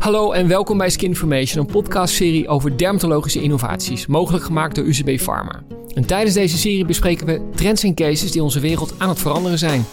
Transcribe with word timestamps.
Hallo 0.00 0.32
en 0.32 0.48
welkom 0.48 0.78
bij 0.78 0.90
Skinformation, 0.90 1.64
een 1.64 1.72
podcastserie 1.72 2.48
over 2.48 2.78
dermatologische 2.78 3.42
innovaties, 3.42 4.06
mogelijk 4.06 4.44
gemaakt 4.44 4.74
door 4.74 4.84
UCB 4.84 5.20
Pharma. 5.20 5.62
En 5.94 6.06
tijdens 6.06 6.34
deze 6.34 6.58
serie 6.58 6.84
bespreken 6.84 7.26
we 7.26 7.48
trends 7.54 7.82
en 7.82 7.94
cases 7.94 8.32
die 8.32 8.42
onze 8.42 8.60
wereld 8.60 8.94
aan 8.98 9.08
het 9.08 9.18
veranderen 9.18 9.58
zijn. 9.58 9.84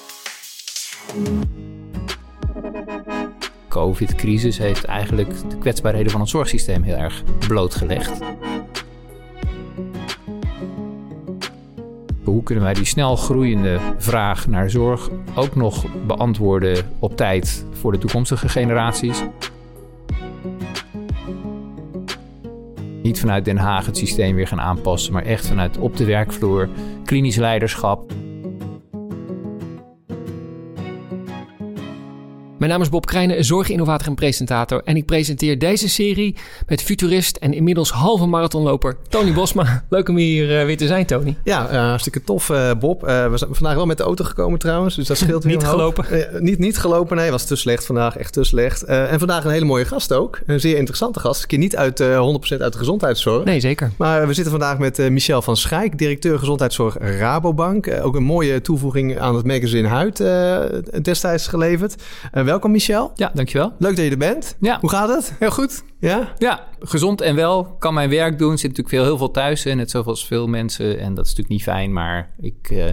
COVID-crisis 3.67 4.57
heeft 4.57 4.83
eigenlijk 4.83 5.49
de 5.49 5.57
kwetsbaarheden 5.57 6.11
van 6.11 6.21
het 6.21 6.29
zorgsysteem 6.29 6.83
heel 6.83 6.95
erg 6.95 7.23
blootgelegd. 7.47 8.19
Hoe 12.23 12.43
kunnen 12.43 12.63
wij 12.63 12.73
die 12.73 12.85
snel 12.85 13.15
groeiende 13.15 13.79
vraag 13.97 14.47
naar 14.47 14.69
zorg 14.69 15.09
ook 15.35 15.55
nog 15.55 15.85
beantwoorden 16.05 16.91
op 16.99 17.17
tijd 17.17 17.65
voor 17.71 17.91
de 17.91 17.97
toekomstige 17.97 18.49
generaties? 18.49 19.23
Niet 23.07 23.19
vanuit 23.19 23.45
Den 23.45 23.57
Haag 23.57 23.85
het 23.85 23.97
systeem 23.97 24.35
weer 24.35 24.47
gaan 24.47 24.61
aanpassen, 24.61 25.13
maar 25.13 25.23
echt 25.23 25.47
vanuit 25.47 25.77
op 25.77 25.97
de 25.97 26.05
werkvloer, 26.05 26.69
klinisch 27.05 27.35
leiderschap. 27.35 28.11
Mijn 32.67 32.79
naam 32.79 32.87
is 32.87 32.93
Bob 32.95 33.05
Krijnen, 33.05 33.45
zorginnovator 33.45 34.07
en 34.07 34.15
presentator. 34.15 34.81
En 34.85 34.95
ik 34.95 35.05
presenteer 35.05 35.59
deze 35.59 35.89
serie 35.89 36.35
met 36.67 36.81
futurist 36.83 37.37
en 37.37 37.53
inmiddels 37.53 37.91
halve 37.91 38.25
marathonloper 38.25 38.97
Tony 39.09 39.33
Bosma. 39.33 39.83
Leuk 39.89 40.09
om 40.09 40.15
hier 40.17 40.59
uh, 40.59 40.65
weer 40.65 40.77
te 40.77 40.87
zijn, 40.87 41.05
Tony. 41.05 41.37
Ja, 41.43 41.71
uh, 41.71 41.77
hartstikke 41.77 42.23
tof, 42.23 42.49
uh, 42.49 42.71
Bob. 42.79 43.01
we 43.01 43.31
zijn 43.33 43.55
vandaag 43.55 43.75
wel 43.75 43.85
met 43.85 43.97
de 43.97 44.03
auto 44.03 44.23
gekomen 44.23 44.59
trouwens, 44.59 44.95
dus 44.95 45.07
dat 45.07 45.17
scheelt 45.17 45.43
niet 45.53 45.63
gelopen. 45.63 46.05
niet, 46.39 46.59
niet 46.59 46.77
gelopen, 46.77 47.17
nee, 47.17 47.31
was 47.31 47.45
te 47.45 47.55
slecht 47.55 47.85
vandaag, 47.85 48.17
echt 48.17 48.33
te 48.33 48.43
slecht. 48.43 48.83
en 48.83 49.19
vandaag 49.19 49.43
een 49.43 49.51
hele 49.51 49.65
mooie 49.65 49.85
gast 49.85 50.13
ook, 50.13 50.39
een 50.45 50.59
zeer 50.59 50.77
interessante 50.77 51.19
gast. 51.19 51.41
Een 51.41 51.47
keer 51.47 51.57
niet 51.57 51.75
uit 51.75 52.03
100% 52.03 52.05
uit 52.05 52.73
de 52.73 52.77
gezondheidszorg. 52.77 53.43
Nee, 53.43 53.59
zeker. 53.59 53.91
Maar 53.97 54.27
we 54.27 54.33
zitten 54.33 54.51
vandaag 54.51 54.77
met 54.77 55.09
Michel 55.09 55.41
van 55.41 55.57
Schijk, 55.57 55.97
directeur 55.97 56.39
gezondheidszorg 56.39 56.97
Rabobank. 56.99 57.89
ook 58.01 58.15
een 58.15 58.23
mooie 58.23 58.61
toevoeging 58.61 59.19
aan 59.19 59.35
het 59.35 59.45
magazine 59.45 59.87
Huid 59.87 60.17
destijds 61.03 61.47
geleverd. 61.47 61.95
welkom 62.31 62.56
Michel. 62.65 63.11
Ja, 63.15 63.31
dankjewel. 63.33 63.73
Leuk 63.79 63.95
dat 63.95 64.05
je 64.05 64.11
er 64.11 64.17
bent. 64.17 64.57
Ja. 64.59 64.77
Hoe 64.81 64.89
gaat 64.89 65.09
het? 65.09 65.33
Heel 65.39 65.51
goed. 65.51 65.83
Ja? 65.99 66.33
Ja, 66.37 66.67
gezond 66.79 67.21
en 67.21 67.35
wel. 67.35 67.63
Kan 67.79 67.93
mijn 67.93 68.09
werk 68.09 68.37
doen. 68.37 68.57
Zit 68.57 68.69
natuurlijk 68.69 68.89
veel, 68.89 69.03
heel 69.03 69.17
veel 69.17 69.31
thuis. 69.31 69.65
En 69.65 69.77
net 69.77 69.89
zoals 69.89 70.27
veel 70.27 70.47
mensen. 70.47 70.99
En 70.99 71.13
dat 71.13 71.25
is 71.25 71.29
natuurlijk 71.29 71.49
niet 71.49 71.63
fijn. 71.63 71.93
Maar 71.93 72.29
ik 72.39 72.69
uh, 72.69 72.85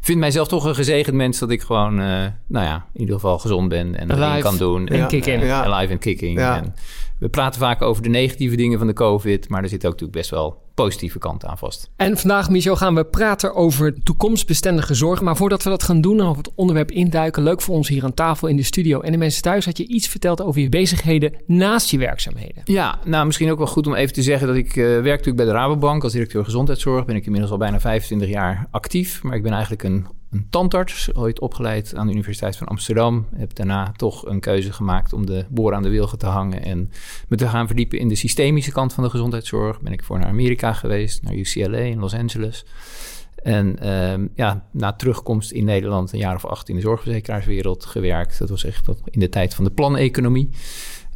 vind 0.00 0.18
mijzelf 0.18 0.48
toch 0.48 0.64
een 0.64 0.74
gezegend 0.74 1.16
mens... 1.16 1.38
dat 1.38 1.50
ik 1.50 1.62
gewoon, 1.62 2.00
uh, 2.00 2.06
nou 2.46 2.64
ja, 2.66 2.86
in 2.92 3.00
ieder 3.00 3.14
geval 3.14 3.38
gezond 3.38 3.68
ben. 3.68 3.98
En 3.98 4.08
dat 4.08 4.38
kan 4.38 4.56
doen. 4.56 4.86
En 4.86 4.96
ja. 4.96 5.06
kicking. 5.06 5.42
Ja. 5.42 5.64
Alive 5.64 5.92
en 5.92 5.98
kicking. 5.98 6.38
Ja. 6.38 6.56
En 6.56 6.74
we 7.18 7.28
praten 7.28 7.60
vaak 7.60 7.82
over 7.82 8.02
de 8.02 8.08
negatieve 8.08 8.56
dingen 8.56 8.78
van 8.78 8.86
de 8.86 8.92
COVID. 8.92 9.48
Maar 9.48 9.62
er 9.62 9.68
zit 9.68 9.84
ook 9.86 9.92
natuurlijk 9.92 10.18
best 10.18 10.30
wel 10.30 10.64
positieve 10.76 11.18
kant 11.18 11.44
aan 11.44 11.58
vast. 11.58 11.90
En 11.96 12.18
vandaag, 12.18 12.50
Michel, 12.50 12.76
gaan 12.76 12.94
we 12.94 13.04
praten 13.04 13.54
over 13.54 14.02
toekomstbestendige 14.02 14.94
zorg. 14.94 15.20
Maar 15.20 15.36
voordat 15.36 15.62
we 15.62 15.70
dat 15.70 15.82
gaan 15.82 16.00
doen 16.00 16.20
en 16.20 16.26
over 16.26 16.42
het 16.42 16.52
onderwerp 16.54 16.90
induiken... 16.90 17.42
leuk 17.42 17.60
voor 17.60 17.74
ons 17.74 17.88
hier 17.88 18.04
aan 18.04 18.14
tafel 18.14 18.48
in 18.48 18.56
de 18.56 18.62
studio 18.62 19.00
en 19.00 19.12
de 19.12 19.18
mensen 19.18 19.42
thuis... 19.42 19.64
had 19.64 19.78
je 19.78 19.86
iets 19.86 20.08
verteld 20.08 20.42
over 20.42 20.60
je 20.60 20.68
bezigheden 20.68 21.32
naast 21.46 21.90
je 21.90 21.98
werkzaamheden. 21.98 22.62
Ja, 22.64 22.98
nou 23.04 23.26
misschien 23.26 23.50
ook 23.50 23.58
wel 23.58 23.66
goed 23.66 23.86
om 23.86 23.94
even 23.94 24.14
te 24.14 24.22
zeggen... 24.22 24.46
dat 24.46 24.56
ik 24.56 24.76
uh, 24.76 24.84
werk 24.86 25.04
natuurlijk 25.04 25.36
bij 25.36 25.44
de 25.44 25.52
Rabobank 25.52 26.02
als 26.02 26.12
directeur 26.12 26.44
gezondheidszorg. 26.44 27.04
Ben 27.04 27.16
ik 27.16 27.24
inmiddels 27.24 27.52
al 27.52 27.58
bijna 27.58 27.80
25 27.80 28.28
jaar 28.28 28.66
actief. 28.70 29.22
Maar 29.22 29.36
ik 29.36 29.42
ben 29.42 29.52
eigenlijk 29.52 29.82
een 29.82 30.06
een 30.30 30.46
tandarts, 30.50 31.14
ooit 31.14 31.40
opgeleid 31.40 31.94
aan 31.94 32.06
de 32.06 32.12
Universiteit 32.12 32.56
van 32.56 32.66
Amsterdam. 32.66 33.26
Heb 33.34 33.54
daarna 33.54 33.92
toch 33.96 34.26
een 34.26 34.40
keuze 34.40 34.72
gemaakt 34.72 35.12
om 35.12 35.26
de 35.26 35.44
boor 35.48 35.74
aan 35.74 35.82
de 35.82 35.88
wilgen 35.88 36.18
te 36.18 36.26
hangen 36.26 36.62
en 36.62 36.90
me 37.28 37.36
te 37.36 37.48
gaan 37.48 37.66
verdiepen 37.66 37.98
in 37.98 38.08
de 38.08 38.14
systemische 38.14 38.72
kant 38.72 38.92
van 38.92 39.04
de 39.04 39.10
gezondheidszorg. 39.10 39.80
Ben 39.80 39.92
ik 39.92 40.04
voor 40.04 40.18
naar 40.18 40.28
Amerika 40.28 40.65
geweest, 40.74 41.22
naar 41.22 41.34
UCLA 41.34 41.78
in 41.78 41.98
Los 41.98 42.14
Angeles. 42.14 42.64
En 43.42 43.76
uh, 43.82 44.26
ja, 44.34 44.64
na 44.70 44.92
terugkomst 44.92 45.50
in 45.50 45.64
Nederland, 45.64 46.12
een 46.12 46.18
jaar 46.18 46.34
of 46.34 46.44
acht 46.44 46.68
in 46.68 46.74
de 46.74 46.80
zorgverzekeraarswereld 46.80 47.84
gewerkt. 47.84 48.38
Dat 48.38 48.48
was 48.48 48.64
echt 48.64 48.88
in 49.04 49.20
de 49.20 49.28
tijd 49.28 49.54
van 49.54 49.64
de 49.64 49.70
planeconomie. 49.70 50.50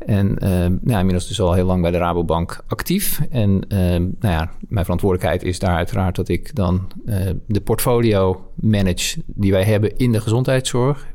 En 0.06 0.34
nou 0.82 0.98
inmiddels 0.98 1.28
dus 1.28 1.40
al 1.40 1.52
heel 1.52 1.64
lang 1.64 1.82
bij 1.82 1.90
de 1.90 1.98
Rabobank 1.98 2.64
actief. 2.66 3.20
En 3.30 3.50
uh, 3.50 3.78
nou 3.78 4.10
ja, 4.20 4.50
mijn 4.68 4.84
verantwoordelijkheid 4.84 5.42
is 5.42 5.58
daar 5.58 5.76
uiteraard 5.76 6.16
dat 6.16 6.28
ik 6.28 6.54
dan 6.54 6.90
uh, 7.04 7.30
de 7.46 7.60
portfolio 7.60 8.50
manage 8.54 9.22
die 9.26 9.52
wij 9.52 9.64
hebben 9.64 9.96
in 9.96 10.12
de 10.12 10.20
gezondheidszorg. 10.20 11.06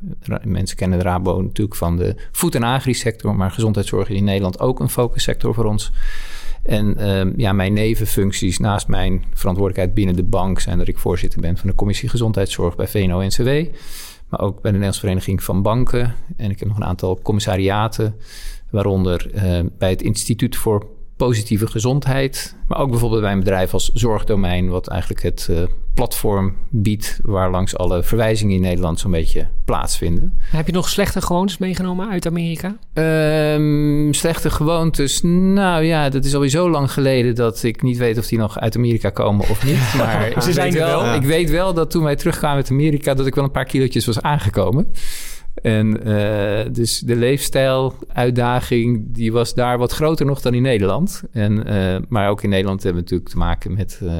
Mensen 0.44 0.76
kennen 0.76 0.98
de 0.98 1.04
Rabo 1.04 1.42
natuurlijk 1.42 1.76
van 1.76 1.96
de 1.96 2.14
voed- 2.32 2.54
en 2.54 2.62
agri-sector, 2.62 3.36
maar 3.36 3.50
gezondheidszorg 3.50 4.08
is 4.08 4.16
in 4.16 4.24
Nederland 4.24 4.60
ook 4.60 4.80
een 4.80 4.88
focussector 4.88 5.54
voor 5.54 5.64
ons. 5.64 5.92
En 6.66 6.96
uh, 6.98 7.36
ja, 7.36 7.52
mijn 7.52 7.72
nevenfuncties 7.72 8.58
naast 8.58 8.88
mijn 8.88 9.24
verantwoordelijkheid 9.34 9.94
binnen 9.94 10.16
de 10.16 10.24
bank 10.24 10.60
zijn 10.60 10.78
dat 10.78 10.88
ik 10.88 10.98
voorzitter 10.98 11.40
ben 11.40 11.56
van 11.56 11.68
de 11.68 11.74
Commissie 11.74 12.08
Gezondheidszorg 12.08 12.76
bij 12.76 12.88
VNO-NCW. 12.88 13.74
Maar 14.28 14.40
ook 14.40 14.52
bij 14.54 14.62
de 14.62 14.78
Nederlandse 14.78 15.00
Vereniging 15.00 15.42
van 15.42 15.62
Banken. 15.62 16.14
En 16.36 16.50
ik 16.50 16.58
heb 16.58 16.68
nog 16.68 16.76
een 16.76 16.84
aantal 16.84 17.18
commissariaten. 17.22 18.14
Waaronder 18.70 19.30
uh, 19.34 19.58
bij 19.78 19.90
het 19.90 20.02
Instituut 20.02 20.56
voor 20.56 20.86
Positieve 21.16 21.66
Gezondheid. 21.66 22.56
Maar 22.68 22.78
ook 22.78 22.90
bijvoorbeeld 22.90 23.20
bij 23.20 23.32
een 23.32 23.38
bedrijf 23.38 23.72
als 23.72 23.90
Zorgdomein, 23.94 24.68
wat 24.68 24.88
eigenlijk 24.88 25.22
het 25.22 25.46
uh, 25.50 25.62
platform 25.94 26.54
biedt 26.70 27.20
waar 27.22 27.50
langs 27.50 27.76
alle 27.76 28.02
verwijzingen 28.02 28.54
in 28.54 28.60
Nederland 28.60 29.00
zo'n 29.00 29.10
beetje 29.10 29.48
plaatsvinden. 29.64 30.38
Heb 30.38 30.66
je 30.66 30.72
nog 30.72 30.88
slechte 30.88 31.20
gewoontes 31.20 31.58
meegenomen 31.58 32.08
uit 32.08 32.26
Amerika? 32.26 32.76
Um, 33.54 34.12
slechte 34.14 34.50
gewoontes? 34.50 35.20
Nou 35.22 35.84
ja, 35.84 36.08
dat 36.08 36.24
is 36.24 36.34
alweer 36.34 36.48
zo 36.48 36.70
lang 36.70 36.92
geleden 36.92 37.34
dat 37.34 37.62
ik 37.62 37.82
niet 37.82 37.96
weet 37.96 38.18
of 38.18 38.26
die 38.26 38.38
nog 38.38 38.58
uit 38.58 38.76
Amerika 38.76 39.10
komen 39.10 39.48
of 39.48 39.64
niet. 39.64 39.94
Maar 39.96 40.32
Ze 40.42 40.52
zijn 40.52 40.66
ik, 40.66 40.72
weet 40.72 40.82
wel, 40.82 41.00
wel, 41.00 41.04
ja. 41.04 41.14
ik 41.14 41.24
weet 41.24 41.50
wel 41.50 41.74
dat 41.74 41.90
toen 41.90 42.02
wij 42.02 42.16
terugkwamen 42.16 42.56
uit 42.56 42.70
Amerika, 42.70 43.14
dat 43.14 43.26
ik 43.26 43.34
wel 43.34 43.44
een 43.44 43.50
paar 43.50 43.64
kilootjes 43.64 44.06
was 44.06 44.20
aangekomen. 44.20 44.86
En 45.66 46.08
uh, 46.08 46.72
dus 46.72 46.98
de 46.98 47.16
leefstijluitdaging, 47.16 49.04
die 49.08 49.32
was 49.32 49.54
daar 49.54 49.78
wat 49.78 49.92
groter 49.92 50.26
nog 50.26 50.40
dan 50.40 50.54
in 50.54 50.62
Nederland. 50.62 51.22
En, 51.32 51.72
uh, 51.72 51.96
maar 52.08 52.30
ook 52.30 52.42
in 52.42 52.50
Nederland 52.50 52.82
hebben 52.82 53.02
we 53.02 53.08
natuurlijk 53.10 53.30
te 53.30 53.38
maken 53.38 53.74
met 53.74 54.00
uh, 54.02 54.10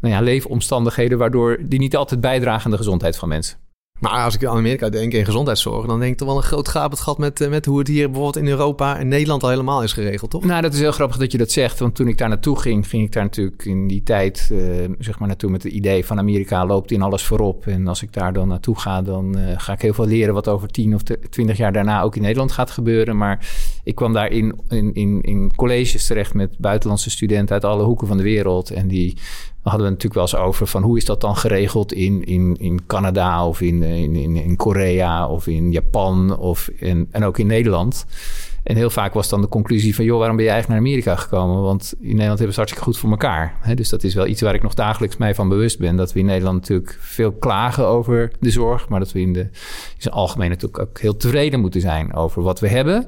nou 0.00 0.14
ja, 0.14 0.20
leefomstandigheden... 0.20 1.18
waardoor 1.18 1.58
die 1.62 1.78
niet 1.78 1.96
altijd 1.96 2.20
bijdragen 2.20 2.64
aan 2.64 2.70
de 2.70 2.76
gezondheid 2.76 3.16
van 3.16 3.28
mensen. 3.28 3.58
Maar 4.00 4.24
als 4.24 4.34
ik 4.34 4.44
aan 4.44 4.56
Amerika 4.56 4.88
denk 4.88 5.12
en 5.12 5.24
gezondheidszorg... 5.24 5.86
dan 5.86 5.98
denk 5.98 6.12
ik 6.12 6.18
toch 6.18 6.28
wel 6.28 6.36
een 6.36 6.42
groot 6.42 6.68
gapend 6.68 7.00
gat 7.00 7.18
met, 7.18 7.48
met 7.48 7.66
hoe 7.66 7.78
het 7.78 7.88
hier 7.88 8.06
bijvoorbeeld 8.06 8.44
in 8.44 8.50
Europa... 8.50 8.98
en 8.98 9.08
Nederland 9.08 9.42
al 9.42 9.48
helemaal 9.48 9.82
is 9.82 9.92
geregeld, 9.92 10.30
toch? 10.30 10.44
Nou, 10.44 10.62
dat 10.62 10.72
is 10.72 10.80
heel 10.80 10.92
grappig 10.92 11.16
dat 11.16 11.32
je 11.32 11.38
dat 11.38 11.50
zegt. 11.50 11.78
Want 11.78 11.94
toen 11.94 12.08
ik 12.08 12.18
daar 12.18 12.28
naartoe 12.28 12.58
ging, 12.58 12.88
ging 12.88 13.04
ik 13.04 13.12
daar 13.12 13.22
natuurlijk 13.22 13.64
in 13.64 13.86
die 13.86 14.02
tijd... 14.02 14.48
Uh, 14.52 14.60
zeg 14.98 15.18
maar 15.18 15.28
naartoe 15.28 15.50
met 15.50 15.62
het 15.62 15.72
idee 15.72 16.06
van 16.06 16.18
Amerika 16.18 16.66
loopt 16.66 16.90
in 16.90 17.02
alles 17.02 17.22
voorop. 17.22 17.66
En 17.66 17.88
als 17.88 18.02
ik 18.02 18.12
daar 18.12 18.32
dan 18.32 18.48
naartoe 18.48 18.78
ga, 18.78 19.02
dan 19.02 19.38
uh, 19.38 19.52
ga 19.56 19.72
ik 19.72 19.82
heel 19.82 19.94
veel 19.94 20.06
leren... 20.06 20.34
wat 20.34 20.48
over 20.48 20.68
tien 20.68 20.94
of 20.94 21.02
twintig 21.30 21.56
jaar 21.56 21.72
daarna 21.72 22.02
ook 22.02 22.16
in 22.16 22.22
Nederland 22.22 22.52
gaat 22.52 22.70
gebeuren. 22.70 23.16
Maar 23.16 23.46
ik 23.90 23.96
kwam 23.96 24.12
daar 24.12 24.30
in, 24.30 24.60
in, 24.68 24.94
in, 24.94 25.20
in 25.22 25.54
colleges 25.56 26.06
terecht 26.06 26.34
met 26.34 26.58
buitenlandse 26.58 27.10
studenten... 27.10 27.54
uit 27.54 27.64
alle 27.64 27.82
hoeken 27.82 28.06
van 28.06 28.16
de 28.16 28.22
wereld. 28.22 28.70
En 28.70 28.88
die 28.88 29.16
hadden 29.62 29.82
we 29.82 29.88
natuurlijk 29.88 30.14
wel 30.14 30.22
eens 30.22 30.36
over 30.36 30.66
van 30.66 30.82
hoe 30.82 30.96
is 30.96 31.04
dat 31.04 31.20
dan 31.20 31.36
geregeld 31.36 31.92
in, 31.92 32.24
in, 32.24 32.56
in 32.58 32.86
Canada 32.86 33.46
of 33.46 33.60
in, 33.60 33.82
in, 33.82 34.16
in, 34.16 34.36
in 34.36 34.56
Korea 34.56 35.28
of 35.28 35.46
in 35.46 35.72
Japan 35.72 36.38
of 36.38 36.68
en 37.10 37.24
ook 37.24 37.38
in 37.38 37.46
Nederland. 37.46 38.06
En 38.62 38.76
heel 38.76 38.90
vaak 38.90 39.14
was 39.14 39.28
dan 39.28 39.40
de 39.40 39.48
conclusie 39.48 39.94
van... 39.94 40.04
joh, 40.04 40.18
waarom 40.18 40.36
ben 40.36 40.44
je 40.44 40.50
eigenlijk 40.50 40.80
naar 40.80 40.90
Amerika 40.90 41.16
gekomen? 41.16 41.62
Want 41.62 41.92
in 42.00 42.06
Nederland 42.06 42.28
hebben 42.38 42.46
het 42.46 42.56
hartstikke 42.56 42.84
goed 42.84 42.98
voor 42.98 43.10
elkaar. 43.10 43.54
He, 43.60 43.74
dus 43.74 43.88
dat 43.88 44.04
is 44.04 44.14
wel 44.14 44.26
iets 44.26 44.40
waar 44.40 44.54
ik 44.54 44.62
nog 44.62 44.74
dagelijks 44.74 45.16
mij 45.16 45.34
van 45.34 45.48
bewust 45.48 45.78
ben. 45.78 45.96
Dat 45.96 46.12
we 46.12 46.18
in 46.18 46.26
Nederland 46.26 46.60
natuurlijk 46.60 46.98
veel 47.00 47.32
klagen 47.32 47.86
over 47.86 48.32
de 48.40 48.50
zorg... 48.50 48.88
maar 48.88 48.98
dat 48.98 49.12
we 49.12 49.20
in, 49.20 49.32
de, 49.32 49.40
in 49.40 49.50
zijn 49.98 50.14
algemeen 50.14 50.48
natuurlijk 50.48 50.82
ook 50.82 51.00
heel 51.00 51.16
tevreden 51.16 51.60
moeten 51.60 51.80
zijn... 51.80 52.14
over 52.14 52.42
wat 52.42 52.60
we 52.60 52.68
hebben. 52.68 53.06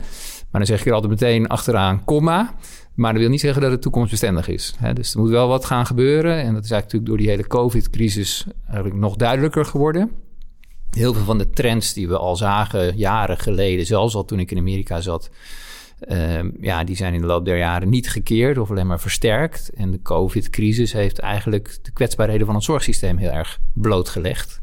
Maar 0.52 0.60
dan 0.60 0.66
zeg 0.66 0.80
ik 0.80 0.86
er 0.86 0.92
altijd 0.92 1.12
meteen 1.12 1.46
achteraan, 1.46 2.04
komma... 2.04 2.54
Maar 2.94 3.12
dat 3.12 3.20
wil 3.20 3.30
niet 3.30 3.40
zeggen 3.40 3.62
dat 3.62 3.70
het 3.70 3.82
toekomstbestendig 3.82 4.48
is. 4.48 4.74
Hè? 4.78 4.92
Dus 4.92 5.14
er 5.14 5.20
moet 5.20 5.30
wel 5.30 5.48
wat 5.48 5.64
gaan 5.64 5.86
gebeuren. 5.86 6.42
En 6.42 6.54
dat 6.54 6.64
is 6.64 6.70
eigenlijk 6.70 7.06
door 7.06 7.16
die 7.16 7.28
hele 7.28 7.46
COVID-crisis 7.46 8.46
eigenlijk 8.66 8.96
nog 8.96 9.16
duidelijker 9.16 9.64
geworden. 9.64 10.10
Heel 10.90 11.14
veel 11.14 11.24
van 11.24 11.38
de 11.38 11.50
trends 11.50 11.92
die 11.92 12.08
we 12.08 12.18
al 12.18 12.36
zagen 12.36 12.96
jaren 12.96 13.38
geleden, 13.38 13.86
zelfs 13.86 14.14
al 14.14 14.24
toen 14.24 14.38
ik 14.38 14.50
in 14.50 14.58
Amerika 14.58 15.00
zat, 15.00 15.30
uh, 16.08 16.38
ja, 16.60 16.84
die 16.84 16.96
zijn 16.96 17.14
in 17.14 17.20
de 17.20 17.26
loop 17.26 17.44
der 17.44 17.58
jaren 17.58 17.88
niet 17.88 18.10
gekeerd 18.10 18.58
of 18.58 18.70
alleen 18.70 18.86
maar 18.86 19.00
versterkt. 19.00 19.70
En 19.74 19.90
de 19.90 20.02
COVID-crisis 20.02 20.92
heeft 20.92 21.18
eigenlijk 21.18 21.78
de 21.82 21.90
kwetsbaarheden 21.92 22.46
van 22.46 22.54
het 22.54 22.64
zorgsysteem 22.64 23.16
heel 23.16 23.30
erg 23.30 23.58
blootgelegd. 23.72 24.60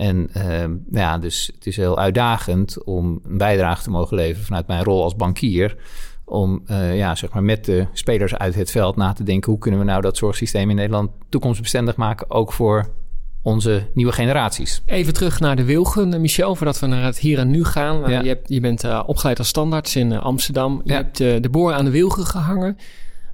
En 0.00 0.30
uh, 0.36 0.64
ja, 0.90 1.18
dus 1.18 1.50
het 1.54 1.66
is 1.66 1.76
heel 1.76 1.98
uitdagend 1.98 2.84
om 2.84 3.20
een 3.24 3.38
bijdrage 3.38 3.82
te 3.82 3.90
mogen 3.90 4.16
leveren 4.16 4.44
vanuit 4.44 4.66
mijn 4.66 4.84
rol 4.84 5.02
als 5.02 5.16
bankier 5.16 5.76
om 6.24 6.62
uh, 6.66 6.96
ja, 6.96 7.14
zeg 7.14 7.32
maar 7.32 7.42
met 7.42 7.64
de 7.64 7.86
spelers 7.92 8.34
uit 8.34 8.54
het 8.54 8.70
veld 8.70 8.96
na 8.96 9.12
te 9.12 9.22
denken... 9.22 9.50
hoe 9.50 9.60
kunnen 9.60 9.80
we 9.80 9.86
nou 9.86 10.00
dat 10.00 10.16
zorgsysteem 10.16 10.70
in 10.70 10.76
Nederland 10.76 11.10
toekomstbestendig 11.28 11.96
maken... 11.96 12.30
ook 12.30 12.52
voor 12.52 12.90
onze 13.42 13.86
nieuwe 13.94 14.12
generaties. 14.12 14.82
Even 14.86 15.12
terug 15.12 15.40
naar 15.40 15.56
de 15.56 15.64
Wilgen, 15.64 16.14
eh, 16.14 16.20
Michel, 16.20 16.54
voordat 16.54 16.78
we 16.78 16.86
naar 16.86 17.04
het 17.04 17.18
hier 17.18 17.38
en 17.38 17.50
nu 17.50 17.64
gaan. 17.64 18.04
Eh, 18.04 18.22
je, 18.22 18.28
hebt, 18.28 18.48
je, 18.48 18.60
bent 18.60 18.84
uh, 18.84 19.02
opgeleid 19.06 19.38
als 19.38 19.48
standaards 19.48 19.96
in 19.96 20.12
Amsterdam. 20.12 20.80
Je 20.84 20.92
hebt 20.92 21.16
de 21.16 21.48
boor 21.50 21.72
aan 21.72 21.84
de 21.84 21.90
Wilgen 21.90 22.26
gehangen. 22.26 22.76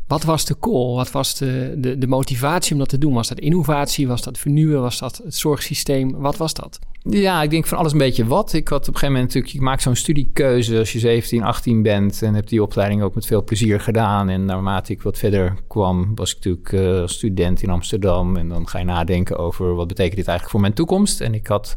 Wat 0.06 0.24
was 0.24 0.44
de 0.44 0.58
call? 0.58 0.94
Wat 0.94 1.10
was 1.10 1.34
de, 1.34 1.74
de, 1.78 1.98
de 1.98 2.06
motivatie 2.06 2.72
om 2.72 2.78
dat 2.78 2.88
te 2.88 2.98
doen? 2.98 3.14
Was 3.14 3.28
dat 3.28 3.38
innovatie? 3.38 4.08
Was 4.08 4.22
dat 4.22 4.38
vernieuwen? 4.38 4.80
Was 4.80 4.98
dat 4.98 5.20
het 5.24 5.34
zorgsysteem? 5.34 6.12
Wat 6.12 6.36
was 6.36 6.54
dat? 6.54 6.78
Ja, 7.10 7.42
ik 7.42 7.50
denk 7.50 7.66
van 7.66 7.78
alles 7.78 7.92
een 7.92 7.98
beetje 7.98 8.26
wat. 8.26 8.52
Ik 8.52 8.68
had 8.68 8.80
op 8.80 8.86
een 8.86 8.92
gegeven 8.92 9.12
moment 9.14 9.26
natuurlijk, 9.26 9.54
je 9.54 9.60
maakt 9.60 9.82
zo'n 9.82 9.96
studiekeuze 9.96 10.78
als 10.78 10.92
je 10.92 10.98
17, 10.98 11.42
18 11.42 11.82
bent 11.82 12.22
en 12.22 12.34
heb 12.34 12.48
die 12.48 12.62
opleiding 12.62 13.02
ook 13.02 13.14
met 13.14 13.26
veel 13.26 13.44
plezier 13.44 13.80
gedaan. 13.80 14.28
En 14.28 14.44
naarmate 14.44 14.92
ik 14.92 15.02
wat 15.02 15.18
verder 15.18 15.54
kwam, 15.66 16.14
was 16.14 16.30
ik 16.30 16.36
natuurlijk 16.36 16.72
uh, 16.72 17.06
student 17.06 17.62
in 17.62 17.70
Amsterdam. 17.70 18.36
En 18.36 18.48
dan 18.48 18.68
ga 18.68 18.78
je 18.78 18.84
nadenken 18.84 19.38
over 19.38 19.74
wat 19.74 19.88
betekent 19.88 20.16
dit 20.16 20.26
eigenlijk 20.26 20.50
voor 20.50 20.60
mijn 20.60 20.72
toekomst. 20.72 21.20
En 21.20 21.34
ik 21.34 21.46
had 21.46 21.76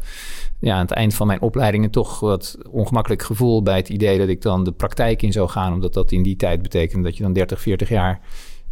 ja, 0.59 0.73
aan 0.73 0.81
het 0.81 0.91
eind 0.91 1.13
van 1.13 1.27
mijn 1.27 1.41
opleidingen 1.41 1.91
toch 1.91 2.19
wat 2.19 2.57
ongemakkelijk 2.71 3.23
gevoel 3.23 3.63
bij 3.63 3.75
het 3.75 3.89
idee 3.89 4.17
dat 4.17 4.27
ik 4.27 4.41
dan 4.41 4.63
de 4.63 4.71
praktijk 4.71 5.21
in 5.21 5.31
zou 5.31 5.49
gaan. 5.49 5.73
Omdat 5.73 5.93
dat 5.93 6.11
in 6.11 6.23
die 6.23 6.35
tijd 6.35 6.61
betekende 6.61 7.03
dat 7.03 7.17
je 7.17 7.23
dan 7.23 7.33
30, 7.33 7.61
40 7.61 7.89
jaar 7.89 8.19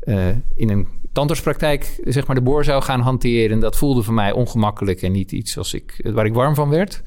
uh, 0.04 0.27
in 0.56 0.69
een 0.69 0.88
tandartspraktijk 1.17 1.99
zeg 2.03 2.27
maar 2.27 2.35
de 2.35 2.41
boor 2.41 2.63
zou 2.63 2.83
gaan 2.83 3.01
hanteren. 3.01 3.59
Dat 3.59 3.77
voelde 3.77 4.03
voor 4.03 4.13
mij 4.13 4.31
ongemakkelijk 4.31 5.01
en 5.01 5.11
niet 5.11 5.31
iets 5.31 5.57
als 5.57 5.73
ik, 5.73 6.09
waar 6.13 6.25
ik 6.25 6.33
warm 6.33 6.55
van 6.55 6.69
werd. 6.69 7.01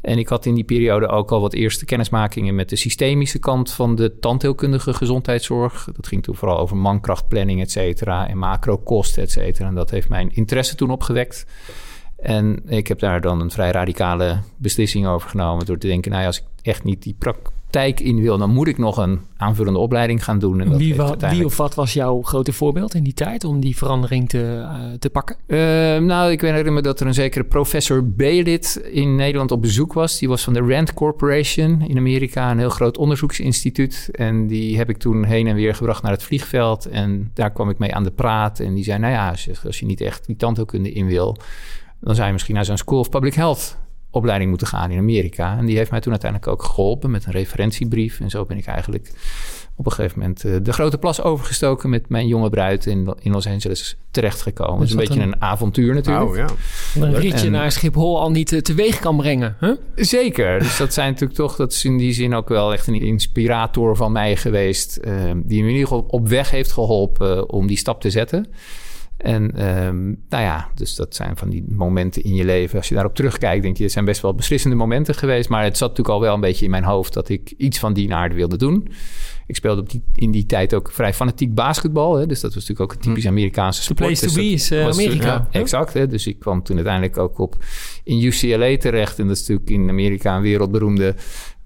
En 0.00 0.18
ik 0.18 0.28
had 0.28 0.46
in 0.46 0.54
die 0.54 0.64
periode 0.64 1.08
ook 1.08 1.32
al 1.32 1.40
wat 1.40 1.52
eerste 1.52 1.84
kennismakingen 1.84 2.54
met 2.54 2.68
de 2.68 2.76
systemische 2.76 3.38
kant 3.38 3.70
van 3.70 3.94
de 3.94 4.18
tandheelkundige 4.18 4.94
gezondheidszorg. 4.94 5.88
Dat 5.96 6.06
ging 6.06 6.22
toen 6.22 6.34
vooral 6.34 6.58
over 6.58 6.76
mankrachtplanning, 6.76 7.60
et 7.60 7.70
cetera, 7.70 8.28
en 8.28 8.38
macrokosten, 8.38 9.22
et 9.22 9.30
cetera. 9.30 9.68
En 9.68 9.74
dat 9.74 9.90
heeft 9.90 10.08
mijn 10.08 10.34
interesse 10.34 10.74
toen 10.74 10.90
opgewekt. 10.90 11.46
En 12.16 12.62
ik 12.66 12.86
heb 12.86 12.98
daar 12.98 13.20
dan 13.20 13.40
een 13.40 13.50
vrij 13.50 13.70
radicale 13.70 14.38
beslissing 14.56 15.06
over 15.06 15.28
genomen 15.28 15.66
door 15.66 15.78
te 15.78 15.86
denken, 15.86 16.10
nou 16.10 16.22
ja, 16.22 16.28
als 16.28 16.38
ik 16.38 16.44
echt 16.62 16.84
niet 16.84 17.02
die 17.02 17.16
praktijk 17.74 18.00
in 18.00 18.20
wil, 18.20 18.38
dan 18.38 18.50
moet 18.50 18.68
ik 18.68 18.78
nog 18.78 18.96
een 18.96 19.20
aanvullende 19.36 19.78
opleiding 19.78 20.24
gaan 20.24 20.38
doen. 20.38 20.60
En 20.60 20.68
dat 20.68 20.78
wie, 20.78 20.90
uiteindelijk... 20.90 21.32
wie 21.36 21.44
of 21.44 21.56
wat 21.56 21.74
was 21.74 21.92
jouw 21.92 22.22
grote 22.22 22.52
voorbeeld 22.52 22.94
in 22.94 23.02
die 23.02 23.14
tijd 23.14 23.44
om 23.44 23.60
die 23.60 23.76
verandering 23.76 24.28
te, 24.28 24.38
uh, 24.38 24.92
te 24.98 25.10
pakken? 25.10 25.36
Uh, 25.46 25.58
nou, 25.98 26.30
ik 26.30 26.40
herinner 26.40 26.72
me 26.72 26.82
dat 26.82 27.00
er 27.00 27.06
een 27.06 27.14
zekere 27.14 27.44
professor 27.44 28.08
Belit 28.08 28.82
in 28.90 29.16
Nederland 29.16 29.50
op 29.50 29.62
bezoek 29.62 29.92
was. 29.92 30.18
Die 30.18 30.28
was 30.28 30.44
van 30.44 30.52
de 30.52 30.60
Rand 30.60 30.94
Corporation 30.94 31.80
in 31.80 31.96
Amerika, 31.96 32.50
een 32.50 32.58
heel 32.58 32.68
groot 32.68 32.98
onderzoeksinstituut. 32.98 34.08
En 34.12 34.46
die 34.46 34.76
heb 34.76 34.90
ik 34.90 34.96
toen 34.96 35.24
heen 35.24 35.46
en 35.46 35.54
weer 35.54 35.74
gebracht 35.74 36.02
naar 36.02 36.12
het 36.12 36.22
vliegveld. 36.22 36.86
En 36.86 37.30
daar 37.34 37.52
kwam 37.52 37.70
ik 37.70 37.78
mee 37.78 37.94
aan 37.94 38.04
de 38.04 38.10
praat. 38.10 38.60
En 38.60 38.74
die 38.74 38.84
zei, 38.84 38.98
nou 38.98 39.12
ja, 39.12 39.30
als 39.30 39.44
je, 39.44 39.54
als 39.66 39.80
je 39.80 39.86
niet 39.86 40.00
echt 40.00 40.26
die 40.26 40.36
tandheelkunde 40.36 40.92
in 40.92 41.06
wil 41.06 41.36
dan 42.00 42.14
zou 42.14 42.26
je 42.26 42.32
misschien 42.32 42.54
naar 42.54 42.64
zo'n 42.64 42.76
School 42.76 42.98
of 42.98 43.08
Public 43.08 43.34
Health 43.34 43.76
opleiding 44.14 44.50
moeten 44.50 44.66
gaan 44.66 44.90
in 44.90 44.98
Amerika. 44.98 45.58
En 45.58 45.66
die 45.66 45.76
heeft 45.76 45.90
mij 45.90 46.00
toen 46.00 46.12
uiteindelijk 46.12 46.50
ook 46.50 46.62
geholpen 46.62 47.10
met 47.10 47.26
een 47.26 47.32
referentiebrief. 47.32 48.20
En 48.20 48.30
zo 48.30 48.44
ben 48.44 48.56
ik 48.56 48.66
eigenlijk 48.66 49.12
op 49.76 49.86
een 49.86 49.92
gegeven 49.92 50.18
moment 50.18 50.44
uh, 50.44 50.56
de 50.62 50.72
grote 50.72 50.98
plas 50.98 51.22
overgestoken 51.22 51.90
met 51.90 52.08
mijn 52.08 52.26
jonge 52.26 52.50
bruid 52.50 52.86
in, 52.86 53.14
in 53.20 53.32
Los 53.32 53.46
Angeles 53.46 53.96
terechtgekomen. 54.10 54.78
Dus, 54.78 54.86
is 54.86 54.92
een 54.92 54.98
beetje 54.98 55.20
een, 55.20 55.42
avontuur 55.42 55.94
natuurlijk. 55.94 56.30
Oh, 56.30 56.36
ja. 56.36 56.46
Een 56.94 57.14
ritje 57.14 57.50
naar 57.50 57.72
Schiphol 57.72 58.20
al 58.20 58.30
niet 58.30 58.52
uh, 58.52 58.60
teweeg 58.60 58.98
kan 58.98 59.16
brengen. 59.16 59.56
Huh? 59.60 59.72
Zeker. 59.94 60.58
Dus 60.64 60.76
dat 60.76 60.92
zijn 60.92 61.10
natuurlijk 61.10 61.38
toch, 61.38 61.56
dat 61.56 61.72
is 61.72 61.84
in 61.84 61.98
die 61.98 62.12
zin 62.12 62.34
ook 62.34 62.48
wel 62.48 62.72
echt 62.72 62.86
een 62.86 63.00
inspirator 63.00 63.96
van 63.96 64.12
mij 64.12 64.36
geweest. 64.36 65.00
Uh, 65.04 65.12
die 65.34 65.62
me 65.62 65.68
in 65.68 65.74
ieder 65.74 65.88
geval 65.88 66.04
op 66.08 66.28
weg 66.28 66.50
heeft 66.50 66.72
geholpen 66.72 67.50
om 67.50 67.66
die 67.66 67.76
stap 67.76 68.00
te 68.00 68.10
zetten. 68.10 68.46
En 69.16 69.66
um, 69.86 70.22
nou 70.28 70.42
ja, 70.42 70.68
dus 70.74 70.94
dat 70.94 71.14
zijn 71.14 71.36
van 71.36 71.50
die 71.50 71.64
momenten 71.68 72.22
in 72.22 72.34
je 72.34 72.44
leven. 72.44 72.78
Als 72.78 72.88
je 72.88 72.94
daarop 72.94 73.14
terugkijkt, 73.14 73.62
denk 73.62 73.76
je, 73.76 73.82
het 73.82 73.92
zijn 73.92 74.04
best 74.04 74.22
wel 74.22 74.34
beslissende 74.34 74.76
momenten 74.76 75.14
geweest. 75.14 75.48
Maar 75.48 75.64
het 75.64 75.76
zat 75.76 75.88
natuurlijk 75.88 76.16
al 76.16 76.22
wel 76.22 76.34
een 76.34 76.40
beetje 76.40 76.64
in 76.64 76.70
mijn 76.70 76.84
hoofd 76.84 77.12
dat 77.12 77.28
ik 77.28 77.54
iets 77.56 77.78
van 77.78 77.92
die 77.92 78.14
aard 78.14 78.34
wilde 78.34 78.56
doen. 78.56 78.88
Ik 79.46 79.56
speelde 79.56 79.80
op 79.80 79.90
die, 79.90 80.02
in 80.14 80.30
die 80.30 80.46
tijd 80.46 80.74
ook 80.74 80.90
vrij 80.92 81.14
fanatiek 81.14 81.54
basketbal. 81.54 82.16
Hè, 82.16 82.26
dus 82.26 82.40
dat 82.40 82.54
was 82.54 82.68
natuurlijk 82.68 82.92
ook 82.92 82.96
een 82.96 83.08
typisch 83.08 83.24
hm. 83.24 83.28
Amerikaanse 83.28 83.82
sport. 83.82 83.98
The 83.98 84.04
place 84.04 84.26
to 84.26 84.34
be 84.34 84.48
is 84.48 84.72
uh, 84.72 84.86
Amerika. 84.86 85.48
exact. 85.50 85.92
Hè, 85.92 86.06
dus 86.06 86.26
ik 86.26 86.38
kwam 86.38 86.62
toen 86.62 86.76
uiteindelijk 86.76 87.18
ook 87.18 87.38
op 87.38 87.64
in 88.04 88.22
UCLA 88.22 88.76
terecht. 88.76 89.18
En 89.18 89.26
dat 89.26 89.36
is 89.36 89.40
natuurlijk 89.40 89.70
in 89.70 89.88
Amerika 89.88 90.36
een 90.36 90.42
wereldberoemde 90.42 91.14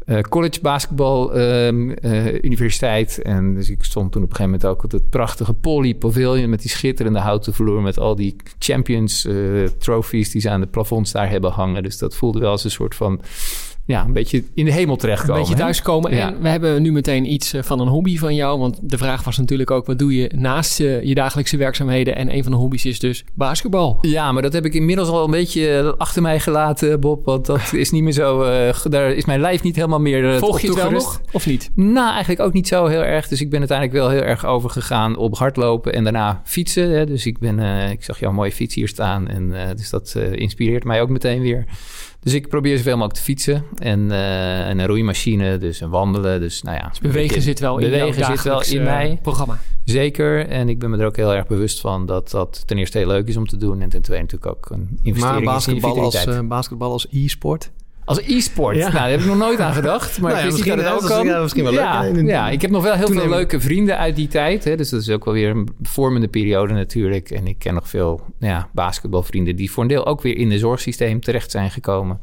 uh, 0.08 0.20
college 0.20 0.60
basketbal 0.60 1.38
um, 1.38 1.94
uh, 2.02 2.42
universiteit. 2.42 3.22
En 3.22 3.54
dus 3.54 3.70
ik 3.70 3.84
stond 3.84 4.12
toen 4.12 4.22
op 4.22 4.30
een 4.30 4.36
gegeven 4.36 4.58
moment 4.58 4.76
ook 4.76 4.84
op 4.84 4.90
het 4.90 5.10
prachtige 5.10 5.54
Poly 5.54 5.94
Pavilion 5.94 6.50
met 6.50 6.60
die 6.60 6.70
schitterende 6.70 7.18
houten 7.18 7.54
vloer 7.54 7.82
met 7.82 7.98
al 7.98 8.14
die 8.14 8.36
champions 8.58 9.24
uh, 9.24 9.66
trophies 9.78 10.30
die 10.30 10.40
ze 10.40 10.50
aan 10.50 10.60
de 10.60 10.66
plafonds 10.66 11.12
daar 11.12 11.30
hebben 11.30 11.50
hangen. 11.50 11.82
Dus 11.82 11.98
dat 11.98 12.16
voelde 12.16 12.38
wel 12.38 12.50
als 12.50 12.64
een 12.64 12.70
soort 12.70 12.94
van 12.94 13.20
ja, 13.88 14.04
een 14.04 14.12
beetje 14.12 14.44
in 14.54 14.64
de 14.64 14.72
hemel 14.72 14.96
terechtkomen. 14.96 15.34
Een 15.34 15.40
beetje 15.40 15.62
thuiskomen. 15.62 16.14
Ja. 16.14 16.28
En 16.28 16.42
we 16.42 16.48
hebben 16.48 16.82
nu 16.82 16.92
meteen 16.92 17.32
iets 17.32 17.52
eh, 17.52 17.62
van 17.62 17.80
een 17.80 17.88
hobby 17.88 18.18
van 18.18 18.34
jou. 18.34 18.58
Want 18.58 18.78
de 18.82 18.98
vraag 18.98 19.24
was 19.24 19.38
natuurlijk 19.38 19.70
ook, 19.70 19.86
wat 19.86 19.98
doe 19.98 20.14
je 20.16 20.30
naast 20.34 20.78
je, 20.78 21.00
je 21.04 21.14
dagelijkse 21.14 21.56
werkzaamheden? 21.56 22.16
En 22.16 22.34
een 22.34 22.42
van 22.42 22.52
de 22.52 22.58
hobby's 22.58 22.84
is 22.84 22.98
dus 22.98 23.24
basketbal. 23.34 23.98
Ja, 24.00 24.32
maar 24.32 24.42
dat 24.42 24.52
heb 24.52 24.64
ik 24.64 24.74
inmiddels 24.74 25.08
al 25.08 25.24
een 25.24 25.30
beetje 25.30 25.78
eh, 25.78 25.92
achter 25.98 26.22
mij 26.22 26.40
gelaten, 26.40 27.00
Bob. 27.00 27.24
Want 27.24 27.46
dat 27.46 27.72
is 27.84 27.90
niet 27.90 28.02
meer 28.02 28.12
zo, 28.12 28.42
uh, 28.42 28.74
daar 28.82 29.12
is 29.12 29.24
mijn 29.24 29.40
lijf 29.40 29.62
niet 29.62 29.76
helemaal 29.76 30.00
meer 30.00 30.34
uh, 30.34 30.38
Volg 30.38 30.60
je 30.60 30.66
het 30.66 30.76
wel 30.76 30.90
nog, 30.90 31.20
of 31.32 31.46
niet? 31.46 31.70
Nou, 31.74 32.10
eigenlijk 32.10 32.40
ook 32.40 32.52
niet 32.52 32.68
zo 32.68 32.86
heel 32.86 33.04
erg. 33.04 33.28
Dus 33.28 33.40
ik 33.40 33.50
ben 33.50 33.58
uiteindelijk 33.58 33.98
wel 33.98 34.08
heel 34.08 34.22
erg 34.22 34.46
overgegaan 34.46 35.16
op 35.16 35.36
hardlopen 35.36 35.92
en 35.92 36.04
daarna 36.04 36.40
fietsen. 36.44 36.90
Hè. 36.90 37.06
Dus 37.06 37.26
ik 37.26 37.38
ben, 37.38 37.58
ik 37.90 38.04
zag 38.04 38.20
jouw 38.20 38.32
mooie 38.32 38.52
fiets 38.52 38.74
hier 38.74 38.88
staan. 38.88 39.28
En 39.28 39.54
dus 39.76 39.90
dat 39.90 40.14
inspireert 40.32 40.84
mij 40.84 41.00
ook 41.00 41.08
meteen 41.08 41.40
weer. 41.40 41.64
Dus 42.20 42.34
ik 42.34 42.48
probeer 42.48 42.76
zoveel 42.76 42.92
mogelijk 42.92 43.18
te 43.18 43.22
fietsen. 43.22 43.64
En, 43.76 44.00
uh, 44.00 44.68
en 44.68 44.78
een 44.78 44.86
roeimachine, 44.86 45.58
dus 45.58 45.80
een 45.80 45.90
wandelen. 45.90 46.40
Dus 46.40 46.62
nou 46.62 46.76
ja. 46.76 46.88
Dus 46.88 46.98
bewegen 46.98 47.42
zit 47.42 47.60
wel 47.60 47.78
in 47.78 47.90
bewegen 47.90 48.24
zit 48.24 48.42
wel 48.42 48.62
in 48.62 48.82
mij. 48.82 49.18
programma. 49.22 49.58
Zeker. 49.84 50.48
En 50.48 50.68
ik 50.68 50.78
ben 50.78 50.90
me 50.90 50.98
er 50.98 51.06
ook 51.06 51.16
heel 51.16 51.34
erg 51.34 51.46
bewust 51.46 51.80
van 51.80 52.06
dat 52.06 52.30
dat 52.30 52.62
ten 52.66 52.78
eerste 52.78 52.98
heel 52.98 53.06
leuk 53.06 53.28
is 53.28 53.36
om 53.36 53.46
te 53.46 53.56
doen. 53.56 53.80
En 53.80 53.88
ten 53.88 54.02
tweede 54.02 54.22
natuurlijk 54.22 54.56
ook 54.56 54.70
een 54.70 54.98
investering 55.02 55.44
maar 55.44 55.54
basketbal 55.54 55.96
in 55.96 56.02
als, 56.02 56.26
uh, 56.26 56.40
basketbal 56.40 56.92
als 56.92 57.06
e-sport? 57.10 57.70
Als 58.08 58.20
e-sport? 58.20 58.76
Ja. 58.76 58.82
Nou, 58.82 58.92
daar 58.92 59.10
heb 59.10 59.20
ik 59.20 59.26
nog 59.26 59.36
nooit 59.36 59.60
aan 59.60 59.72
gedacht. 59.72 60.20
Maar 60.20 60.32
nou 60.32 60.44
ja, 60.44 60.50
misschien, 60.50 60.76
dat 60.76 60.84
het 60.84 61.02
ook 61.02 61.08
kan. 61.08 61.26
Ja, 61.26 61.40
misschien 61.40 61.64
wel 61.64 61.72
ja, 61.72 62.00
leuk. 62.00 62.26
Ja, 62.26 62.50
ik 62.50 62.62
heb 62.62 62.70
nog 62.70 62.82
wel 62.82 62.94
heel 62.94 63.06
veel 63.06 63.28
leuke 63.28 63.60
vrienden 63.60 63.98
uit 63.98 64.16
die 64.16 64.28
tijd. 64.28 64.64
Hè, 64.64 64.76
dus 64.76 64.90
dat 64.90 65.00
is 65.00 65.10
ook 65.10 65.24
wel 65.24 65.34
weer 65.34 65.50
een 65.50 65.68
vormende 65.82 66.28
periode 66.28 66.74
natuurlijk. 66.74 67.30
En 67.30 67.46
ik 67.46 67.58
ken 67.58 67.74
nog 67.74 67.88
veel 67.88 68.20
ja, 68.38 68.68
basketbalvrienden... 68.72 69.56
die 69.56 69.70
voor 69.70 69.82
een 69.82 69.88
deel 69.88 70.06
ook 70.06 70.22
weer 70.22 70.36
in 70.36 70.50
het 70.50 70.60
zorgsysteem 70.60 71.20
terecht 71.20 71.50
zijn 71.50 71.70
gekomen. 71.70 72.20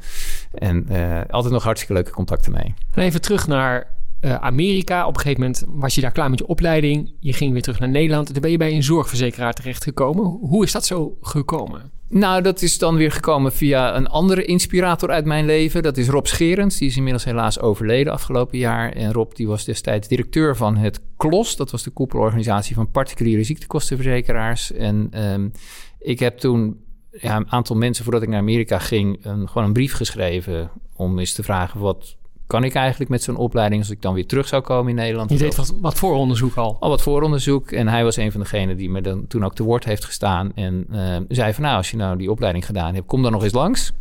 En 0.53 0.87
uh, 0.91 1.21
altijd 1.29 1.53
nog 1.53 1.63
hartstikke 1.63 1.93
leuke 1.93 2.11
contacten 2.11 2.51
mee. 2.51 2.73
even 2.95 3.21
terug 3.21 3.47
naar 3.47 3.87
uh, 4.25 4.36
Amerika. 4.36 5.07
Op 5.07 5.16
een 5.16 5.22
gegeven 5.22 5.42
moment 5.42 5.64
was 5.68 5.95
je 5.95 6.02
daar 6.02 6.11
klaar 6.11 6.30
met 6.30 6.40
je 6.40 6.47
opleiding. 6.47 7.14
Je 7.19 7.33
ging 7.33 7.52
weer 7.52 7.61
terug 7.61 7.80
naar 7.80 7.90
Nederland. 7.90 8.33
Toen 8.33 8.42
ben 8.42 8.52
je 8.52 8.57
bij 8.57 8.73
een 8.73 8.83
zorgverzekeraar 8.83 9.54
terechtgekomen. 9.54 10.23
Hoe 10.26 10.64
is 10.64 10.71
dat 10.71 10.85
zo 10.85 11.18
gekomen? 11.21 11.92
Nou, 12.09 12.42
dat 12.42 12.61
is 12.61 12.78
dan 12.78 12.95
weer 12.95 13.11
gekomen 13.11 13.54
via 13.54 13.95
een 13.95 14.07
andere 14.07 14.45
inspirator 14.45 15.09
uit 15.09 15.26
mijn 15.26 15.45
leven. 15.45 15.83
Dat 15.83 15.97
is 15.97 16.07
Rob 16.07 16.26
Scherens. 16.26 16.78
Die 16.78 16.88
is 16.88 16.97
inmiddels 16.97 17.23
helaas 17.23 17.59
overleden 17.59 18.14
afgelopen 18.14 18.57
jaar. 18.57 18.92
En 18.92 19.14
Rob 19.14 19.33
die 19.33 19.47
was 19.47 19.66
destijds 19.66 20.07
directeur 20.07 20.56
van 20.56 20.78
het 20.78 21.02
KLOS. 21.18 21.56
Dat 21.56 21.71
was 21.71 21.83
de 21.83 21.90
koepelorganisatie 21.90 22.76
van 22.76 22.92
particuliere 22.92 23.44
ziektekostenverzekeraars. 23.44 24.71
En 24.71 25.23
um, 25.31 25.52
ik 25.99 26.19
heb 26.19 26.38
toen 26.38 26.80
ja, 27.11 27.35
een 27.35 27.52
aantal 27.52 27.76
mensen, 27.76 28.04
voordat 28.04 28.21
ik 28.23 28.30
naar 28.30 28.40
Amerika 28.40 28.80
ging... 28.80 29.26
Een, 29.26 29.47
gewoon 29.47 29.68
een 29.68 29.73
brief 29.73 29.94
geschreven 29.94 30.71
om 30.95 31.19
eens 31.19 31.33
te 31.33 31.44
vragen... 31.44 31.80
wat 31.80 32.16
kan 32.47 32.64
ik 32.64 32.73
eigenlijk 32.73 33.09
met 33.09 33.23
zo'n 33.23 33.35
opleiding 33.35 33.81
als 33.81 33.92
ik 33.92 34.02
dan 34.02 34.14
weer 34.14 34.25
terug 34.25 34.47
zou 34.47 34.61
komen 34.61 34.90
in 34.90 34.95
Nederland? 34.95 35.30
Je 35.30 35.37
deed 35.37 35.56
wat, 35.56 35.73
wat 35.81 35.97
vooronderzoek 35.97 36.56
al? 36.56 36.78
Al 36.80 36.90
wat 36.90 37.02
vooronderzoek. 37.02 37.71
En 37.71 37.87
hij 37.87 38.04
was 38.04 38.18
een 38.18 38.31
van 38.31 38.42
degenen 38.42 38.78
die 38.78 38.90
me 38.90 39.02
dan 39.02 39.28
toen 39.28 39.45
ook 39.45 39.56
te 39.56 39.64
woord 39.64 39.85
heeft 39.85 40.06
gestaan. 40.06 40.52
En 40.56 40.87
uh, 40.92 41.18
zei 41.28 41.54
van 41.54 41.64
nou, 41.64 41.78
als 41.78 41.92
je 41.92 41.97
nou 41.97 42.18
die 42.18 42.31
opleiding 42.31 42.66
gedaan 42.66 42.94
hebt, 42.94 43.07
kom 43.07 43.21
dan 43.21 43.31
nog 43.31 43.44
eens 43.44 43.54
langs. 43.54 43.94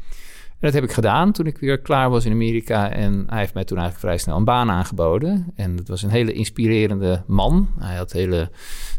En 0.64 0.70
dat 0.70 0.80
heb 0.80 0.84
ik 0.84 0.94
gedaan 0.94 1.32
toen 1.32 1.46
ik 1.46 1.58
weer 1.58 1.78
klaar 1.78 2.10
was 2.10 2.24
in 2.24 2.32
Amerika. 2.32 2.90
En 2.90 3.24
hij 3.28 3.38
heeft 3.38 3.54
mij 3.54 3.64
toen 3.64 3.78
eigenlijk 3.78 4.06
vrij 4.06 4.18
snel 4.18 4.36
een 4.36 4.44
baan 4.44 4.70
aangeboden. 4.70 5.52
En 5.54 5.76
het 5.76 5.88
was 5.88 6.02
een 6.02 6.10
hele 6.10 6.32
inspirerende 6.32 7.22
man. 7.26 7.68
Hij 7.78 7.96
had 7.96 8.12
een 8.12 8.20
hele, 8.20 8.50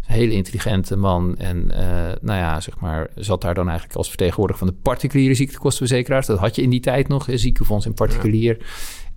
hele 0.02 0.34
intelligente 0.34 0.96
man. 0.96 1.38
En 1.38 1.72
uh, 1.72 1.78
nou 2.22 2.40
ja, 2.40 2.60
zeg 2.62 2.80
maar, 2.80 3.08
zat 3.16 3.42
daar 3.42 3.54
dan 3.54 3.68
eigenlijk 3.68 3.98
als 3.98 4.08
vertegenwoordiger 4.08 4.66
van 4.66 4.74
de 4.74 4.82
particuliere 4.82 5.34
ziektekostenverzekeraars. 5.34 6.26
Dat 6.26 6.40
had 6.40 6.56
je 6.56 6.62
in 6.62 6.70
die 6.70 6.80
tijd 6.80 7.08
nog, 7.08 7.28
ziekenfonds 7.30 7.86
in 7.86 7.94
particulier. 7.94 8.58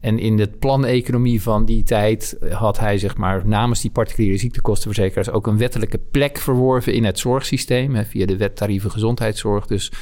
En 0.01 0.19
in 0.19 0.37
de 0.37 0.49
planeconomie 0.49 1.43
van 1.43 1.65
die 1.65 1.83
tijd 1.83 2.37
had 2.51 2.79
hij 2.79 2.99
zeg 2.99 3.17
maar, 3.17 3.47
namens 3.47 3.81
die 3.81 3.91
particuliere 3.91 4.39
ziektekostenverzekeraars 4.39 5.31
ook 5.31 5.47
een 5.47 5.59
wettelijke 5.59 5.99
plek 6.11 6.39
verworven 6.39 6.93
in 6.93 7.05
het 7.05 7.19
zorgsysteem 7.19 8.05
via 8.05 8.27
de 8.27 8.37
wet 8.37 8.57
tarieven 8.57 8.91
gezondheidszorg. 8.91 9.67
Dus 9.67 9.93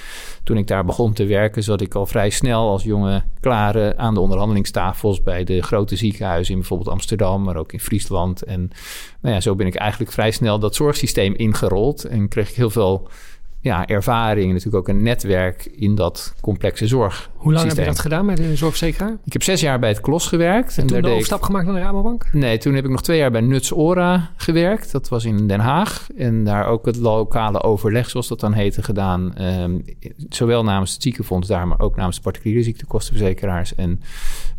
toen 0.45 0.57
ik 0.57 0.67
daar 0.67 0.85
begon 0.85 1.13
te 1.13 1.27
werken, 1.27 1.63
zat 1.63 1.81
ik 1.81 1.95
al 1.95 2.07
vrij 2.07 2.31
snel 2.31 2.69
als 2.69 2.83
jonge 2.83 3.25
klare 3.41 3.97
aan 3.97 4.15
de 4.15 4.21
onderhandelingstafels 4.21 5.23
bij 5.23 5.45
de 5.45 5.63
grote 5.63 5.97
ziekenhuizen 5.97 6.53
in 6.53 6.59
bijvoorbeeld 6.59 6.91
Amsterdam, 6.91 7.43
maar 7.43 7.57
ook 7.57 7.73
in 7.73 7.81
Friesland. 7.81 8.43
En 8.43 8.71
nou 9.21 9.35
ja, 9.35 9.41
zo 9.41 9.55
ben 9.55 9.67
ik 9.67 9.75
eigenlijk 9.75 10.13
vrij 10.13 10.31
snel 10.31 10.59
dat 10.59 10.75
zorgsysteem 10.75 11.35
ingerold 11.35 12.05
en 12.05 12.29
kreeg 12.29 12.49
ik 12.51 12.57
heel 12.57 12.71
veel 12.71 13.09
ja, 13.67 13.87
ervaring 13.87 14.47
en 14.47 14.53
natuurlijk 14.53 14.77
ook 14.77 14.89
een 14.89 15.03
netwerk 15.03 15.65
in 15.65 15.95
dat 15.95 16.35
complexe 16.41 16.87
zorg. 16.87 17.31
Hoe 17.35 17.53
lang 17.53 17.69
heb 17.69 17.77
je 17.77 17.85
dat 17.85 17.99
gedaan 17.99 18.27
met 18.27 18.37
de 18.37 18.57
zorgverzekeraar? 18.57 19.17
Ik 19.25 19.33
heb 19.33 19.43
zes 19.43 19.61
jaar 19.61 19.79
bij 19.79 19.89
het 19.89 20.01
KLOS 20.01 20.27
gewerkt. 20.27 20.77
En, 20.77 20.83
en 20.83 20.87
toen 20.87 21.03
de 21.03 21.09
overstap 21.09 21.43
gemaakt 21.43 21.67
naar 21.67 21.75
de 21.75 21.81
Rabobank? 21.81 22.27
Nee, 22.33 22.59
toen 22.59 22.75
heb 22.75 22.85
ik 22.85 22.91
nog 22.91 23.03
twee 23.03 23.19
jaar 23.19 23.31
bij 23.31 23.41
Nuts 23.41 23.73
Ora 23.73 24.31
gewerkt. 24.37 24.93
Dat 24.93 25.09
was 25.09 25.25
in 25.25 25.47
Den 25.47 25.61
Haag. 25.61 26.07
En 26.17 26.45
daar 26.45 26.67
ook 26.67 26.87
het 26.87 26.97
lokale 26.97 27.63
overleg, 27.63 28.11
zoals 28.11 28.29
dat 28.29 28.41
dan 28.41 28.53
heette, 28.53 28.83
gedaan. 28.83 29.43
Um, 29.43 29.85
zowel 30.29 30.65
namens 30.65 30.93
het 30.93 31.03
ziekenfonds 31.03 31.49
daar, 31.49 31.69
maar 31.69 31.81
ook 31.81 31.97
namens 31.97 32.17
de 32.17 32.23
particuliere 32.23 32.63
ziektekostenverzekeraars. 32.63 33.75
En 33.75 34.01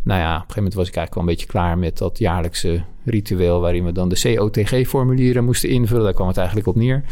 nou 0.03 0.19
ja, 0.19 0.27
op 0.27 0.33
een 0.33 0.39
gegeven 0.39 0.55
moment 0.55 0.73
was 0.73 0.87
ik 0.87 0.95
eigenlijk 0.95 1.13
wel 1.13 1.23
een 1.23 1.29
beetje 1.29 1.51
klaar 1.51 1.77
met 1.77 1.97
dat 1.97 2.17
jaarlijkse 2.17 2.83
ritueel 3.05 3.61
waarin 3.61 3.85
we 3.85 3.91
dan 3.91 4.09
de 4.09 4.35
COTG-formulieren 4.35 5.45
moesten 5.45 5.69
invullen. 5.69 6.03
Daar 6.03 6.13
kwam 6.13 6.27
het 6.27 6.37
eigenlijk 6.37 6.67
op 6.67 6.75
neer. 6.75 7.03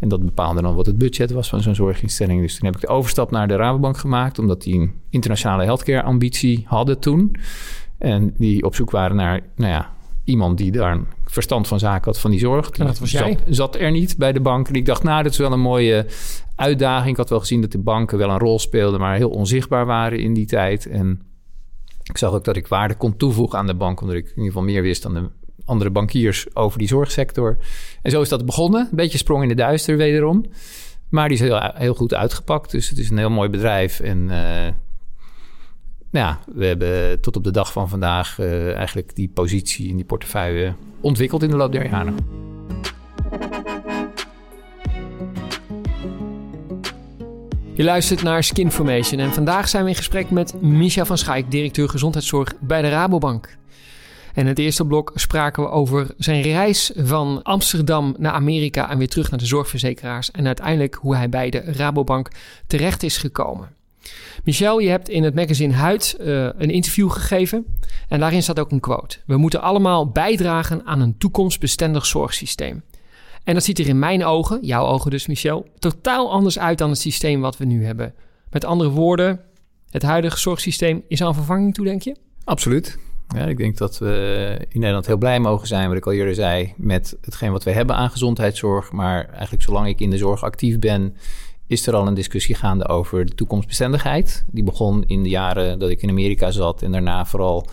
En 0.00 0.08
dat 0.08 0.24
bepaalde 0.24 0.62
dan 0.62 0.74
wat 0.74 0.86
het 0.86 0.98
budget 0.98 1.30
was 1.30 1.48
van 1.48 1.60
zo'n 1.60 1.74
zorginstelling. 1.74 2.40
Dus 2.40 2.56
toen 2.56 2.66
heb 2.66 2.74
ik 2.74 2.80
de 2.80 2.88
overstap 2.88 3.30
naar 3.30 3.48
de 3.48 3.56
Rabobank 3.56 3.98
gemaakt, 3.98 4.38
omdat 4.38 4.62
die 4.62 4.80
een 4.80 4.92
internationale 5.10 5.64
healthcare-ambitie 5.64 6.64
hadden 6.66 6.98
toen. 6.98 7.36
En 7.98 8.34
die 8.36 8.64
op 8.64 8.74
zoek 8.74 8.90
waren 8.90 9.16
naar, 9.16 9.40
nou 9.56 9.72
ja, 9.72 9.92
iemand 10.24 10.58
die 10.58 10.70
daar 10.70 10.92
een 10.92 11.06
verstand 11.24 11.68
van 11.68 11.78
zaken 11.78 12.04
had 12.04 12.20
van 12.20 12.30
die 12.30 12.40
zorg. 12.40 12.70
En 12.70 12.86
dat 12.86 12.98
was 12.98 13.10
jij? 13.10 13.38
Zat, 13.44 13.56
zat, 13.56 13.76
er 13.76 13.90
niet 13.90 14.16
bij 14.16 14.32
de 14.32 14.40
bank. 14.40 14.68
En 14.68 14.74
ik 14.74 14.86
dacht, 14.86 15.02
nou, 15.02 15.22
dat 15.22 15.32
is 15.32 15.38
wel 15.38 15.52
een 15.52 15.60
mooie 15.60 16.06
uitdaging. 16.56 17.10
Ik 17.10 17.16
had 17.16 17.30
wel 17.30 17.40
gezien 17.40 17.60
dat 17.60 17.72
de 17.72 17.78
banken 17.78 18.18
wel 18.18 18.30
een 18.30 18.38
rol 18.38 18.58
speelden, 18.58 19.00
maar 19.00 19.16
heel 19.16 19.30
onzichtbaar 19.30 19.86
waren 19.86 20.18
in 20.18 20.34
die 20.34 20.46
tijd. 20.46 20.86
En 20.86 21.22
ik 22.02 22.18
zag 22.18 22.32
ook 22.32 22.44
dat 22.44 22.56
ik 22.56 22.66
waarde 22.66 22.94
kon 22.94 23.16
toevoegen 23.16 23.58
aan 23.58 23.66
de 23.66 23.74
bank, 23.74 24.00
omdat 24.00 24.16
ik 24.16 24.24
in 24.24 24.30
ieder 24.30 24.44
geval 24.44 24.62
meer 24.62 24.82
wist 24.82 25.02
dan 25.02 25.14
de 25.14 25.28
andere 25.64 25.90
bankiers 25.90 26.54
over 26.54 26.78
die 26.78 26.88
zorgsector. 26.88 27.56
En 28.02 28.10
zo 28.10 28.20
is 28.20 28.28
dat 28.28 28.46
begonnen. 28.46 28.80
Een 28.80 28.96
beetje 28.96 29.18
sprong 29.18 29.42
in 29.42 29.48
de 29.48 29.54
duister 29.54 29.96
wederom. 29.96 30.44
Maar 31.08 31.28
die 31.28 31.36
is 31.36 31.42
heel, 31.42 31.70
heel 31.74 31.94
goed 31.94 32.14
uitgepakt. 32.14 32.70
Dus 32.70 32.88
het 32.88 32.98
is 32.98 33.10
een 33.10 33.18
heel 33.18 33.30
mooi 33.30 33.48
bedrijf. 33.48 34.00
En 34.00 34.18
uh, 34.28 34.66
ja, 36.10 36.38
we 36.54 36.66
hebben 36.66 37.20
tot 37.20 37.36
op 37.36 37.44
de 37.44 37.50
dag 37.50 37.72
van 37.72 37.88
vandaag 37.88 38.38
uh, 38.38 38.74
eigenlijk 38.74 39.14
die 39.14 39.28
positie 39.28 39.88
in 39.88 39.96
die 39.96 40.04
portefeuille 40.04 40.74
ontwikkeld 41.00 41.42
in 41.42 41.50
de 41.50 41.56
loop 41.56 41.72
der 41.72 41.90
jaren. 41.90 42.16
Je 47.74 47.86
luistert 47.86 48.22
naar 48.22 48.44
Skinformation 48.44 49.20
en 49.20 49.32
vandaag 49.32 49.68
zijn 49.68 49.84
we 49.84 49.90
in 49.90 49.96
gesprek 49.96 50.30
met 50.30 50.62
Micha 50.62 51.04
van 51.04 51.18
Schaik, 51.18 51.50
directeur 51.50 51.88
gezondheidszorg 51.88 52.54
bij 52.60 52.82
de 52.82 52.88
Rabobank. 52.88 53.58
En 54.34 54.42
in 54.42 54.46
het 54.46 54.58
eerste 54.58 54.84
blok 54.84 55.12
spraken 55.14 55.62
we 55.62 55.68
over 55.68 56.06
zijn 56.16 56.42
reis 56.42 56.90
van 56.96 57.42
Amsterdam 57.42 58.14
naar 58.18 58.32
Amerika 58.32 58.90
en 58.90 58.98
weer 58.98 59.08
terug 59.08 59.30
naar 59.30 59.38
de 59.38 59.46
zorgverzekeraars. 59.46 60.30
En 60.30 60.46
uiteindelijk 60.46 60.94
hoe 60.94 61.16
hij 61.16 61.28
bij 61.28 61.50
de 61.50 61.58
Rabobank 61.58 62.28
terecht 62.66 63.02
is 63.02 63.16
gekomen. 63.16 63.68
Michel, 64.44 64.78
je 64.78 64.88
hebt 64.88 65.08
in 65.08 65.22
het 65.22 65.34
magazine 65.34 65.74
Huid 65.74 66.16
uh, 66.20 66.48
een 66.56 66.70
interview 66.70 67.10
gegeven. 67.10 67.64
En 68.08 68.20
daarin 68.20 68.42
staat 68.42 68.58
ook 68.58 68.70
een 68.70 68.80
quote. 68.80 69.18
We 69.26 69.36
moeten 69.36 69.62
allemaal 69.62 70.08
bijdragen 70.08 70.86
aan 70.86 71.00
een 71.00 71.18
toekomstbestendig 71.18 72.06
zorgsysteem. 72.06 72.82
En 73.44 73.54
dat 73.54 73.64
ziet 73.64 73.78
er 73.78 73.88
in 73.88 73.98
mijn 73.98 74.24
ogen, 74.24 74.58
jouw 74.62 74.86
ogen 74.86 75.10
dus 75.10 75.26
Michel, 75.26 75.66
totaal 75.78 76.30
anders 76.32 76.58
uit 76.58 76.78
dan 76.78 76.90
het 76.90 76.98
systeem 76.98 77.40
wat 77.40 77.56
we 77.56 77.64
nu 77.64 77.84
hebben. 77.84 78.14
Met 78.50 78.64
andere 78.64 78.90
woorden, 78.90 79.40
het 79.90 80.02
huidige 80.02 80.38
zorgsysteem 80.38 81.02
is 81.08 81.22
aan 81.22 81.34
vervanging 81.34 81.74
toe, 81.74 81.84
denk 81.84 82.02
je? 82.02 82.16
Absoluut. 82.44 82.98
Ja, 83.34 83.46
ik 83.46 83.56
denk 83.56 83.76
dat 83.76 83.98
we 83.98 84.66
in 84.68 84.80
Nederland 84.80 85.06
heel 85.06 85.16
blij 85.16 85.40
mogen 85.40 85.66
zijn, 85.66 85.88
wat 85.88 85.96
ik 85.96 86.06
al 86.06 86.12
eerder 86.12 86.34
zei, 86.34 86.74
met 86.76 87.16
hetgeen 87.20 87.52
wat 87.52 87.64
we 87.64 87.70
hebben 87.70 87.96
aan 87.96 88.10
gezondheidszorg. 88.10 88.92
Maar 88.92 89.28
eigenlijk 89.28 89.62
zolang 89.62 89.86
ik 89.86 90.00
in 90.00 90.10
de 90.10 90.16
zorg 90.16 90.42
actief 90.42 90.78
ben, 90.78 91.16
is 91.66 91.86
er 91.86 91.94
al 91.94 92.06
een 92.06 92.14
discussie 92.14 92.54
gaande 92.54 92.88
over 92.88 93.24
de 93.24 93.34
toekomstbestendigheid. 93.34 94.44
Die 94.50 94.64
begon 94.64 95.04
in 95.06 95.22
de 95.22 95.28
jaren 95.28 95.78
dat 95.78 95.90
ik 95.90 96.02
in 96.02 96.08
Amerika 96.08 96.50
zat 96.50 96.82
en 96.82 96.92
daarna 96.92 97.26
vooral 97.26 97.66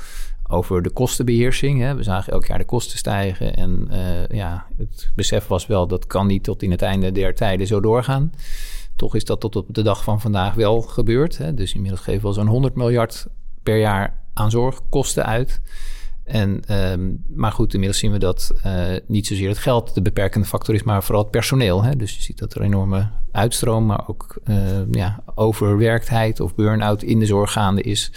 over 0.48 0.82
de 0.82 0.90
kostenbeheersing. 0.90 1.80
Hè. 1.80 1.96
We 1.96 2.04
zagen 2.04 2.34
elk 2.34 2.46
jaar 2.46 2.58
de 2.58 2.66
kosten 2.66 2.98
stijgen 2.98 3.56
en 3.56 3.88
uh, 3.92 4.28
ja, 4.28 4.66
het 4.78 5.12
besef 5.16 5.48
was 5.48 5.68
wel 5.68 5.88
dat 5.88 6.08
kan 6.08 6.28
niet 6.28 6.44
tot 6.44 6.64
in 6.64 6.72
het 6.72 6.82
einde 6.82 7.12
der 7.12 7.36
tijden 7.36 7.68
zo 7.68 7.80
doorgaan. 7.80 8.32
Toch 8.96 9.16
is 9.16 9.26
dat 9.26 9.40
tot 9.40 9.56
op 9.56 9.66
de 9.70 9.82
dag 9.82 10.04
van 10.04 10.22
vandaag 10.22 10.54
wel 10.54 10.82
gebeurd. 10.82 11.38
Hè. 11.38 11.54
Dus 11.54 11.74
inmiddels 11.74 12.02
geven 12.02 12.22
we 12.22 12.28
al 12.28 12.34
zo'n 12.34 12.48
100 12.48 12.76
miljard 12.76 13.28
per 13.64 13.78
jaar 13.78 14.26
aan 14.38 14.52
zorgkosten 14.52 15.26
uit. 15.26 15.62
En, 16.28 16.62
um, 16.92 17.24
maar 17.28 17.52
goed, 17.52 17.74
inmiddels 17.74 18.00
zien 18.00 18.12
we 18.12 18.18
dat 18.18 18.52
uh, 18.66 18.84
niet 19.08 19.28
zozeer 19.28 19.50
het 19.50 19.58
geld 19.58 19.94
de 19.94 20.02
beperkende 20.02 20.48
factor 20.48 20.76
is, 20.76 20.84
maar 20.84 21.04
vooral 21.04 21.22
het 21.22 21.32
personeel. 21.32 21.84
Hè? 21.84 21.96
Dus 21.96 22.16
je 22.16 22.22
ziet 22.22 22.38
dat 22.38 22.56
er 22.56 22.62
enorme 22.62 23.10
uitstroom, 23.32 23.86
maar 23.86 24.08
ook 24.08 24.40
uh, 24.46 24.58
ja, 24.92 25.24
overwerktheid 25.36 26.40
of 26.40 26.56
burn-out 26.56 27.04
in 27.04 27.20
de 27.20 27.26
zorg 27.26 27.52
gaande 27.52 27.82
is. 27.82 28.10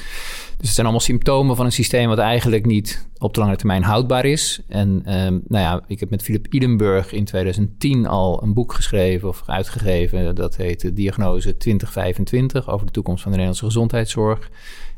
Dus 0.56 0.66
het 0.66 0.74
zijn 0.74 0.86
allemaal 0.86 1.04
symptomen 1.04 1.56
van 1.56 1.64
een 1.64 1.72
systeem 1.72 2.08
wat 2.08 2.18
eigenlijk 2.18 2.66
niet 2.66 3.08
op 3.18 3.34
de 3.34 3.40
lange 3.40 3.56
termijn 3.56 3.82
houdbaar 3.82 4.24
is. 4.24 4.60
En 4.68 4.88
um, 4.88 5.42
nou 5.48 5.64
ja, 5.64 5.82
ik 5.86 6.00
heb 6.00 6.10
met 6.10 6.22
Philip 6.22 6.46
Idenburg 6.50 7.12
in 7.12 7.24
2010 7.24 8.06
al 8.06 8.42
een 8.42 8.54
boek 8.54 8.72
geschreven 8.72 9.28
of 9.28 9.42
uitgegeven. 9.46 10.34
Dat 10.34 10.56
heet 10.56 10.96
Diagnose 10.96 11.56
2025 11.56 12.70
over 12.70 12.86
de 12.86 12.92
toekomst 12.92 13.22
van 13.22 13.32
de 13.32 13.36
Nederlandse 13.36 13.72
gezondheidszorg 13.72 14.50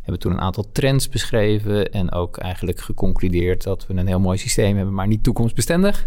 hebben 0.03 0.19
toen 0.19 0.33
een 0.33 0.41
aantal 0.41 0.67
trends 0.73 1.09
beschreven 1.09 1.93
en 1.93 2.13
ook 2.13 2.37
eigenlijk 2.37 2.81
geconcludeerd 2.81 3.63
dat 3.63 3.87
we 3.87 3.95
een 3.95 4.07
heel 4.07 4.21
mooi 4.21 4.39
systeem 4.39 4.77
hebben, 4.77 4.95
maar 4.95 5.07
niet 5.07 5.23
toekomstbestendig. 5.23 6.05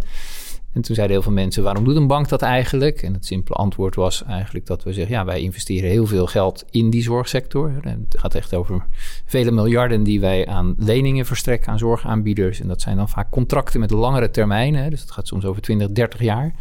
En 0.75 0.81
toen 0.81 0.95
zeiden 0.95 1.15
heel 1.15 1.25
veel 1.25 1.35
mensen, 1.35 1.63
waarom 1.63 1.83
doet 1.83 1.95
een 1.95 2.07
bank 2.07 2.29
dat 2.29 2.41
eigenlijk? 2.41 3.01
En 3.01 3.13
het 3.13 3.25
simpele 3.25 3.55
antwoord 3.55 3.95
was 3.95 4.23
eigenlijk 4.23 4.65
dat 4.65 4.83
we 4.83 4.93
zeggen, 4.93 5.15
ja, 5.15 5.25
wij 5.25 5.41
investeren 5.41 5.89
heel 5.89 6.05
veel 6.05 6.27
geld 6.27 6.65
in 6.69 6.89
die 6.89 7.01
zorgsector. 7.01 7.73
En 7.81 8.05
het 8.09 8.19
gaat 8.19 8.35
echt 8.35 8.53
over 8.53 8.85
vele 9.25 9.51
miljarden 9.51 10.03
die 10.03 10.19
wij 10.19 10.47
aan 10.47 10.75
leningen 10.77 11.25
verstrekken 11.25 11.71
aan 11.71 11.77
zorgaanbieders. 11.77 12.59
En 12.59 12.67
dat 12.67 12.81
zijn 12.81 12.97
dan 12.97 13.09
vaak 13.09 13.31
contracten 13.31 13.79
met 13.79 13.91
langere 13.91 14.29
termijnen. 14.29 14.89
Dus 14.89 14.99
dat 14.99 15.11
gaat 15.11 15.27
soms 15.27 15.45
over 15.45 15.61
20, 15.61 15.91
30 15.91 16.19
jaar. 16.19 16.53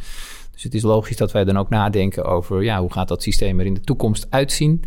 Dus 0.55 0.63
het 0.63 0.75
is 0.75 0.83
logisch 0.83 1.17
dat 1.17 1.33
wij 1.33 1.45
dan 1.45 1.59
ook 1.59 1.69
nadenken 1.69 2.25
over 2.25 2.63
ja, 2.63 2.81
hoe 2.81 2.93
gaat 2.93 3.09
dat 3.09 3.23
systeem 3.23 3.61
er 3.61 3.67
in 3.67 3.75
de 3.75 3.81
toekomst 3.81 4.27
uitzien. 4.31 4.83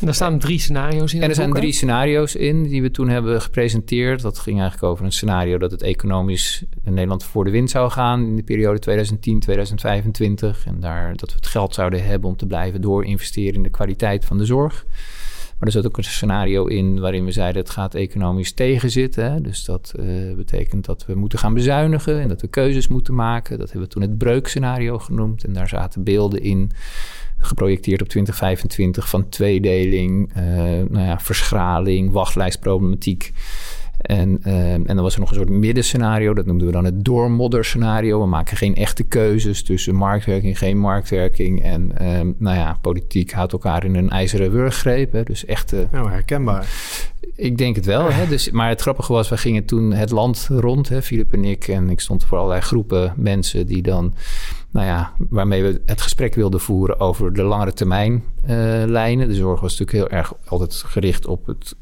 En 0.00 0.06
daar 0.06 0.14
staan 0.14 0.38
drie 0.38 0.58
scenario's 0.58 1.14
in. 1.14 1.22
En 1.22 1.28
er 1.28 1.34
zijn 1.34 1.52
drie 1.52 1.72
scenario's 1.72 2.34
in 2.34 2.62
die 2.62 2.82
we 2.82 2.90
toen 2.90 3.08
hebben 3.08 3.42
gepresenteerd. 3.42 4.22
Dat 4.22 4.38
ging 4.38 4.60
eigenlijk 4.60 4.92
over 4.92 5.04
een 5.04 5.12
scenario 5.12 5.58
dat 5.58 5.70
het 5.70 5.82
economisch 5.82 6.64
in 6.84 6.94
Nederland 6.94 7.24
voor 7.24 7.44
de 7.44 7.50
wind 7.50 7.70
zou 7.70 7.90
gaan 7.90 8.24
in 8.24 8.36
de 8.36 8.42
periode 8.42 9.08
2010-2025. 10.54 10.64
En 10.64 10.80
daar 10.80 11.16
dat 11.16 11.30
we 11.30 11.36
het 11.36 11.46
geld 11.46 11.74
zouden 11.74 12.04
hebben 12.04 12.30
om 12.30 12.36
te 12.36 12.46
blijven 12.46 12.80
doorinvesteren 12.80 13.54
in 13.54 13.62
de 13.62 13.70
kwaliteit 13.70 14.24
van 14.24 14.38
de 14.38 14.44
zorg. 14.44 14.86
Maar 15.60 15.68
er 15.68 15.74
zat 15.74 15.86
ook 15.86 15.96
een 15.96 16.04
scenario 16.04 16.66
in 16.66 17.00
waarin 17.00 17.24
we 17.24 17.32
zeiden 17.32 17.62
het 17.62 17.70
gaat 17.70 17.94
economisch 17.94 18.52
tegenzitten. 18.52 19.32
Hè? 19.32 19.40
Dus 19.40 19.64
dat 19.64 19.92
uh, 20.00 20.34
betekent 20.34 20.84
dat 20.84 21.06
we 21.06 21.14
moeten 21.14 21.38
gaan 21.38 21.54
bezuinigen 21.54 22.20
en 22.20 22.28
dat 22.28 22.40
we 22.40 22.48
keuzes 22.48 22.88
moeten 22.88 23.14
maken. 23.14 23.58
Dat 23.58 23.70
hebben 23.70 23.88
we 23.88 23.94
toen 23.94 24.02
het 24.02 24.18
breukscenario 24.18 24.98
genoemd. 24.98 25.44
En 25.44 25.52
daar 25.52 25.68
zaten 25.68 26.04
beelden 26.04 26.42
in 26.42 26.70
geprojecteerd 27.38 28.00
op 28.00 28.08
2025 28.08 29.08
van 29.08 29.28
tweedeling, 29.28 30.32
uh, 30.36 30.42
nou 30.88 31.06
ja, 31.06 31.18
verschraling, 31.18 32.10
wachtlijstproblematiek. 32.12 33.32
En, 34.00 34.40
uh, 34.46 34.72
en 34.72 34.86
dan 34.86 35.02
was 35.02 35.14
er 35.14 35.20
nog 35.20 35.28
een 35.28 35.36
soort 35.36 35.48
middenscenario, 35.48 36.34
dat 36.34 36.46
noemden 36.46 36.66
we 36.66 36.72
dan 36.72 36.84
het 36.84 37.04
doormodderscenario. 37.04 38.20
We 38.20 38.26
maken 38.26 38.56
geen 38.56 38.74
echte 38.74 39.02
keuzes 39.02 39.62
tussen 39.62 39.94
marktwerking, 39.94 40.58
geen 40.58 40.78
marktwerking. 40.78 41.62
En 41.62 41.92
uh, 42.00 42.20
nou 42.36 42.56
ja, 42.56 42.78
politiek 42.80 43.32
houdt 43.32 43.52
elkaar 43.52 43.84
in 43.84 43.94
een 43.94 44.10
ijzeren 44.10 44.50
wurggreep. 44.50 45.12
Hè, 45.12 45.22
dus 45.22 45.44
echte... 45.44 45.88
Nou, 45.92 46.10
herkenbaar. 46.10 46.68
Ik 47.36 47.58
denk 47.58 47.76
het 47.76 47.86
wel. 47.86 48.12
Hè, 48.12 48.26
dus, 48.26 48.50
maar 48.50 48.68
het 48.68 48.80
grappige 48.80 49.12
was, 49.12 49.28
we 49.28 49.36
gingen 49.36 49.64
toen 49.64 49.92
het 49.92 50.10
land 50.10 50.48
rond, 50.50 50.88
hè, 50.88 51.02
Filip 51.02 51.32
en 51.32 51.44
ik. 51.44 51.68
En 51.68 51.90
ik 51.90 52.00
stond 52.00 52.24
voor 52.24 52.38
allerlei 52.38 52.60
groepen 52.60 53.12
mensen 53.16 53.66
die 53.66 53.82
dan 53.82 54.14
nou 54.70 54.86
ja, 54.86 55.12
waarmee 55.28 55.62
we 55.62 55.80
het 55.86 56.00
gesprek 56.00 56.34
wilden 56.34 56.60
voeren 56.60 57.00
over 57.00 57.32
de 57.32 57.42
langere 57.42 57.72
termijn 57.72 58.12
uh, 58.42 58.50
lijnen. 58.86 59.28
De 59.28 59.34
zorg 59.34 59.60
was 59.60 59.78
natuurlijk 59.78 60.10
heel 60.10 60.18
erg 60.18 60.32
altijd 60.46 60.74
gericht 60.74 61.26
op 61.26 61.46
het 61.46 61.74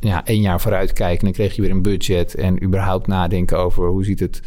ja, 0.00 0.26
één 0.26 0.40
jaar 0.40 0.60
vooruit 0.60 0.92
kijken. 0.92 1.24
Dan 1.24 1.32
kreeg 1.32 1.54
je 1.54 1.62
weer 1.62 1.70
een 1.70 1.82
budget 1.82 2.34
en 2.34 2.62
überhaupt 2.62 3.06
nadenken 3.06 3.58
over 3.58 3.88
hoe 3.88 4.04
ziet 4.04 4.20
het. 4.20 4.42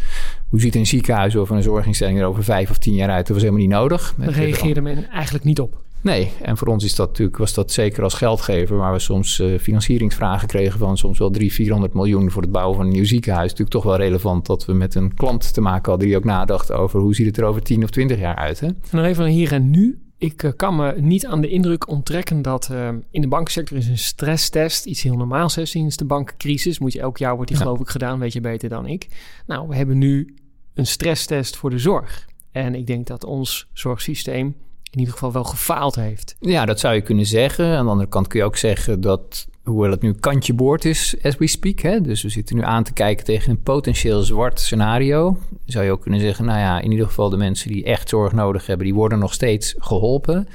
Hoe 0.49 0.59
ziet 0.59 0.75
een 0.75 0.85
ziekenhuis 0.85 1.35
of 1.35 1.49
een 1.49 1.63
zorginstelling 1.63 2.19
er 2.19 2.25
over 2.25 2.43
vijf 2.43 2.69
of 2.69 2.77
tien 2.77 2.93
jaar 2.93 3.09
uit? 3.09 3.27
Dat 3.27 3.35
was 3.35 3.45
helemaal 3.45 3.61
niet 3.61 3.71
nodig. 3.71 4.15
Daar 4.17 4.33
reageerde 4.33 4.81
men 4.81 5.09
eigenlijk 5.09 5.45
niet 5.45 5.59
op. 5.59 5.81
Nee, 6.03 6.31
en 6.41 6.57
voor 6.57 6.67
ons 6.67 6.83
is 6.83 6.95
dat 6.95 7.07
natuurlijk, 7.07 7.37
was 7.37 7.53
dat 7.53 7.71
zeker 7.71 8.03
als 8.03 8.13
geldgever, 8.13 8.77
waar 8.77 8.93
we 8.93 8.99
soms 8.99 9.39
uh, 9.39 9.59
financieringsvragen 9.59 10.47
kregen 10.47 10.79
van 10.79 10.97
soms 10.97 11.19
wel 11.19 11.29
300, 11.29 11.55
400 11.55 11.93
miljoen 11.93 12.31
voor 12.31 12.41
het 12.41 12.51
bouwen 12.51 12.75
van 12.75 12.85
een 12.85 12.91
nieuw 12.91 13.05
ziekenhuis. 13.05 13.43
Natuurlijk 13.43 13.69
toch 13.69 13.83
wel 13.83 13.95
relevant 13.95 14.45
dat 14.45 14.65
we 14.65 14.73
met 14.73 14.95
een 14.95 15.13
klant 15.15 15.53
te 15.53 15.61
maken 15.61 15.89
hadden 15.89 16.07
die 16.07 16.17
ook 16.17 16.23
nadacht 16.23 16.71
over 16.71 16.99
hoe 16.99 17.15
ziet 17.15 17.25
het 17.25 17.37
er 17.37 17.43
over 17.43 17.61
10 17.63 17.83
of 17.83 17.89
20 17.89 18.19
jaar 18.19 18.35
uit. 18.35 18.59
Hè? 18.59 18.67
En 18.67 18.75
nog 18.91 19.05
even 19.05 19.25
hier 19.25 19.51
en 19.51 19.69
nu. 19.69 20.02
Ik 20.23 20.43
uh, 20.43 20.51
kan 20.55 20.75
me 20.75 20.93
niet 21.01 21.25
aan 21.25 21.41
de 21.41 21.49
indruk 21.49 21.87
onttrekken 21.87 22.41
dat 22.41 22.69
uh, 22.71 22.89
in 23.11 23.21
de 23.21 23.27
banksector 23.27 23.77
is 23.77 23.87
een 23.87 23.97
stresstest 23.97 24.85
iets 24.85 25.01
heel 25.01 25.15
normaals 25.15 25.57
is 25.57 25.69
sinds 25.69 25.97
de 25.97 26.05
bankcrisis. 26.05 26.79
Moet 26.79 26.93
je 26.93 26.99
elk 26.99 27.17
jaar 27.17 27.35
wordt 27.35 27.49
die 27.49 27.57
ja. 27.57 27.63
geloof 27.63 27.79
ik 27.79 27.87
gedaan, 27.87 28.19
weet 28.19 28.33
je 28.33 28.41
beter 28.41 28.69
dan 28.69 28.87
ik. 28.87 29.07
Nou, 29.45 29.67
we 29.67 29.75
hebben 29.75 29.97
nu 29.97 30.35
een 30.73 30.85
stresstest 30.85 31.55
voor 31.55 31.69
de 31.69 31.77
zorg. 31.77 32.27
En 32.51 32.75
ik 32.75 32.87
denk 32.87 33.07
dat 33.07 33.23
ons 33.23 33.67
zorgsysteem 33.73 34.55
in 34.91 34.99
ieder 34.99 35.13
geval 35.13 35.31
wel 35.31 35.43
gefaald 35.43 35.95
heeft. 35.95 36.35
Ja, 36.39 36.65
dat 36.65 36.79
zou 36.79 36.95
je 36.95 37.01
kunnen 37.01 37.25
zeggen. 37.25 37.77
Aan 37.77 37.85
de 37.85 37.91
andere 37.91 38.09
kant 38.09 38.27
kun 38.27 38.39
je 38.39 38.45
ook 38.45 38.57
zeggen 38.57 39.01
dat, 39.01 39.47
hoewel 39.63 39.91
het 39.91 40.01
nu 40.01 40.13
kantje 40.13 40.53
boord 40.53 40.85
is, 40.85 41.15
as 41.23 41.37
we 41.37 41.47
speak, 41.47 41.79
hè, 41.79 42.01
dus 42.01 42.21
we 42.23 42.29
zitten 42.29 42.55
nu 42.55 42.63
aan 42.63 42.83
te 42.83 42.93
kijken 42.93 43.25
tegen 43.25 43.51
een 43.51 43.61
potentieel 43.61 44.21
zwart 44.21 44.59
scenario, 44.59 45.37
zou 45.65 45.85
je 45.85 45.91
ook 45.91 46.01
kunnen 46.01 46.19
zeggen, 46.19 46.45
nou 46.45 46.59
ja, 46.59 46.79
in 46.79 46.91
ieder 46.91 47.05
geval 47.05 47.29
de 47.29 47.37
mensen 47.37 47.71
die 47.71 47.83
echt 47.83 48.09
zorg 48.09 48.33
nodig 48.33 48.65
hebben, 48.65 48.85
die 48.85 48.95
worden 48.95 49.19
nog 49.19 49.33
steeds 49.33 49.75
geholpen. 49.77 50.47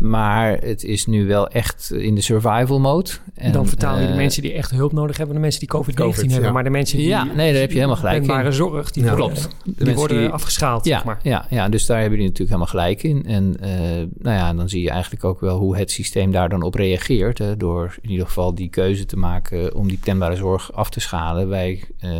Maar 0.00 0.58
het 0.58 0.84
is 0.84 1.06
nu 1.06 1.26
wel 1.26 1.48
echt 1.48 1.92
in 1.92 2.14
de 2.14 2.20
survival 2.20 2.80
mode. 2.80 3.10
En 3.34 3.52
dan 3.52 3.66
vertaal 3.66 3.98
je 3.98 4.04
de 4.06 4.10
eh, 4.10 4.16
mensen 4.16 4.42
die 4.42 4.52
echt 4.52 4.70
hulp 4.70 4.92
nodig 4.92 5.16
hebben, 5.16 5.34
de 5.34 5.40
mensen 5.40 5.60
die 5.60 5.68
COVID-19 5.68 6.32
hebben. 6.32 6.52
Maar 6.52 6.64
de 6.64 6.70
mensen 6.70 6.98
die. 6.98 7.06
Ja, 7.06 7.24
nee, 7.24 7.52
daar 7.52 7.60
heb 7.60 7.70
je 7.70 7.76
helemaal 7.76 7.96
gelijk 7.96 8.46
in. 8.46 8.52
zorg, 8.52 8.90
die 8.90 9.02
worden, 9.02 9.18
klopt. 9.18 9.48
die 9.64 9.94
worden 9.94 10.32
afgeschaald. 10.32 10.84
Ja, 10.84 10.96
zeg 10.96 11.04
maar. 11.04 11.20
ja, 11.22 11.46
ja, 11.50 11.68
dus 11.68 11.86
daar 11.86 12.00
hebben 12.00 12.18
jullie 12.18 12.32
natuurlijk 12.32 12.58
helemaal 12.58 12.82
gelijk 12.82 13.02
in. 13.02 13.26
En 13.26 13.56
uh, 13.62 14.06
nou 14.18 14.36
ja, 14.36 14.54
dan 14.54 14.68
zie 14.68 14.82
je 14.82 14.90
eigenlijk 14.90 15.24
ook 15.24 15.40
wel 15.40 15.58
hoe 15.58 15.76
het 15.76 15.90
systeem 15.90 16.32
daar 16.32 16.48
dan 16.48 16.62
op 16.62 16.74
reageert. 16.74 17.38
Hè, 17.38 17.56
door 17.56 17.98
in 18.00 18.10
ieder 18.10 18.26
geval 18.26 18.54
die 18.54 18.68
keuze 18.68 19.06
te 19.06 19.16
maken 19.16 19.74
om 19.74 19.88
die 19.88 19.98
tembare 20.02 20.36
zorg 20.36 20.72
af 20.72 20.90
te 20.90 21.00
schalen. 21.00 21.48
Wij 21.48 21.84
uh, 22.04 22.10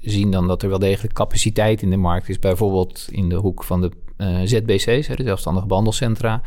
zien 0.00 0.30
dan 0.30 0.46
dat 0.46 0.62
er 0.62 0.68
wel 0.68 0.78
degelijk 0.78 1.14
capaciteit 1.14 1.82
in 1.82 1.90
de 1.90 1.96
markt 1.96 2.28
is. 2.28 2.38
Bijvoorbeeld 2.38 3.06
in 3.10 3.28
de 3.28 3.36
hoek 3.36 3.64
van 3.64 3.80
de 3.80 3.90
ZBC's, 4.44 5.06
hè, 5.06 5.14
de 5.14 5.22
zelfstandige 5.22 5.66
behandelcentra. 5.66 6.42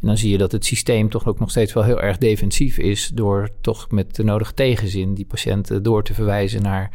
En 0.00 0.06
dan 0.06 0.16
zie 0.16 0.30
je 0.30 0.38
dat 0.38 0.52
het 0.52 0.64
systeem 0.64 1.08
toch 1.08 1.26
ook 1.26 1.38
nog 1.38 1.50
steeds 1.50 1.72
wel 1.72 1.84
heel 1.84 2.02
erg 2.02 2.18
defensief 2.18 2.78
is. 2.78 3.10
Door 3.14 3.48
toch 3.60 3.90
met 3.90 4.14
de 4.14 4.24
nodige 4.24 4.54
tegenzin 4.54 5.14
die 5.14 5.26
patiënten 5.26 5.82
door 5.82 6.04
te 6.04 6.14
verwijzen 6.14 6.62
naar 6.62 6.90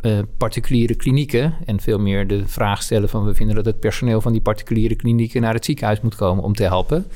uh, 0.00 0.18
particuliere 0.38 0.94
klinieken. 0.94 1.54
En 1.64 1.80
veel 1.80 1.98
meer 1.98 2.26
de 2.26 2.48
vraag 2.48 2.82
stellen 2.82 3.08
van 3.08 3.24
we 3.24 3.34
vinden 3.34 3.56
dat 3.56 3.64
het 3.64 3.80
personeel 3.80 4.20
van 4.20 4.32
die 4.32 4.40
particuliere 4.40 4.94
klinieken 4.94 5.40
naar 5.40 5.54
het 5.54 5.64
ziekenhuis 5.64 6.00
moet 6.00 6.14
komen 6.14 6.44
om 6.44 6.54
te 6.54 6.62
helpen. 6.62 7.06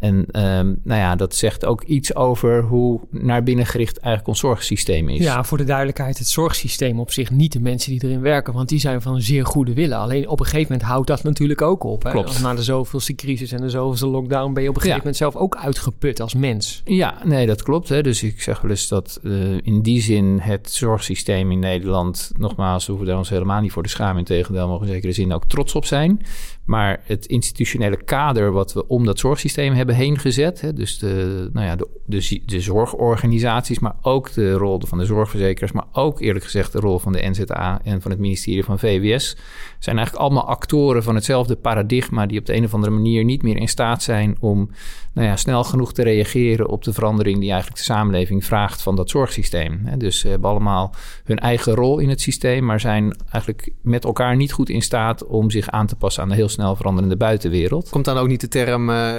En 0.00 0.14
um, 0.16 0.80
nou 0.82 1.00
ja, 1.00 1.16
dat 1.16 1.34
zegt 1.34 1.64
ook 1.64 1.82
iets 1.82 2.14
over 2.14 2.62
hoe 2.62 3.00
naar 3.10 3.42
binnen 3.42 3.66
gericht 3.66 3.96
eigenlijk 3.98 4.28
ons 4.28 4.38
zorgsysteem 4.38 5.08
is. 5.08 5.18
Ja, 5.18 5.44
voor 5.44 5.58
de 5.58 5.64
duidelijkheid, 5.64 6.18
het 6.18 6.28
zorgsysteem 6.28 7.00
op 7.00 7.10
zich 7.10 7.30
niet 7.30 7.52
de 7.52 7.60
mensen 7.60 7.90
die 7.90 8.04
erin 8.04 8.20
werken, 8.20 8.52
want 8.52 8.68
die 8.68 8.78
zijn 8.78 9.02
van 9.02 9.20
zeer 9.20 9.46
goede 9.46 9.74
willen. 9.74 9.98
Alleen 9.98 10.28
op 10.28 10.40
een 10.40 10.46
gegeven 10.46 10.72
moment 10.72 10.88
houdt 10.88 11.06
dat 11.06 11.22
natuurlijk 11.22 11.62
ook 11.62 11.84
op. 11.84 12.02
Hè? 12.02 12.10
Klopt. 12.10 12.42
Na 12.42 12.54
de 12.54 12.62
zoveelste 12.62 13.14
crisis 13.14 13.52
en 13.52 13.60
de 13.60 13.70
zoveelste 13.70 14.06
lockdown 14.06 14.52
ben 14.52 14.62
je 14.62 14.68
op 14.68 14.74
een 14.74 14.80
gegeven 14.80 15.00
moment 15.00 15.16
zelf 15.16 15.36
ook 15.36 15.56
uitgeput 15.56 16.20
als 16.20 16.34
mens. 16.34 16.82
Ja, 16.84 17.14
nee, 17.24 17.46
dat 17.46 17.62
klopt. 17.62 17.88
Hè. 17.88 18.02
Dus 18.02 18.22
ik 18.22 18.42
zeg 18.42 18.60
wel 18.60 18.70
eens 18.70 18.88
dat 18.88 19.20
uh, 19.22 19.56
in 19.62 19.82
die 19.82 20.00
zin 20.00 20.38
het 20.40 20.70
zorgsysteem 20.70 21.50
in 21.50 21.58
Nederland, 21.58 22.32
nogmaals, 22.36 22.84
we 22.84 22.92
hoeven 22.92 23.08
daar 23.08 23.18
ons 23.18 23.28
helemaal 23.28 23.60
niet 23.60 23.72
voor 23.72 23.82
de 23.82 23.88
schaam. 23.88 24.18
In 24.18 24.24
tegendeel, 24.24 24.68
mogen 24.68 24.86
in 24.86 24.92
zekere 24.92 25.12
zin 25.12 25.32
ook 25.32 25.44
trots 25.44 25.74
op 25.74 25.84
zijn. 25.84 26.20
Maar 26.64 27.00
het 27.04 27.26
institutionele 27.26 28.04
kader 28.04 28.52
wat 28.52 28.72
we 28.72 28.86
om 28.88 29.04
dat 29.04 29.18
zorgsysteem 29.18 29.74
hebben 29.74 29.85
heen 29.94 30.18
gezet, 30.18 30.60
hè, 30.60 30.72
dus 30.72 30.98
de, 30.98 31.48
nou 31.52 31.66
ja, 31.66 31.76
de, 31.76 32.42
de, 32.46 32.60
zorgorganisaties, 32.60 33.78
maar 33.78 33.94
ook 34.02 34.32
de 34.32 34.52
rol 34.52 34.80
van 34.86 34.98
de 34.98 35.04
zorgverzekeraars, 35.04 35.72
maar 35.72 35.86
ook 35.92 36.20
eerlijk 36.20 36.44
gezegd 36.44 36.72
de 36.72 36.80
rol 36.80 36.98
van 36.98 37.12
de 37.12 37.28
NZA 37.28 37.80
en 37.82 38.02
van 38.02 38.10
het 38.10 38.20
ministerie 38.20 38.64
van 38.64 38.78
VWS, 38.78 39.36
zijn 39.78 39.96
eigenlijk 39.96 40.26
allemaal 40.26 40.48
actoren 40.48 41.02
van 41.02 41.14
hetzelfde 41.14 41.56
paradigma 41.56 42.26
die 42.26 42.38
op 42.38 42.46
de 42.46 42.54
een 42.54 42.64
of 42.64 42.74
andere 42.74 42.92
manier 42.92 43.24
niet 43.24 43.42
meer 43.42 43.56
in 43.56 43.68
staat 43.68 44.02
zijn 44.02 44.36
om 44.40 44.70
nou 45.12 45.28
ja, 45.28 45.36
snel 45.36 45.64
genoeg 45.64 45.92
te 45.92 46.02
reageren 46.02 46.68
op 46.68 46.84
de 46.84 46.92
verandering 46.92 47.38
die 47.40 47.50
eigenlijk 47.50 47.78
de 47.78 47.84
samenleving 47.84 48.44
vraagt 48.44 48.82
van 48.82 48.96
dat 48.96 49.10
zorgsysteem. 49.10 49.80
Dus 49.98 50.18
ze 50.18 50.28
hebben 50.28 50.50
allemaal 50.50 50.94
hun 51.24 51.38
eigen 51.38 51.74
rol 51.74 51.98
in 51.98 52.08
het 52.08 52.20
systeem, 52.20 52.64
maar 52.64 52.80
zijn 52.80 53.16
eigenlijk 53.30 53.72
met 53.80 54.04
elkaar 54.04 54.36
niet 54.36 54.52
goed 54.52 54.68
in 54.68 54.82
staat 54.82 55.26
om 55.26 55.50
zich 55.50 55.70
aan 55.70 55.86
te 55.86 55.96
passen 55.96 56.22
aan 56.22 56.28
de 56.28 56.34
heel 56.34 56.48
snel 56.48 56.76
veranderende 56.76 57.16
buitenwereld. 57.16 57.88
Komt 57.88 58.04
dan 58.04 58.16
ook 58.16 58.28
niet 58.28 58.40
de 58.40 58.48
term 58.48 58.90
uh, 58.90 59.14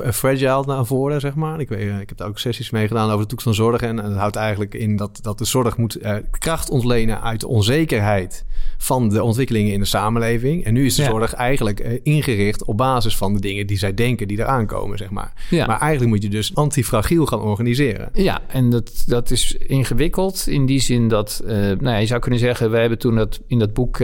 anti-fragile 0.00 0.64
naar 0.66 0.86
voren, 0.86 1.20
zeg 1.20 1.34
maar? 1.34 1.60
Ik, 1.60 1.68
weet, 1.68 1.88
eh, 1.88 2.00
ik 2.00 2.08
heb 2.08 2.18
daar 2.18 2.28
ook 2.28 2.38
sessies 2.38 2.70
mee 2.70 2.86
gedaan 2.86 3.06
over 3.10 3.20
de 3.20 3.26
toekomst 3.26 3.44
van 3.44 3.66
zorg. 3.66 3.80
En, 3.80 3.96
dat 3.96 4.16
houdt 4.16 4.36
eigenlijk 4.36 4.74
in 4.74 4.96
dat, 4.96 5.18
dat 5.22 5.38
de 5.38 5.44
zorg 5.44 5.76
moet 5.76 6.02
uh, 6.02 6.14
kracht 6.38 6.70
ontlenen 6.70 7.22
uit 7.22 7.40
de 7.40 7.48
onzekerheid 7.48 8.44
van 8.78 9.08
de 9.08 9.22
ontwikkelingen 9.22 9.72
in 9.72 9.80
de 9.80 9.86
samenleving. 9.86 10.64
En 10.64 10.72
nu 10.72 10.84
is 10.84 10.94
de 10.94 11.02
zorg 11.02 11.32
eigenlijk 11.32 11.80
uh, 11.80 12.00
ingericht 12.02 12.64
op 12.64 12.76
basis 12.76 13.16
van 13.16 13.34
de 13.34 13.40
dingen 13.40 13.66
die 13.66 13.78
zij 13.78 13.94
denken 13.94 14.28
die 14.28 14.38
eraan 14.38 14.66
komen, 14.66 14.98
zeg 14.98 15.10
maar. 15.10 15.32
Ja. 15.50 15.66
Maar 15.66 15.80
eigenlijk 15.80 16.10
moet 16.12 16.22
je 16.22 16.28
dus 16.28 16.54
antifragiel 16.54 17.26
gaan 17.26 17.40
organiseren. 17.40 18.10
Ja, 18.12 18.40
en 18.46 18.70
dat, 18.70 19.02
dat 19.06 19.30
is 19.30 19.54
ingewikkeld 19.54 20.46
in 20.48 20.66
die 20.66 20.80
zin 20.80 21.08
dat, 21.08 21.42
uh, 21.44 21.50
nou 21.50 21.88
ja, 21.88 21.96
je 21.96 22.06
zou 22.06 22.20
kunnen 22.20 22.40
zeggen, 22.40 22.70
wij 22.70 22.80
hebben 22.80 22.98
toen 22.98 23.14
dat, 23.14 23.40
in 23.46 23.58
dat 23.58 23.72
boek 23.72 23.98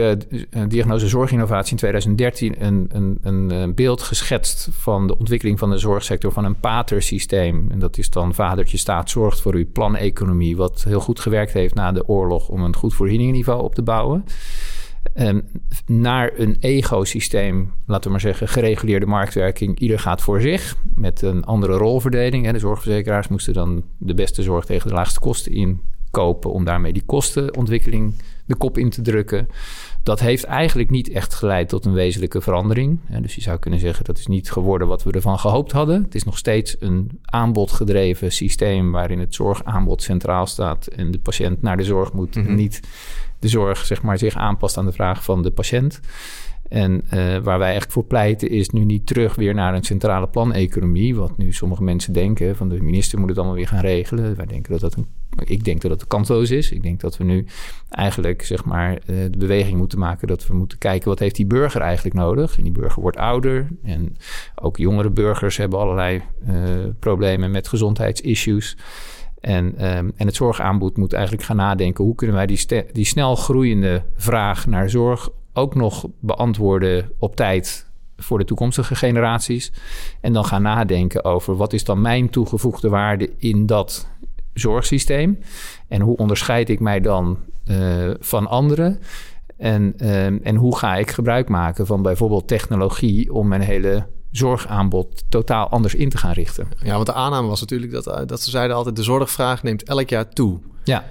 Diagnose 0.67 1.07
Zorginnovatie 1.07 1.71
in 1.71 1.77
2013 1.77 2.55
een, 2.65 2.89
een, 3.21 3.49
een 3.51 3.73
beeld 3.75 4.01
geschetst 4.01 4.69
van 4.71 5.07
de 5.07 5.17
ontwikkeling 5.17 5.59
van 5.59 5.69
de 5.69 5.77
zorgsector 5.85 6.31
van 6.31 6.45
een 6.45 6.59
patersysteem. 6.59 7.71
En 7.71 7.79
dat 7.79 7.97
is 7.97 8.09
dan 8.09 8.33
vadertje 8.33 8.77
staat 8.77 9.09
zorgt 9.09 9.41
voor 9.41 9.53
uw 9.53 9.71
planeconomie, 9.71 10.57
wat 10.57 10.83
heel 10.83 10.99
goed 10.99 11.19
gewerkt 11.19 11.53
heeft 11.53 11.73
na 11.73 11.91
de 11.91 12.07
oorlog 12.07 12.49
om 12.49 12.63
een 12.63 12.75
goed 12.75 12.93
voorzieningenniveau 12.93 13.63
op 13.63 13.75
te 13.75 13.83
bouwen. 13.83 14.25
Um, 15.13 15.43
naar 15.85 16.31
een 16.35 16.57
ecosysteem, 16.59 17.73
laten 17.85 18.03
we 18.03 18.09
maar 18.09 18.19
zeggen, 18.19 18.47
gereguleerde 18.47 19.05
marktwerking. 19.05 19.79
Ieder 19.79 19.99
gaat 19.99 20.21
voor 20.21 20.41
zich 20.41 20.75
met 20.95 21.21
een 21.21 21.43
andere 21.43 21.73
rolverdeling. 21.73 22.51
De 22.51 22.59
zorgverzekeraars 22.59 23.27
moesten 23.27 23.53
dan 23.53 23.83
de 23.97 24.13
beste 24.13 24.43
zorg 24.43 24.65
tegen 24.65 24.87
de 24.87 24.93
laagste 24.93 25.19
kosten 25.19 25.51
inkopen 25.51 26.51
om 26.51 26.65
daarmee 26.65 26.93
die 26.93 27.05
kostenontwikkeling 27.05 28.13
de 28.45 28.55
kop 28.55 28.77
in 28.77 28.89
te 28.89 29.01
drukken. 29.01 29.47
Dat 30.05 30.19
heeft 30.19 30.43
eigenlijk 30.43 30.89
niet 30.89 31.09
echt 31.09 31.33
geleid 31.33 31.69
tot 31.69 31.85
een 31.85 31.93
wezenlijke 31.93 32.41
verandering. 32.41 32.99
Dus 33.21 33.35
je 33.35 33.41
zou 33.41 33.59
kunnen 33.59 33.79
zeggen 33.79 34.05
dat 34.05 34.17
is 34.17 34.27
niet 34.27 34.51
geworden 34.51 34.87
wat 34.87 35.03
we 35.03 35.11
ervan 35.11 35.39
gehoopt 35.39 35.71
hadden. 35.71 36.03
Het 36.03 36.15
is 36.15 36.23
nog 36.23 36.37
steeds 36.37 36.75
een 36.79 37.19
aanbodgedreven 37.21 38.31
systeem 38.31 38.91
waarin 38.91 39.19
het 39.19 39.35
zorgaanbod 39.35 40.01
centraal 40.01 40.45
staat 40.45 40.87
en 40.87 41.11
de 41.11 41.19
patiënt 41.19 41.61
naar 41.61 41.77
de 41.77 41.83
zorg 41.83 42.13
moet. 42.13 42.35
Mm 42.35 42.55
Niet 42.55 42.79
de 43.39 43.47
zorg 43.47 43.85
zeg 43.85 44.01
maar, 44.01 44.17
zich 44.17 44.35
aanpast 44.35 44.77
aan 44.77 44.85
de 44.85 44.91
vraag 44.91 45.23
van 45.23 45.43
de 45.43 45.51
patiënt. 45.51 45.99
En 46.69 46.91
uh, 46.93 47.11
waar 47.19 47.43
wij 47.43 47.59
eigenlijk 47.59 47.91
voor 47.91 48.05
pleiten 48.05 48.49
is 48.49 48.69
nu 48.69 48.83
niet 48.83 49.07
terug 49.07 49.35
weer 49.35 49.53
naar 49.53 49.73
een 49.73 49.83
centrale 49.83 50.27
planeconomie. 50.27 51.15
Wat 51.15 51.37
nu 51.37 51.53
sommige 51.53 51.83
mensen 51.83 52.13
denken 52.13 52.55
van 52.55 52.69
de 52.69 52.81
minister 52.81 53.19
moet 53.19 53.29
het 53.29 53.37
allemaal 53.37 53.55
weer 53.55 53.67
gaan 53.67 53.79
regelen. 53.79 54.35
Wij 54.35 54.45
denken 54.45 54.71
dat 54.71 54.81
dat 54.81 54.95
een, 54.95 55.07
ik 55.43 55.63
denk 55.63 55.81
dat 55.81 55.91
het 55.91 56.07
kansloos 56.07 56.51
is. 56.51 56.71
Ik 56.71 56.83
denk 56.83 56.99
dat 56.99 57.17
we 57.17 57.23
nu 57.23 57.45
eigenlijk 57.89 58.43
zeg 58.43 58.65
maar 58.65 58.91
uh, 58.91 58.97
de 59.05 59.37
beweging 59.37 59.77
moeten 59.77 59.99
maken 59.99 60.27
dat 60.27 60.47
we 60.47 60.53
moeten 60.53 60.77
kijken 60.77 61.09
wat 61.09 61.19
heeft 61.19 61.35
die 61.35 61.45
burger 61.45 61.81
eigenlijk 61.81 62.15
nodig. 62.15 62.57
En 62.57 62.63
die 62.63 62.71
burger 62.71 63.01
wordt 63.01 63.17
ouder 63.17 63.67
en 63.83 64.17
ook 64.55 64.77
jongere 64.77 65.09
burgers 65.09 65.57
hebben 65.57 65.79
allerlei 65.79 66.21
uh, 66.49 66.53
problemen 66.99 67.51
met 67.51 67.67
gezondheidsissues. 67.67 68.77
En, 69.39 69.65
um, 69.65 70.11
en 70.15 70.25
het 70.25 70.35
zorgaanbod 70.35 70.97
moet 70.97 71.13
eigenlijk 71.13 71.43
gaan 71.43 71.55
nadenken... 71.55 72.03
hoe 72.03 72.15
kunnen 72.15 72.35
wij 72.35 72.45
die, 72.45 72.85
die 72.91 73.05
snel 73.05 73.35
groeiende 73.35 74.03
vraag 74.15 74.67
naar 74.67 74.89
zorg... 74.89 75.29
ook 75.53 75.75
nog 75.75 76.07
beantwoorden 76.19 77.11
op 77.19 77.35
tijd 77.35 77.89
voor 78.17 78.37
de 78.37 78.45
toekomstige 78.45 78.95
generaties. 78.95 79.71
En 80.21 80.33
dan 80.33 80.45
gaan 80.45 80.61
nadenken 80.61 81.23
over 81.23 81.55
wat 81.55 81.73
is 81.73 81.83
dan 81.83 82.01
mijn 82.01 82.29
toegevoegde 82.29 82.89
waarde 82.89 83.31
in 83.37 83.65
dat 83.65 84.07
zorgsysteem. 84.59 85.39
En 85.87 86.01
hoe 86.01 86.17
onderscheid 86.17 86.69
ik 86.69 86.79
mij 86.79 87.01
dan 87.01 87.37
uh, 87.65 88.11
van 88.19 88.47
anderen. 88.47 88.99
En, 89.57 89.93
uh, 89.97 90.25
en 90.25 90.55
hoe 90.55 90.77
ga 90.77 90.95
ik 90.95 91.11
gebruik 91.11 91.49
maken 91.49 91.85
van 91.85 92.01
bijvoorbeeld 92.01 92.47
technologie 92.47 93.33
om 93.33 93.47
mijn 93.47 93.61
hele 93.61 94.07
zorgaanbod 94.31 95.23
totaal 95.29 95.69
anders 95.69 95.95
in 95.95 96.09
te 96.09 96.17
gaan 96.17 96.31
richten. 96.31 96.67
Ja, 96.83 96.93
want 96.93 97.05
de 97.05 97.13
aanname 97.13 97.47
was 97.47 97.59
natuurlijk 97.59 97.91
dat, 97.91 98.07
eh, 98.07 98.21
dat 98.25 98.41
ze 98.41 98.49
zeiden 98.49 98.75
altijd... 98.75 98.95
de 98.95 99.03
zorgvraag 99.03 99.63
neemt 99.63 99.83
elk 99.83 100.09
jaar 100.09 100.29
toe. 100.29 100.59
Ja. 100.85 101.05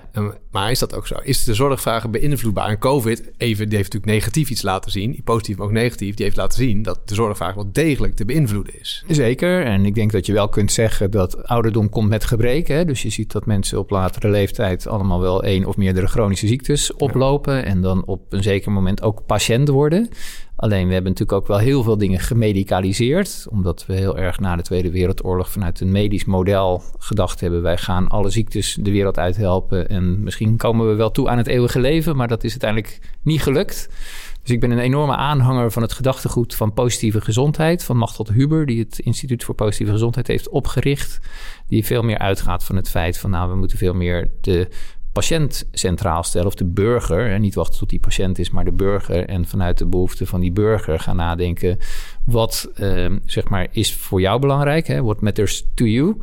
maar 0.50 0.70
is 0.70 0.78
dat 0.78 0.94
ook 0.94 1.06
zo? 1.06 1.14
Is 1.22 1.44
de 1.44 1.54
zorgvraag 1.54 2.10
beïnvloedbaar? 2.10 2.68
En 2.68 2.78
COVID, 2.78 3.20
even, 3.36 3.68
die 3.68 3.76
heeft 3.76 3.92
natuurlijk 3.92 4.12
negatief 4.12 4.50
iets 4.50 4.62
laten 4.62 4.90
zien. 4.90 5.20
Positief, 5.24 5.56
maar 5.56 5.66
ook 5.66 5.72
negatief. 5.72 6.14
Die 6.14 6.24
heeft 6.24 6.36
laten 6.36 6.58
zien 6.58 6.82
dat 6.82 7.08
de 7.08 7.14
zorgvraag 7.14 7.54
wel 7.54 7.72
degelijk 7.72 8.14
te 8.14 8.24
beïnvloeden 8.24 8.80
is. 8.80 9.04
Zeker. 9.08 9.64
En 9.64 9.84
ik 9.84 9.94
denk 9.94 10.12
dat 10.12 10.26
je 10.26 10.32
wel 10.32 10.48
kunt 10.48 10.72
zeggen 10.72 11.10
dat 11.10 11.46
ouderdom 11.46 11.88
komt 11.88 12.08
met 12.08 12.24
gebreken. 12.24 12.86
Dus 12.86 13.02
je 13.02 13.10
ziet 13.10 13.32
dat 13.32 13.46
mensen 13.46 13.78
op 13.78 13.90
latere 13.90 14.28
leeftijd 14.28 14.86
allemaal 14.86 15.20
wel 15.20 15.42
één 15.42 15.64
of 15.64 15.76
meerdere 15.76 16.06
chronische 16.06 16.46
ziektes 16.46 16.94
oplopen. 16.94 17.64
En 17.64 17.82
dan 17.82 18.04
op 18.06 18.32
een 18.32 18.42
zeker 18.42 18.72
moment 18.72 19.02
ook 19.02 19.26
patiënt 19.26 19.68
worden. 19.68 20.08
Alleen 20.56 20.86
we 20.86 20.92
hebben 20.92 21.12
natuurlijk 21.12 21.38
ook 21.38 21.46
wel 21.46 21.58
heel 21.58 21.82
veel 21.82 21.98
dingen 21.98 22.20
gemedicaliseerd. 22.20 23.46
Omdat 23.50 23.86
we 23.86 23.94
heel 23.94 24.18
erg 24.18 24.40
na 24.40 24.56
de 24.56 24.62
Tweede 24.62 24.90
Wereldoorlog 24.90 25.50
vanuit 25.50 25.80
een 25.80 25.92
medisch 25.92 26.24
model 26.24 26.82
gedacht 26.98 27.40
hebben. 27.40 27.62
Wij 27.62 27.76
gaan 27.76 28.08
alle 28.08 28.30
ziektes 28.30 28.78
de 28.80 28.90
wereld 28.90 29.18
uit 29.18 29.36
helpen. 29.36 29.88
En 29.88 30.22
misschien 30.22 30.56
komen 30.56 30.88
we 30.88 30.94
wel 30.94 31.10
toe 31.10 31.28
aan 31.28 31.38
het 31.38 31.46
eeuwige 31.46 31.80
leven. 31.80 32.16
Maar 32.16 32.28
dat 32.28 32.44
is 32.44 32.50
uiteindelijk 32.50 32.98
niet 33.22 33.42
gelukt. 33.42 33.88
Dus 34.44 34.52
ik 34.52 34.60
ben 34.60 34.70
een 34.70 34.78
enorme 34.78 35.16
aanhanger 35.16 35.72
van 35.72 35.82
het 35.82 35.92
gedachtegoed 35.92 36.54
van 36.54 36.72
positieve 36.72 37.20
gezondheid. 37.20 37.84
Van 37.84 37.96
Machteld 37.96 38.28
Huber, 38.28 38.66
die 38.66 38.78
het 38.78 38.98
Instituut 38.98 39.44
voor 39.44 39.54
Positieve 39.54 39.92
Gezondheid 39.92 40.26
heeft 40.26 40.48
opgericht. 40.48 41.20
Die 41.68 41.84
veel 41.84 42.02
meer 42.02 42.18
uitgaat 42.18 42.64
van 42.64 42.76
het 42.76 42.90
feit 42.90 43.18
van 43.18 43.30
nou, 43.30 43.50
we 43.50 43.56
moeten 43.56 43.78
veel 43.78 43.94
meer 43.94 44.30
de 44.40 44.68
patiënt 45.14 45.68
centraal 45.72 46.22
stellen, 46.22 46.46
of 46.46 46.54
de 46.54 46.64
burger. 46.64 47.30
En 47.30 47.40
niet 47.40 47.54
wachten 47.54 47.78
tot 47.78 47.88
die 47.88 48.00
patiënt 48.00 48.38
is, 48.38 48.50
maar 48.50 48.64
de 48.64 48.72
burger. 48.72 49.28
En 49.28 49.46
vanuit 49.46 49.78
de 49.78 49.86
behoeften 49.86 50.26
van 50.26 50.40
die 50.40 50.52
burger 50.52 51.00
gaan 51.00 51.16
nadenken. 51.16 51.78
Wat 52.24 52.70
ehm, 52.74 53.18
zeg 53.24 53.48
maar 53.48 53.66
is 53.70 53.94
voor 53.94 54.20
jou 54.20 54.40
belangrijk? 54.40 54.86
Hè? 54.86 55.02
What 55.02 55.20
matters 55.20 55.64
to 55.74 55.84
you? 55.84 56.16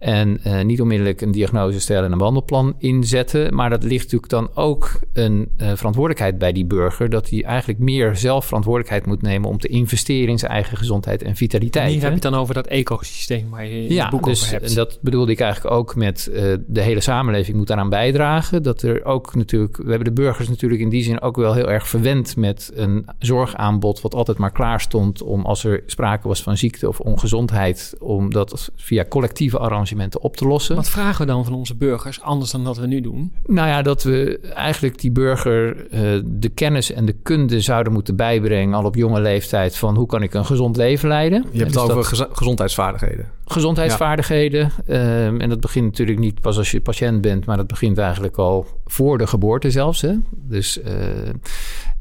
En 0.00 0.40
uh, 0.46 0.62
niet 0.62 0.80
onmiddellijk 0.80 1.20
een 1.20 1.30
diagnose 1.30 1.80
stellen 1.80 2.04
en 2.04 2.12
een 2.12 2.18
behandelplan 2.18 2.74
inzetten. 2.78 3.54
Maar 3.54 3.70
dat 3.70 3.82
ligt 3.82 4.02
natuurlijk 4.02 4.30
dan 4.30 4.50
ook 4.54 5.00
een 5.12 5.48
uh, 5.58 5.72
verantwoordelijkheid 5.74 6.38
bij 6.38 6.52
die 6.52 6.64
burger. 6.64 7.10
Dat 7.10 7.30
hij 7.30 7.44
eigenlijk 7.44 7.78
meer 7.78 8.16
zelf 8.16 8.46
verantwoordelijkheid 8.46 9.06
moet 9.06 9.22
nemen 9.22 9.48
om 9.48 9.58
te 9.58 9.68
investeren 9.68 10.28
in 10.28 10.38
zijn 10.38 10.52
eigen 10.52 10.76
gezondheid 10.76 11.22
en 11.22 11.36
vitaliteit. 11.36 11.84
En 11.84 11.90
hier 11.90 12.00
heb 12.00 12.08
je 12.08 12.14
het 12.14 12.22
dan 12.22 12.34
over 12.34 12.54
dat 12.54 12.66
ecosysteem 12.66 13.50
waar 13.50 13.66
je 13.66 13.94
ja, 13.94 14.02
het 14.02 14.10
boek 14.10 14.24
dus, 14.24 14.40
over 14.42 14.52
hebt. 14.52 14.68
En 14.68 14.74
dat 14.74 14.98
bedoelde 15.02 15.32
ik 15.32 15.40
eigenlijk 15.40 15.74
ook 15.74 15.96
met 15.96 16.30
uh, 16.32 16.54
de 16.66 16.80
hele 16.80 17.00
samenleving 17.00 17.56
moet 17.56 17.66
daaraan 17.66 17.88
bijdragen. 17.88 18.62
Dat 18.62 18.82
er 18.82 19.04
ook 19.04 19.34
natuurlijk, 19.34 19.76
we 19.76 19.88
hebben 19.88 20.14
de 20.14 20.22
burgers 20.22 20.48
natuurlijk 20.48 20.80
in 20.80 20.88
die 20.88 21.02
zin 21.02 21.20
ook 21.20 21.36
wel 21.36 21.54
heel 21.54 21.70
erg 21.70 21.88
verwend 21.88 22.36
met 22.36 22.70
een 22.74 23.06
zorgaanbod 23.18 24.00
wat 24.00 24.14
altijd 24.14 24.38
maar 24.38 24.52
klaar 24.52 24.80
stond 24.80 25.22
om 25.22 25.44
als 25.44 25.64
er 25.64 25.82
sprake 25.86 26.28
was 26.28 26.42
van 26.42 26.56
ziekte 26.56 26.88
of 26.88 27.00
ongezondheid, 27.00 27.94
om 27.98 28.32
dat 28.32 28.70
via 28.76 29.04
collectieve 29.04 29.58
arrangementen 29.58 29.88
op 30.20 30.36
te 30.36 30.46
lossen. 30.46 30.76
Wat 30.76 30.90
vragen 30.90 31.26
we 31.26 31.32
dan 31.32 31.44
van 31.44 31.54
onze 31.54 31.76
burgers 31.76 32.20
anders 32.20 32.50
dan 32.50 32.64
dat 32.64 32.78
we 32.78 32.86
nu 32.86 33.00
doen? 33.00 33.32
Nou 33.46 33.68
ja, 33.68 33.82
dat 33.82 34.02
we 34.02 34.40
eigenlijk 34.54 35.00
die 35.00 35.10
burger 35.10 35.76
uh, 35.76 36.22
de 36.24 36.48
kennis 36.48 36.92
en 36.92 37.04
de 37.04 37.16
kunde 37.22 37.60
zouden 37.60 37.92
moeten 37.92 38.16
bijbrengen, 38.16 38.74
al 38.74 38.84
op 38.84 38.94
jonge 38.94 39.20
leeftijd, 39.20 39.76
van 39.76 39.96
hoe 39.96 40.06
kan 40.06 40.22
ik 40.22 40.34
een 40.34 40.46
gezond 40.46 40.76
leven 40.76 41.08
leiden. 41.08 41.46
Je 41.50 41.58
hebt 41.58 41.72
dus 41.72 41.82
het 41.82 41.90
over 41.90 42.04
gez 42.04 42.24
gezondheidsvaardigheden. 42.32 43.28
Gezondheidsvaardigheden. 43.50 44.70
Ja. 44.86 45.26
Um, 45.26 45.40
en 45.40 45.48
dat 45.48 45.60
begint 45.60 45.84
natuurlijk 45.84 46.18
niet 46.18 46.40
pas 46.40 46.58
als 46.58 46.70
je 46.70 46.80
patiënt 46.80 47.20
bent, 47.20 47.46
maar 47.46 47.56
dat 47.56 47.66
begint 47.66 47.98
eigenlijk 47.98 48.36
al 48.36 48.66
voor 48.86 49.18
de 49.18 49.26
geboorte 49.26 49.70
zelfs. 49.70 50.00
Hè? 50.00 50.14
Dus. 50.30 50.78
Uh, 50.78 50.92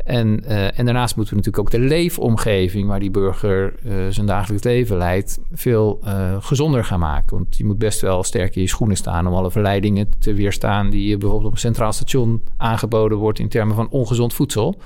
en, 0.05 0.43
uh, 0.47 0.79
en 0.79 0.85
daarnaast 0.85 1.15
moeten 1.15 1.35
we 1.35 1.41
natuurlijk 1.41 1.75
ook 1.75 1.81
de 1.81 1.87
leefomgeving 1.87 2.87
waar 2.87 2.99
die 2.99 3.11
burger 3.11 3.73
uh, 3.85 3.93
zijn 4.09 4.25
dagelijks 4.25 4.63
leven 4.63 4.97
leidt, 4.97 5.39
veel 5.53 5.99
gezonder 6.39 6.85
gaan 6.85 6.99
maken. 6.99 7.37
Want 7.37 7.57
je 7.57 7.65
moet 7.65 7.77
best 7.77 8.01
wel 8.01 8.23
sterk 8.23 8.55
in 8.55 8.61
je 8.61 8.67
schoenen 8.67 8.97
staan 8.97 9.27
om 9.27 9.33
alle 9.33 9.51
verleidingen 9.51 10.09
te 10.19 10.33
weerstaan 10.33 10.89
die 10.89 11.07
je 11.07 11.17
bijvoorbeeld 11.17 11.47
op 11.47 11.53
een 11.53 11.59
centraal 11.59 11.93
station 11.93 12.43
aangeboden 12.57 13.17
wordt 13.17 13.39
in 13.39 13.49
termen 13.49 13.75
van 13.75 13.89
ongezond 13.89 14.33
voedsel. 14.33 14.77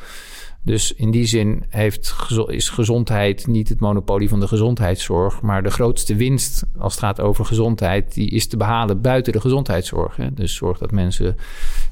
Dus 0.65 0.93
in 0.93 1.11
die 1.11 1.25
zin 1.25 1.63
heeft, 1.69 2.15
is 2.47 2.69
gezondheid 2.69 3.47
niet 3.47 3.69
het 3.69 3.79
monopolie 3.79 4.29
van 4.29 4.39
de 4.39 4.47
gezondheidszorg. 4.47 5.41
Maar 5.41 5.63
de 5.63 5.71
grootste 5.71 6.15
winst 6.15 6.63
als 6.77 6.93
het 6.93 7.03
gaat 7.03 7.21
over 7.21 7.45
gezondheid, 7.45 8.13
die 8.13 8.29
is 8.29 8.47
te 8.47 8.57
behalen 8.57 9.01
buiten 9.01 9.33
de 9.33 9.41
gezondheidszorg. 9.41 10.15
Hè. 10.15 10.33
Dus 10.33 10.55
zorg 10.55 10.77
dat 10.77 10.91
mensen 10.91 11.37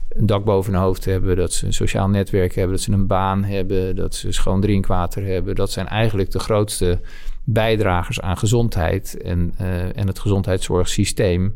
een 0.09 0.25
dak 0.25 0.43
boven 0.43 0.73
hun 0.73 0.81
hoofd 0.81 1.05
hebben, 1.05 1.35
dat 1.35 1.53
ze 1.53 1.65
een 1.65 1.73
sociaal 1.73 2.09
netwerk 2.09 2.55
hebben, 2.55 2.75
dat 2.75 2.83
ze 2.83 2.91
een 2.91 3.07
baan 3.07 3.43
hebben, 3.43 3.95
dat 3.95 4.15
ze 4.15 4.31
schoon 4.31 4.61
drinkwater 4.61 5.25
hebben. 5.25 5.55
Dat 5.55 5.71
zijn 5.71 5.87
eigenlijk 5.87 6.31
de 6.31 6.39
grootste 6.39 6.99
bijdragers 7.43 8.21
aan 8.21 8.37
gezondheid. 8.37 9.17
En, 9.21 9.53
uh, 9.61 9.97
en 9.97 10.07
het 10.07 10.19
gezondheidszorgsysteem 10.19 11.53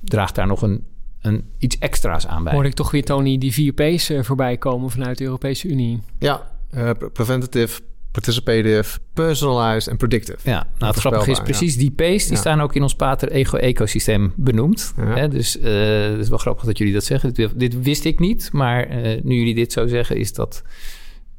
draagt 0.00 0.34
daar 0.34 0.46
nog 0.46 0.62
een, 0.62 0.84
een 1.24 1.44
iets 1.58 1.78
extra's 1.78 2.26
aan 2.26 2.44
bij. 2.44 2.52
Hoor 2.52 2.64
ik 2.64 2.74
toch 2.74 2.90
weer, 2.90 3.04
Tony, 3.04 3.38
die 3.38 3.52
vier 3.52 3.72
P's 3.72 4.10
uh, 4.10 4.22
voorbij 4.22 4.56
komen 4.56 4.90
vanuit 4.90 5.18
de 5.18 5.24
Europese 5.24 5.68
Unie. 5.68 6.00
Ja, 6.18 6.50
uh, 6.74 6.90
preventative, 7.12 7.80
participative, 8.10 8.98
personalized 9.12 9.88
en 9.88 9.96
predictive. 9.96 10.50
Ja, 10.50 10.66
nou 10.78 10.92
het 10.92 11.00
grappige 11.00 11.30
is 11.30 11.40
precies 11.40 11.74
ja. 11.74 11.80
die 11.80 11.90
P's, 11.90 12.24
die 12.24 12.34
ja. 12.34 12.38
staan 12.38 12.60
ook 12.60 12.74
in 12.74 12.82
ons 12.82 12.94
Pater 12.94 13.30
Ego 13.30 13.56
ecosysteem 13.56 14.32
benoemd. 14.36 14.94
Ja. 14.96 15.14
Hè? 15.14 15.28
Dus 15.28 15.56
uh, 15.56 15.64
het 16.10 16.18
is 16.18 16.28
wel 16.28 16.38
grappig 16.38 16.64
dat 16.64 16.78
jullie 16.78 16.94
dat 16.94 17.04
zeggen. 17.04 17.34
Dit, 17.34 17.58
dit 17.58 17.82
wist 17.82 18.04
ik 18.04 18.18
niet, 18.18 18.48
maar 18.52 18.90
uh, 18.90 19.22
nu 19.22 19.34
jullie 19.34 19.54
dit 19.54 19.72
zo 19.72 19.86
zeggen, 19.86 20.16
is 20.16 20.32
dat, 20.32 20.62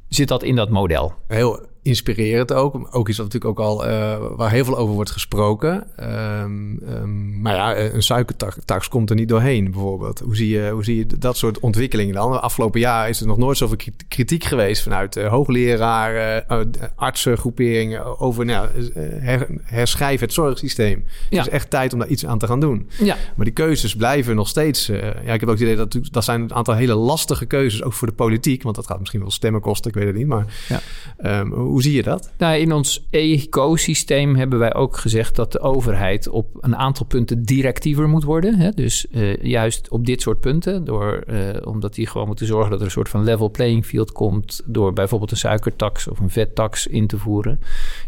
zit 0.07 0.27
dat 0.27 0.43
in 0.43 0.55
dat 0.55 0.69
model. 0.69 1.13
Heel 1.27 1.65
inspirerend 1.85 2.53
ook. 2.53 2.87
Ook 2.91 3.09
iets 3.09 3.17
wat 3.17 3.33
natuurlijk 3.33 3.59
ook 3.59 3.65
al 3.65 3.87
uh, 3.87 4.17
waar 4.35 4.51
heel 4.51 4.65
veel 4.65 4.77
over 4.77 4.95
wordt 4.95 5.11
gesproken. 5.11 5.87
Um, 5.99 6.79
um, 6.89 7.41
maar 7.41 7.55
ja, 7.55 7.77
een 7.77 8.03
suikertax 8.03 8.87
komt 8.87 9.09
er 9.09 9.15
niet 9.15 9.29
doorheen, 9.29 9.71
bijvoorbeeld. 9.71 10.19
Hoe 10.19 10.35
zie 10.35 10.49
je, 10.49 10.69
hoe 10.69 10.83
zie 10.83 10.97
je 10.97 11.07
dat 11.19 11.37
soort 11.37 11.59
ontwikkelingen 11.59 12.13
dan? 12.13 12.41
Afgelopen 12.41 12.79
jaar 12.79 13.09
is 13.09 13.21
er 13.21 13.27
nog 13.27 13.37
nooit 13.37 13.57
zoveel 13.57 13.77
kritiek 14.07 14.43
geweest 14.43 14.83
vanuit 14.83 15.15
uh, 15.15 15.27
hoogleraren, 15.27 16.45
uh, 16.51 16.59
artsengroeperingen 16.95 18.19
over 18.19 18.45
nou, 18.45 18.69
her, 18.99 19.47
herschrijven 19.63 20.25
het 20.25 20.33
zorgsysteem. 20.33 21.03
Ja. 21.29 21.37
Het 21.37 21.47
is 21.47 21.53
echt 21.53 21.69
tijd 21.69 21.93
om 21.93 21.99
daar 21.99 22.07
iets 22.07 22.25
aan 22.25 22.39
te 22.39 22.47
gaan 22.47 22.59
doen. 22.59 22.89
Ja. 22.99 23.17
Maar 23.35 23.45
die 23.45 23.53
keuzes 23.53 23.95
blijven 23.95 24.35
nog 24.35 24.47
steeds. 24.47 24.85
ja, 24.85 25.33
ik 25.33 25.39
heb 25.39 25.43
ook 25.43 25.59
het 25.59 25.59
idee 25.59 25.75
dat 25.75 25.97
dat 26.11 26.23
zijn 26.23 26.41
een 26.41 26.53
aantal 26.53 26.75
hele 26.75 26.95
lastige 26.95 27.45
keuzes, 27.45 27.83
ook 27.83 27.93
voor 27.93 28.07
de 28.07 28.13
politiek, 28.13 28.63
want 28.63 28.75
dat 28.75 28.87
gaat 28.87 28.99
misschien 28.99 29.21
wel 29.21 29.31
stemmen 29.31 29.61
kosten, 29.61 29.91
ik 29.91 29.97
weet 29.97 30.07
het 30.07 30.15
niet. 30.15 30.27
Maar 30.27 30.45
ja. 30.67 31.39
um, 31.39 31.73
hoe 31.75 31.83
zie 31.83 31.93
je 31.93 32.03
dat? 32.03 32.31
Nou, 32.37 32.57
in 32.57 32.73
ons 32.73 33.05
ecosysteem 33.09 34.35
hebben 34.35 34.59
wij 34.59 34.73
ook 34.73 34.97
gezegd 34.97 35.35
dat 35.35 35.51
de 35.51 35.59
overheid 35.59 36.27
op 36.27 36.47
een 36.59 36.75
aantal 36.75 37.05
punten 37.05 37.43
directiever 37.43 38.09
moet 38.09 38.23
worden. 38.23 38.55
Hè? 38.55 38.69
Dus 38.69 39.05
uh, 39.11 39.35
juist 39.43 39.89
op 39.89 40.05
dit 40.05 40.21
soort 40.21 40.39
punten, 40.39 40.83
door, 40.83 41.23
uh, 41.27 41.49
omdat 41.63 41.93
die 41.93 42.07
gewoon 42.07 42.27
moeten 42.27 42.45
zorgen 42.45 42.69
dat 42.69 42.79
er 42.79 42.85
een 42.85 42.91
soort 42.91 43.09
van 43.09 43.23
level 43.23 43.49
playing 43.49 43.85
field 43.85 44.11
komt, 44.11 44.61
door 44.65 44.93
bijvoorbeeld 44.93 45.31
een 45.31 45.37
suikertax 45.37 46.07
of 46.07 46.19
een 46.19 46.29
vettax 46.29 46.87
in 46.87 47.07
te 47.07 47.17
voeren. 47.17 47.59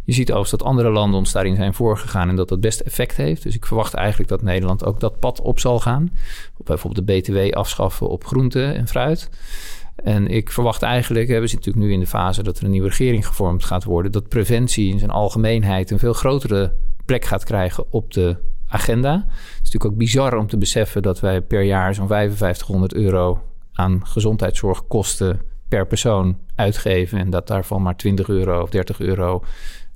Je 0.04 0.14
ziet 0.14 0.30
overigens 0.30 0.60
dat 0.60 0.70
andere 0.70 0.90
landen 0.90 1.20
ons 1.20 1.32
daarin 1.32 1.56
zijn 1.56 1.74
voorgegaan 1.74 2.30
en 2.30 2.36
dat 2.36 2.50
dat 2.50 2.62
best 2.62 2.80
effect 2.80 3.18
heeft. 3.18 3.44
Dus 3.44 3.56
ik 3.56 3.66
verwacht 3.66 3.94
eigenlijk 3.94 4.30
dat 4.30 4.42
Nederland 4.42 4.86
ook 4.86 5.00
dat 5.00 5.20
pad 5.20 5.42
op 5.42 5.60
zal 5.60 5.80
gaan. 5.80 6.12
Bijvoorbeeld 6.58 7.08
de 7.08 7.14
BTW 7.14 7.56
afschaffen 7.58 8.10
op 8.10 8.26
groente 8.26 8.64
en 8.64 8.88
fruit. 8.88 9.30
En 10.04 10.28
ik 10.28 10.52
verwacht 10.52 10.82
eigenlijk, 10.82 11.28
we 11.28 11.34
zitten 11.34 11.58
natuurlijk 11.58 11.86
nu 11.86 11.94
in 11.94 12.00
de 12.00 12.08
fase 12.08 12.44
dat 12.44 12.58
er 12.58 12.64
een 12.64 12.72
nieuwe 12.72 12.88
regering 12.88 13.28
gevormd 13.28 13.64
gaat 13.64 13.84
worden, 13.84 14.12
dat 14.12 14.28
preventie 14.28 14.90
in 14.92 15.00
zijn 15.00 15.12
algemeenheid 15.12 15.92
een 15.92 16.00
veel 16.00 16.14
grotere 16.14 16.74
plek 17.06 17.26
gaat 17.26 17.44
krijgen 17.44 17.86
op 17.92 18.14
de 18.14 18.38
agenda. 18.68 19.14
Het 19.14 19.64
is 19.64 19.72
natuurlijk 19.72 19.86
ook 19.86 19.98
bizar 19.98 20.38
om 20.38 20.48
te 20.48 20.58
beseffen 20.58 21.02
dat 21.02 21.20
wij 21.20 21.42
per 21.42 21.62
jaar 21.62 21.94
zo'n 21.94 22.08
5500 22.08 22.94
euro 22.94 23.42
aan 23.74 24.08
gezondheidszorgkosten 24.08 25.42
per 25.68 25.88
persoon 25.88 26.38
uitgeven 26.56 27.20
en 27.20 27.30
dat 27.30 27.48
daarvan 27.48 27.82
maar 27.82 27.96
20 27.96 28.28
euro 28.28 28.62
of 28.62 28.70
30 28.70 29.00
euro 29.00 29.44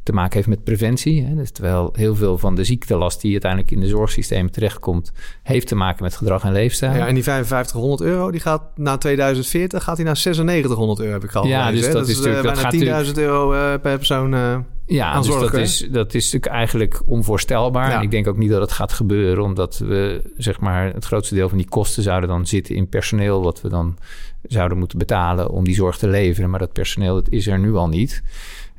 te 0.04 0.14
maken 0.14 0.36
heeft 0.36 0.48
met 0.48 0.64
preventie. 0.64 1.26
Hè. 1.26 1.36
Dus 1.36 1.52
terwijl 1.52 1.90
heel 1.94 2.16
veel 2.16 2.38
van 2.38 2.56
de 2.56 2.64
ziektelast 2.64 3.22
die 3.22 3.32
uiteindelijk 3.32 3.72
in 3.72 3.80
de 3.80 3.88
zorgsystemen 3.88 4.52
terechtkomt, 4.52 5.12
heeft 5.44 5.68
te 5.68 5.76
maken 5.76 6.04
met 6.04 6.16
gedrag 6.16 6.44
en 6.44 6.52
leefstijl. 6.52 6.96
Ja, 6.96 7.08
en 7.08 7.14
die 7.14 7.24
5500 7.24 8.02
euro, 8.10 8.32
die 8.32 8.40
gaat 8.40 8.62
na 8.76 8.98
2040 8.98 9.84
gaat 9.84 9.96
die 9.96 10.06
naar 10.06 10.20
9600 10.24 11.00
euro, 11.00 11.14
heb 11.14 11.24
ik 11.24 11.36
al 11.36 11.48
Ja, 11.48 11.72
dus 11.72 11.82
dat, 11.82 11.94
dat, 11.94 12.08
is 12.08 12.18
natuurlijk 12.18 12.72
bijna 12.80 13.06
10.000 13.06 13.14
euro 13.14 13.54
uh, 13.54 13.74
per 13.82 13.98
persoon. 13.98 14.34
Uh, 14.34 14.58
ja, 14.86 15.22
dus 15.22 15.28
dat 15.28 15.54
is, 15.54 15.88
dat 15.92 16.14
is 16.14 16.24
natuurlijk 16.24 16.52
eigenlijk 16.52 17.02
onvoorstelbaar. 17.06 17.90
Ja. 17.90 17.96
En 17.96 18.02
ik 18.02 18.12
denk 18.12 18.28
ook 18.28 18.38
niet 18.38 18.50
dat 18.50 18.62
het 18.62 18.72
gaat 18.72 18.94
gebeuren, 18.94 19.44
omdat 19.44 19.78
we 19.78 20.32
zeg 20.38 20.60
maar 20.60 20.94
het 20.94 21.06
grootste 21.06 21.36
deel 21.36 21.50
van 21.50 21.58
die 21.58 21.70
kosten 21.70 22.04
zouden 22.04 22.30
dan 22.30 22.46
zitten 22.46 22.76
in 22.76 22.90
personeel, 22.90 23.44
wat 23.44 23.62
we 23.62 23.70
dan 23.70 23.98
zouden 24.44 24.78
moeten 24.78 24.98
betalen 24.98 25.50
om 25.50 25.64
die 25.64 25.76
zorg 25.76 25.98
te 25.98 26.08
leveren. 26.08 26.50
Maar 26.50 26.60
dat 26.60 26.74
personeel 26.74 27.14
dat 27.14 27.30
is 27.30 27.48
er 27.48 27.60
nu 27.60 27.76
al 27.76 27.88
niet. 27.88 28.24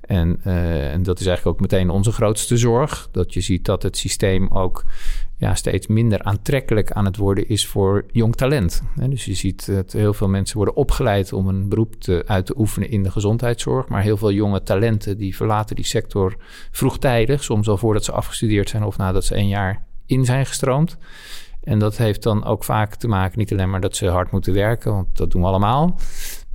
En, 0.03 0.41
uh, 0.47 0.93
en 0.93 1.03
dat 1.03 1.21
is 1.21 1.27
eigenlijk 1.27 1.57
ook 1.57 1.63
meteen 1.63 1.91
onze 1.91 2.13
grootste 2.13 2.57
zorg. 2.57 3.09
Dat 3.13 3.35
je 3.35 3.41
ziet 3.41 3.65
dat 3.65 3.83
het 3.83 3.97
systeem 3.97 4.49
ook 4.49 4.85
ja, 5.37 5.55
steeds 5.55 5.87
minder 5.87 6.23
aantrekkelijk 6.23 6.93
aan 6.93 7.05
het 7.05 7.17
worden 7.17 7.49
is 7.49 7.67
voor 7.67 8.05
jong 8.13 8.35
talent. 8.35 8.83
En 8.97 9.11
dus 9.11 9.25
je 9.25 9.35
ziet 9.35 9.67
dat 9.67 9.93
heel 9.93 10.15
veel 10.15 10.29
mensen 10.29 10.57
worden 10.57 10.77
opgeleid 10.77 11.33
om 11.33 11.49
een 11.49 11.69
beroep 11.69 11.95
te, 11.95 12.23
uit 12.27 12.47
te 12.47 12.59
oefenen 12.59 12.91
in 12.91 13.03
de 13.03 13.11
gezondheidszorg. 13.11 13.89
Maar 13.89 14.03
heel 14.03 14.17
veel 14.17 14.33
jonge 14.33 14.63
talenten 14.63 15.19
die 15.19 15.37
verlaten 15.37 15.77
die 15.77 15.85
sector 15.85 16.37
vroegtijdig. 16.71 17.45
Soms 17.45 17.69
al 17.69 17.77
voordat 17.77 18.05
ze 18.05 18.13
afgestudeerd 18.13 18.69
zijn 18.69 18.85
of 18.85 18.97
nadat 18.97 19.25
ze 19.25 19.37
een 19.37 19.49
jaar 19.49 19.85
in 20.07 20.25
zijn 20.25 20.47
gestroomd. 20.47 20.97
En 21.63 21.79
dat 21.79 21.97
heeft 21.97 22.23
dan 22.23 22.45
ook 22.45 22.65
vaak 22.65 22.95
te 22.95 23.09
maken, 23.09 23.39
niet 23.39 23.53
alleen 23.53 23.71
maar 23.71 23.81
dat 23.81 23.97
ze 23.97 24.07
hard 24.07 24.31
moeten 24.31 24.53
werken, 24.53 24.93
want 24.93 25.17
dat 25.17 25.31
doen 25.31 25.43
we 25.43 25.49
allemaal. 25.49 25.99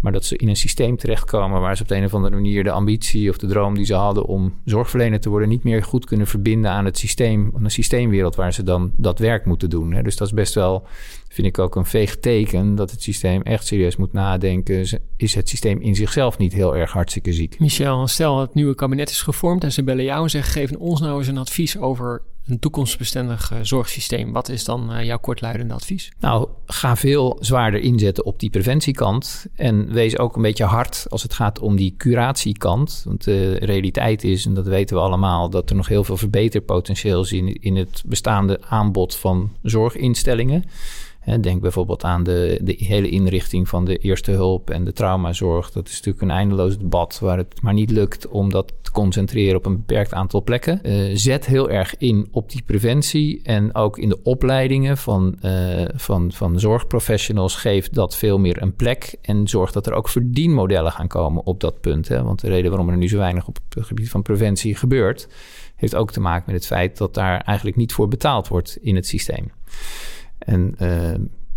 Maar 0.01 0.11
dat 0.11 0.25
ze 0.25 0.37
in 0.37 0.47
een 0.47 0.55
systeem 0.55 0.97
terechtkomen 0.97 1.61
waar 1.61 1.75
ze 1.75 1.81
op 1.81 1.87
de 1.87 1.95
een 1.95 2.03
of 2.03 2.13
andere 2.13 2.35
manier 2.35 2.63
de 2.63 2.71
ambitie 2.71 3.29
of 3.29 3.37
de 3.37 3.47
droom 3.47 3.75
die 3.75 3.85
ze 3.85 3.93
hadden 3.93 4.25
om 4.25 4.53
zorgverlener 4.65 5.19
te 5.19 5.29
worden, 5.29 5.49
niet 5.49 5.63
meer 5.63 5.83
goed 5.83 6.05
kunnen 6.05 6.27
verbinden 6.27 6.71
aan 6.71 6.85
het 6.85 6.97
systeem, 6.97 7.51
aan 7.55 7.63
een 7.63 7.71
systeemwereld 7.71 8.35
waar 8.35 8.53
ze 8.53 8.63
dan 8.63 8.91
dat 8.95 9.19
werk 9.19 9.45
moeten 9.45 9.69
doen. 9.69 10.03
Dus 10.03 10.15
dat 10.15 10.27
is 10.27 10.33
best 10.33 10.53
wel, 10.53 10.87
vind 11.29 11.47
ik 11.47 11.59
ook 11.59 11.75
een 11.75 11.85
veeg 11.85 12.17
teken 12.19 12.75
dat 12.75 12.91
het 12.91 13.01
systeem 13.01 13.41
echt 13.41 13.65
serieus 13.65 13.95
moet 13.95 14.13
nadenken. 14.13 14.85
Is 15.17 15.35
het 15.35 15.49
systeem 15.49 15.81
in 15.81 15.95
zichzelf 15.95 16.37
niet 16.37 16.53
heel 16.53 16.75
erg 16.75 16.91
hartstikke 16.91 17.33
ziek? 17.33 17.59
Michel, 17.59 18.07
stel 18.07 18.39
het 18.39 18.53
nieuwe 18.53 18.75
kabinet 18.75 19.09
is 19.09 19.21
gevormd 19.21 19.63
en 19.63 19.71
ze 19.71 19.83
bellen 19.83 20.03
jou 20.03 20.23
en 20.23 20.29
zeggen: 20.29 20.51
geef 20.51 20.71
ons 20.71 21.01
nou 21.01 21.17
eens 21.17 21.27
een 21.27 21.37
advies 21.37 21.77
over 21.77 22.21
een 22.47 22.59
toekomstbestendig 22.59 23.51
uh, 23.51 23.57
zorgsysteem. 23.61 24.31
Wat 24.31 24.49
is 24.49 24.63
dan 24.63 24.93
uh, 24.93 25.03
jouw 25.03 25.17
kortluidende 25.19 25.73
advies? 25.73 26.11
Nou, 26.19 26.47
ga 26.65 26.95
veel 26.95 27.37
zwaarder 27.39 27.79
inzetten 27.79 28.25
op 28.25 28.39
die 28.39 28.49
preventiekant. 28.49 29.45
En 29.55 29.93
wees 29.93 30.17
ook 30.17 30.35
een 30.35 30.41
beetje 30.41 30.63
hard 30.63 31.05
als 31.09 31.23
het 31.23 31.33
gaat 31.33 31.59
om 31.59 31.75
die 31.75 31.93
curatiekant. 31.97 33.01
Want 33.05 33.23
de 33.23 33.53
realiteit 33.53 34.23
is, 34.23 34.45
en 34.45 34.53
dat 34.53 34.67
weten 34.67 34.95
we 34.95 35.01
allemaal, 35.01 35.49
dat 35.49 35.69
er 35.69 35.75
nog 35.75 35.87
heel 35.87 36.03
veel 36.03 36.17
verbeterpotentieel 36.17 37.21
is 37.21 37.31
in, 37.31 37.61
in 37.61 37.75
het 37.75 38.03
bestaande 38.05 38.61
aanbod 38.61 39.15
van 39.15 39.51
zorginstellingen. 39.61 40.63
Denk 41.41 41.61
bijvoorbeeld 41.61 42.03
aan 42.03 42.23
de, 42.23 42.59
de 42.63 42.75
hele 42.77 43.09
inrichting 43.09 43.69
van 43.69 43.85
de 43.85 43.97
eerste 43.97 44.31
hulp 44.31 44.69
en 44.69 44.83
de 44.83 44.93
traumazorg. 44.93 45.71
Dat 45.71 45.87
is 45.87 45.93
natuurlijk 45.93 46.21
een 46.21 46.31
eindeloos 46.31 46.77
debat 46.77 47.19
waar 47.19 47.37
het 47.37 47.61
maar 47.61 47.73
niet 47.73 47.91
lukt 47.91 48.27
om 48.27 48.49
dat 48.49 48.73
te 48.81 48.91
concentreren 48.91 49.57
op 49.57 49.65
een 49.65 49.75
beperkt 49.75 50.13
aantal 50.13 50.43
plekken. 50.43 50.79
Uh, 50.83 51.11
zet 51.13 51.45
heel 51.45 51.69
erg 51.69 51.97
in 51.97 52.27
op 52.31 52.51
die 52.51 52.61
preventie 52.65 53.39
en 53.43 53.75
ook 53.75 53.97
in 53.97 54.09
de 54.09 54.23
opleidingen 54.23 54.97
van, 54.97 55.37
uh, 55.41 55.85
van, 55.95 56.31
van 56.31 56.59
zorgprofessionals 56.59 57.55
geeft 57.55 57.93
dat 57.93 58.15
veel 58.15 58.39
meer 58.39 58.61
een 58.61 58.75
plek 58.75 59.15
en 59.21 59.47
zorgt 59.47 59.73
dat 59.73 59.87
er 59.87 59.93
ook 59.93 60.09
verdienmodellen 60.09 60.91
gaan 60.91 61.07
komen 61.07 61.45
op 61.45 61.59
dat 61.59 61.81
punt. 61.81 62.07
Hè? 62.07 62.23
Want 62.23 62.41
de 62.41 62.47
reden 62.47 62.69
waarom 62.69 62.89
er 62.89 62.97
nu 62.97 63.09
zo 63.09 63.17
weinig 63.17 63.47
op 63.47 63.57
het 63.69 63.85
gebied 63.85 64.09
van 64.09 64.21
preventie 64.21 64.75
gebeurt, 64.75 65.27
heeft 65.75 65.95
ook 65.95 66.11
te 66.11 66.19
maken 66.19 66.43
met 66.45 66.55
het 66.55 66.65
feit 66.65 66.97
dat 66.97 67.13
daar 67.13 67.41
eigenlijk 67.41 67.77
niet 67.77 67.93
voor 67.93 68.07
betaald 68.07 68.47
wordt 68.47 68.77
in 68.81 68.95
het 68.95 69.07
systeem. 69.07 69.51
En 70.47 70.75
uh, 70.81 70.89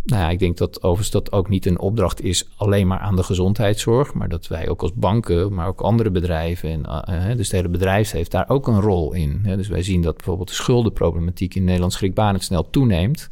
nou 0.03 0.23
ja, 0.23 0.31
ik 0.31 0.39
denk 0.39 0.57
dat 0.57 0.83
overigens 0.83 1.11
dat 1.11 1.33
ook 1.33 1.49
niet 1.49 1.67
een 1.67 1.79
opdracht 1.79 2.23
is 2.23 2.49
alleen 2.57 2.87
maar 2.87 2.99
aan 2.99 3.17
de 3.17 3.23
gezondheidszorg, 3.23 4.15
maar 4.15 4.29
dat 4.29 4.47
wij 4.47 4.69
ook 4.69 4.83
als 4.83 4.95
banken, 4.95 5.55
maar 5.55 5.67
ook 5.67 5.81
andere 5.81 6.11
bedrijven, 6.11 6.71
en, 6.71 6.87
uh, 7.31 7.37
dus 7.37 7.49
de 7.49 7.57
hele 7.57 7.69
bedrijfsleven 7.69 8.31
daar 8.31 8.49
ook 8.49 8.67
een 8.67 8.81
rol 8.81 9.13
in. 9.13 9.43
Dus 9.43 9.69
wij 9.69 9.83
zien 9.83 10.03
dat 10.03 10.17
bijvoorbeeld 10.17 10.49
de 10.49 10.55
schuldenproblematiek 10.55 11.55
in 11.55 11.65
Nederland 11.65 11.93
schrikbarend 11.93 12.43
snel 12.43 12.71
toeneemt. 12.71 13.29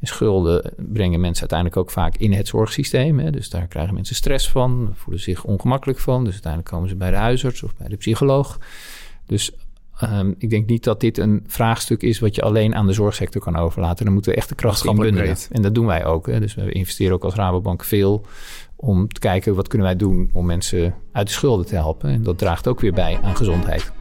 En 0.00 0.06
schulden 0.06 0.72
brengen 0.76 1.20
mensen 1.20 1.40
uiteindelijk 1.40 1.80
ook 1.80 1.90
vaak 1.90 2.16
in 2.16 2.32
het 2.32 2.48
zorgsysteem. 2.48 3.18
Hè. 3.18 3.30
Dus 3.30 3.50
daar 3.50 3.66
krijgen 3.66 3.94
mensen 3.94 4.14
stress 4.14 4.50
van, 4.50 4.90
voelen 4.94 5.22
zich 5.22 5.44
ongemakkelijk 5.44 5.98
van. 5.98 6.24
Dus 6.24 6.32
uiteindelijk 6.32 6.72
komen 6.72 6.88
ze 6.88 6.96
bij 6.96 7.10
de 7.10 7.16
huisarts 7.16 7.62
of 7.62 7.76
bij 7.76 7.88
de 7.88 7.96
psycholoog. 7.96 8.58
Dus 9.26 9.52
Um, 10.02 10.34
ik 10.38 10.50
denk 10.50 10.66
niet 10.66 10.84
dat 10.84 11.00
dit 11.00 11.18
een 11.18 11.44
vraagstuk 11.46 12.02
is 12.02 12.18
wat 12.18 12.34
je 12.34 12.42
alleen 12.42 12.74
aan 12.74 12.86
de 12.86 12.92
zorgsector 12.92 13.42
kan 13.42 13.56
overlaten. 13.56 14.04
Dan 14.04 14.14
moeten 14.14 14.32
we 14.32 14.36
echt 14.36 14.48
de 14.48 14.54
kracht 14.54 14.84
in 14.84 14.96
bundelen. 14.96 15.36
En 15.50 15.62
dat 15.62 15.74
doen 15.74 15.86
wij 15.86 16.04
ook. 16.04 16.26
Hè. 16.26 16.40
Dus 16.40 16.54
we 16.54 16.72
investeren 16.72 17.14
ook 17.14 17.24
als 17.24 17.34
Rabobank 17.34 17.84
veel 17.84 18.26
om 18.76 19.08
te 19.08 19.20
kijken 19.20 19.54
wat 19.54 19.68
kunnen 19.68 19.86
wij 19.86 19.96
doen 19.96 20.30
om 20.32 20.46
mensen 20.46 20.94
uit 21.12 21.26
de 21.26 21.32
schulden 21.32 21.66
te 21.66 21.74
helpen. 21.74 22.10
En 22.10 22.22
dat 22.22 22.38
draagt 22.38 22.68
ook 22.68 22.80
weer 22.80 22.92
bij 22.92 23.18
aan 23.22 23.36
gezondheid. 23.36 23.92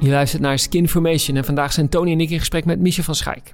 Je 0.00 0.12
luistert 0.12 0.42
naar 0.42 0.58
Skinformation 0.58 1.36
en 1.36 1.44
vandaag 1.44 1.72
zijn 1.72 1.88
Tony 1.88 2.12
en 2.12 2.20
ik 2.20 2.30
in 2.30 2.38
gesprek 2.38 2.64
met 2.64 2.80
Michel 2.80 3.04
van 3.04 3.14
Schaik. 3.14 3.52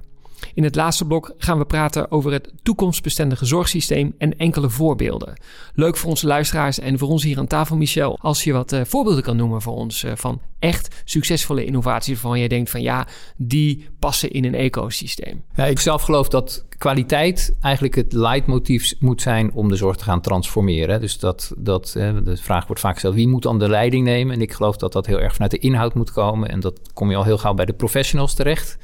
In 0.53 0.63
het 0.63 0.75
laatste 0.75 1.05
blok 1.05 1.33
gaan 1.37 1.57
we 1.57 1.65
praten 1.65 2.11
over 2.11 2.31
het 2.31 2.51
toekomstbestendige 2.63 3.45
zorgsysteem 3.45 4.15
en 4.17 4.37
enkele 4.37 4.69
voorbeelden. 4.69 5.41
Leuk 5.73 5.97
voor 5.97 6.09
onze 6.09 6.27
luisteraars 6.27 6.79
en 6.79 6.97
voor 6.97 7.09
ons 7.09 7.23
hier 7.23 7.37
aan 7.37 7.47
tafel, 7.47 7.77
Michel, 7.77 8.17
als 8.21 8.43
je 8.43 8.53
wat 8.53 8.73
uh, 8.73 8.81
voorbeelden 8.85 9.23
kan 9.23 9.35
noemen 9.35 9.61
voor 9.61 9.75
ons 9.75 10.03
uh, 10.03 10.11
van 10.15 10.41
echt 10.59 11.01
succesvolle 11.05 11.65
innovaties 11.65 12.21
waarvan 12.21 12.39
jij 12.39 12.47
denkt 12.47 12.69
van 12.69 12.81
ja, 12.81 13.07
die 13.37 13.87
passen 13.99 14.31
in 14.31 14.45
een 14.45 14.55
ecosysteem. 14.55 15.43
Ja, 15.55 15.65
ik 15.65 15.79
zelf 15.79 16.01
geloof 16.01 16.27
dat 16.27 16.65
kwaliteit 16.77 17.55
eigenlijk 17.61 17.95
het 17.95 18.13
leidmotief 18.13 18.93
moet 18.99 19.21
zijn 19.21 19.53
om 19.53 19.69
de 19.69 19.75
zorg 19.75 19.95
te 19.95 20.03
gaan 20.03 20.21
transformeren. 20.21 21.01
Dus 21.01 21.19
dat, 21.19 21.53
dat 21.57 21.91
de 22.23 22.37
vraag 22.37 22.67
wordt 22.67 22.81
vaak 22.81 22.93
gesteld, 22.93 23.15
wie 23.15 23.27
moet 23.27 23.43
dan 23.43 23.59
de 23.59 23.69
leiding 23.69 24.05
nemen? 24.05 24.35
En 24.35 24.41
ik 24.41 24.53
geloof 24.53 24.77
dat 24.77 24.93
dat 24.93 25.05
heel 25.05 25.19
erg 25.19 25.33
vanuit 25.33 25.51
de 25.51 25.57
inhoud 25.57 25.93
moet 25.93 26.11
komen. 26.11 26.49
En 26.49 26.59
dat 26.59 26.79
kom 26.93 27.09
je 27.09 27.15
al 27.15 27.23
heel 27.23 27.37
gauw 27.37 27.53
bij 27.53 27.65
de 27.65 27.73
professionals 27.73 28.33
terecht. 28.33 28.77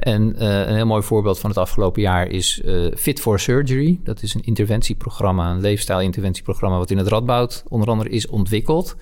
En 0.00 0.22
uh, 0.22 0.58
een 0.66 0.74
heel 0.74 0.86
mooi 0.86 1.02
voorbeeld 1.02 1.38
van 1.38 1.50
het 1.50 1.58
afgelopen 1.58 2.02
jaar 2.02 2.28
is 2.28 2.62
uh, 2.64 2.92
Fit 2.96 3.20
for 3.20 3.40
Surgery. 3.40 4.00
Dat 4.04 4.22
is 4.22 4.34
een 4.34 4.44
interventieprogramma, 4.44 5.50
een 5.50 5.60
leefstijl-interventieprogramma... 5.60 6.78
wat 6.78 6.90
in 6.90 6.98
het 6.98 7.08
Radboud 7.08 7.64
onder 7.68 7.88
andere 7.88 8.10
is 8.10 8.26
ontwikkeld 8.26 8.96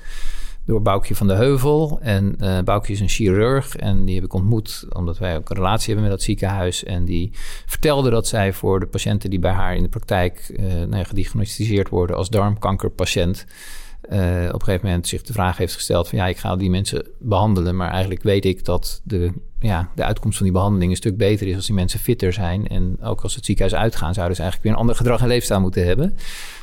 door 0.65 0.83
Boukje 0.83 1.15
van 1.15 1.27
de 1.27 1.35
Heuvel. 1.35 1.99
En 2.03 2.37
uh, 2.41 2.61
Boukje 2.61 2.93
is 2.93 3.01
een 3.01 3.09
chirurg 3.09 3.77
en 3.77 4.05
die 4.05 4.15
heb 4.15 4.25
ik 4.25 4.33
ontmoet 4.33 4.87
omdat 4.93 5.19
wij 5.19 5.37
ook 5.37 5.51
een 5.51 5.57
relatie 5.57 5.87
hebben 5.87 6.03
met 6.03 6.19
dat 6.19 6.23
ziekenhuis. 6.23 6.85
En 6.85 7.05
die 7.05 7.31
vertelde 7.67 8.11
dat 8.11 8.27
zij 8.27 8.53
voor 8.53 8.81
de 8.81 8.87
patiënten 8.87 9.31
die 9.31 9.39
bij 9.39 9.53
haar 9.53 9.77
in 9.77 9.83
de 9.83 9.89
praktijk 9.89 10.51
uh, 10.61 10.85
nou 10.89 11.05
gediagnosticeerd 11.05 11.89
worden 11.89 12.17
als 12.17 12.31
darmkankerpatiënt... 12.31 13.47
Uh, 14.13 14.19
op 14.47 14.61
een 14.61 14.65
gegeven 14.65 14.87
moment 14.87 15.07
zich 15.07 15.23
de 15.23 15.33
vraag 15.33 15.57
heeft 15.57 15.75
gesteld 15.75 16.09
van 16.09 16.19
ja, 16.19 16.27
ik 16.27 16.39
ga 16.39 16.57
die 16.57 16.71
mensen 16.71 17.07
behandelen, 17.19 17.77
maar 17.77 17.91
eigenlijk 17.91 18.23
weet 18.23 18.45
ik 18.45 18.65
dat 18.65 19.01
de 19.05 19.33
ja, 19.61 19.91
de 19.95 20.05
uitkomst 20.05 20.37
van 20.37 20.47
die 20.47 20.55
behandeling 20.55 20.91
een 20.91 20.97
stuk 20.97 21.17
beter 21.17 21.47
is 21.47 21.55
als 21.55 21.67
die 21.67 21.75
mensen 21.75 22.01
fitter 22.01 22.33
zijn. 22.33 22.69
En 22.69 22.97
ook 23.03 23.21
als 23.21 23.35
het 23.35 23.45
ziekenhuis 23.45 23.81
uitgaan, 23.81 24.15
zouden 24.15 24.37
ze 24.37 24.43
eigenlijk 24.43 24.63
weer 24.63 24.73
een 24.73 24.87
ander 24.87 24.97
gedrag 24.97 25.21
en 25.21 25.29
leefstijl 25.29 25.61
moeten 25.61 25.87
hebben. 25.87 26.17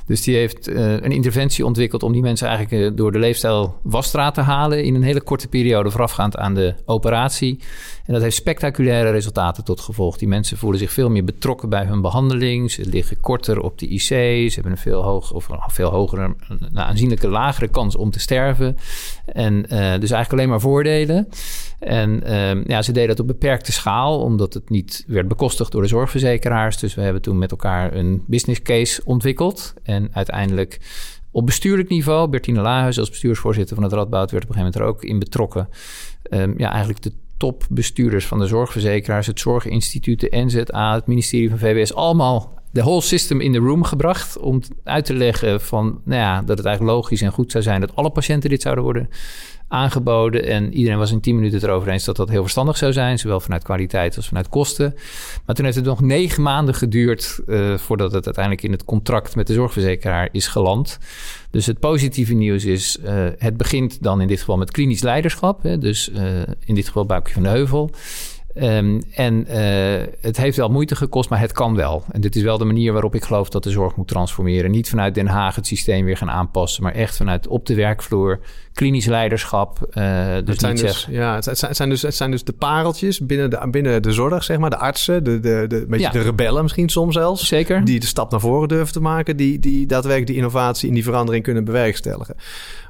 Dus 0.06 0.22
die 0.22 0.36
heeft 0.36 0.70
uh, 0.70 0.92
een 0.92 1.12
interventie 1.12 1.66
ontwikkeld 1.66 2.04
om 2.04 2.12
die 2.12 2.22
mensen 2.22 2.48
eigenlijk 2.48 2.92
uh, 2.92 2.98
door 2.98 3.12
de 3.12 3.20
leefstijl 3.20 3.80
wasstraat 3.84 4.34
te 4.34 4.42
halen 4.42 4.84
in 4.84 4.96
een 4.96 5.04
hele 5.04 5.22
korte 5.22 5.48
periode 5.48 5.92
voorafgaand 5.92 6.38
aan 6.38 6.54
de 6.54 6.76
operatie. 6.86 7.60
En 8.06 8.14
dat 8.14 8.22
heeft 8.22 8.36
spectaculaire 8.36 9.12
resultaten 9.12 9.64
tot 9.64 9.80
gevolg. 9.80 10.18
Die 10.18 10.28
mensen 10.28 10.58
voelen 10.58 10.80
zich 10.80 10.92
veel 10.92 11.10
meer 11.10 11.24
betrokken 11.24 11.70
bij 11.70 11.86
hun 11.86 12.02
behandeling. 12.02 12.72
Ze 12.72 12.86
liggen 12.86 13.20
korter 13.20 13.62
op 13.62 13.80
de 13.80 13.88
IC. 13.88 14.02
Ze 14.02 14.52
hebben 14.54 14.72
een 14.72 14.78
veel, 14.78 15.04
hoog, 15.04 15.32
of 15.32 15.50
een 15.50 15.60
veel 15.68 15.90
hogere, 15.90 16.36
een 16.48 16.80
aanzienlijke 16.80 17.28
lagere 17.28 17.68
kans 17.68 17.96
om 17.96 18.12
te 18.12 18.20
sterven. 18.20 18.78
En 19.26 19.54
uh, 19.54 19.70
dus 19.70 20.12
eigenlijk 20.12 20.32
alleen 20.32 20.50
maar 20.50 20.60
voordelen. 20.60 21.28
En 21.80 22.24
ehm, 22.24 22.64
ja, 22.68 22.82
ze 22.82 22.92
deden 22.92 23.10
dat 23.10 23.20
op 23.20 23.28
beperkte 23.28 23.72
schaal, 23.72 24.20
omdat 24.20 24.54
het 24.54 24.70
niet 24.70 25.04
werd 25.08 25.28
bekostigd 25.28 25.72
door 25.72 25.82
de 25.82 25.88
zorgverzekeraars. 25.88 26.78
Dus 26.78 26.96
we 26.96 27.02
hebben 27.02 27.22
toen 27.22 27.38
met 27.38 27.52
elkaar 27.52 27.94
een 27.94 28.24
business 28.28 28.62
case 28.62 29.02
ontwikkeld. 29.06 29.74
En 29.84 30.10
uiteindelijk 30.12 30.80
op 31.32 31.46
bestuurlijk 31.46 31.90
niveau, 31.90 32.30
Bertine 32.30 32.62
Lahuis 32.62 33.00
als 33.00 33.10
bestuursvoorzitter 33.10 33.76
van 33.76 33.84
het 33.84 33.94
Radboud 33.94 34.32
werd 34.32 34.44
op 34.44 34.50
een 34.50 34.56
gegeven 34.56 34.80
moment 34.80 35.00
er 35.00 35.06
ook 35.06 35.12
in 35.12 35.20
betrokken. 35.20 35.70
Um, 36.30 36.54
ja, 36.58 36.70
eigenlijk 36.70 37.02
de 37.02 37.12
topbestuurders 37.38 38.26
van 38.26 38.40
de 38.40 38.48
zorgverzekeraars, 38.48 39.28
het 39.28 39.40
Zorginstituut, 39.40 40.20
de 40.20 40.28
NZA, 40.32 40.94
het 40.94 41.08
ministerie 41.08 41.50
van 41.50 41.58
VWS, 41.60 41.94
allemaal 41.94 42.62
de 42.76 42.82
whole 42.82 43.02
system 43.02 43.42
in 43.42 43.52
the 43.52 43.60
room 43.60 43.84
gebracht 43.84 44.38
om 44.38 44.62
uit 44.84 45.06
te 45.06 45.14
leggen 45.14 45.62
van, 45.62 46.02
nou 46.04 46.22
ja, 46.22 46.42
dat 46.42 46.58
het 46.58 46.66
eigenlijk 46.66 46.96
logisch 46.96 47.22
en 47.22 47.32
goed 47.32 47.52
zou 47.52 47.64
zijn 47.64 47.82
dat 47.82 47.96
alle 47.96 48.10
patiënten 48.10 48.50
dit 48.50 48.62
zouden 48.62 48.84
worden 48.84 49.10
aangeboden. 49.68 50.46
En 50.46 50.74
iedereen 50.74 50.98
was 50.98 51.12
in 51.12 51.20
10 51.20 51.36
minuten 51.36 51.64
erover 51.64 51.90
eens 51.90 52.04
dat 52.04 52.16
dat 52.16 52.30
heel 52.30 52.42
verstandig 52.42 52.78
zou 52.78 52.94
zijn, 52.94 53.20
zowel 53.20 53.40
vanuit 53.40 53.64
kwaliteit 53.64 54.16
als 54.16 54.28
vanuit 54.28 54.50
kosten. 54.50 54.96
Maar 55.46 55.56
toen 55.56 55.66
heeft 55.66 55.78
het 55.78 55.86
nog 55.86 56.02
negen 56.02 56.44
maanden 56.44 56.76
geduurd 56.76 57.40
uh, 57.48 57.78
voordat 57.78 58.12
het 58.12 58.26
uiteindelijk 58.26 58.64
in 58.64 58.72
het 58.72 58.86
contract 58.86 59.36
met 59.36 59.48
de 59.48 59.54
zorgverzekeraar 59.54 60.30
is 60.32 60.48
geland. 60.48 60.98
Dus 61.50 61.66
het 61.66 61.80
positieve 61.80 62.34
nieuws 62.34 62.66
is, 62.66 62.98
uh, 63.06 63.28
het 63.38 63.58
begint 63.58 64.04
dan 64.04 64.22
in 64.22 64.28
dit 64.28 64.40
geval 64.40 64.58
met 64.58 64.72
klinisch 64.72 65.02
leiderschap. 65.02 65.64
Hè, 65.64 65.78
dus 65.78 66.10
uh, 66.10 66.42
in 66.66 66.76
dit 66.76 66.88
geval 66.88 67.06
Buikje 67.06 67.34
van 67.34 67.44
de 67.44 67.50
Heuvel. 67.50 67.92
Um, 68.62 69.02
en 69.12 69.46
uh, 69.50 70.04
het 70.22 70.38
heeft 70.38 70.58
wel 70.58 70.70
moeite 70.70 70.96
gekost, 70.96 71.30
maar 71.30 71.40
het 71.40 71.52
kan 71.52 71.76
wel. 71.76 72.04
En 72.12 72.22
dit 72.22 72.36
is 72.36 72.42
wel 72.42 72.58
de 72.58 72.66
manier 72.66 72.92
waarop 72.92 73.16
ik 73.16 73.24
geloof 73.24 73.50
dat 73.50 73.64
de 73.64 73.70
zorg 73.70 73.96
moet 73.96 74.08
transformeren. 74.08 74.72
Niet 74.72 74.90
vanuit 74.90 75.16
Den 75.16 75.28
Haag 75.28 75.56
het 75.56 75.68
systeem 75.68 76.06
weer 76.06 76.18
gaan 76.18 76.30
aanpassen, 76.30 76.84
maar 76.84 76.94
echt 76.94 77.18
vanuit 77.18 77.48
op 77.48 77.66
de 77.66 77.76
werkvloer, 77.76 78.40
klinisch 78.76 79.06
leiderschap. 79.06 79.80
Uh, 79.90 80.34
dus 80.34 80.44
het 80.46 80.60
zijn 80.60 80.76
dus, 80.76 81.08
ja, 81.10 81.36
het 81.36 81.44
zijn, 81.44 81.58
het, 81.60 81.76
zijn 81.76 81.90
dus, 81.90 82.02
het 82.02 82.16
zijn 82.16 82.32
dus 82.32 82.44
de 82.44 82.54
pareltjes 82.54 83.20
binnen 83.20 83.50
de, 83.50 83.68
binnen 83.72 84.02
de 84.02 84.12
zorg, 84.12 84.44
zeg 84.44 84.58
maar. 84.58 84.70
De 84.70 84.78
artsen, 84.78 85.24
de, 85.24 85.40
de, 85.40 85.66
de, 85.68 85.86
beetje 85.88 86.06
ja. 86.06 86.12
de 86.12 86.22
rebellen 86.22 86.62
misschien 86.62 86.90
soms 86.90 87.14
zelfs. 87.14 87.48
Zeker. 87.48 87.86
Die 87.86 88.00
de 88.00 88.06
stap 88.06 88.32
naar 88.32 88.40
voren 88.40 88.68
durven 88.68 88.94
te 88.94 89.00
maken, 89.00 89.38
die, 89.38 89.60
die 89.60 89.86
daadwerkelijk 89.86 90.28
die 90.28 90.36
innovatie 90.36 90.88
en 90.88 90.94
die 90.94 91.04
verandering 91.04 91.44
kunnen 91.44 91.64
bewerkstelligen. 91.64 92.36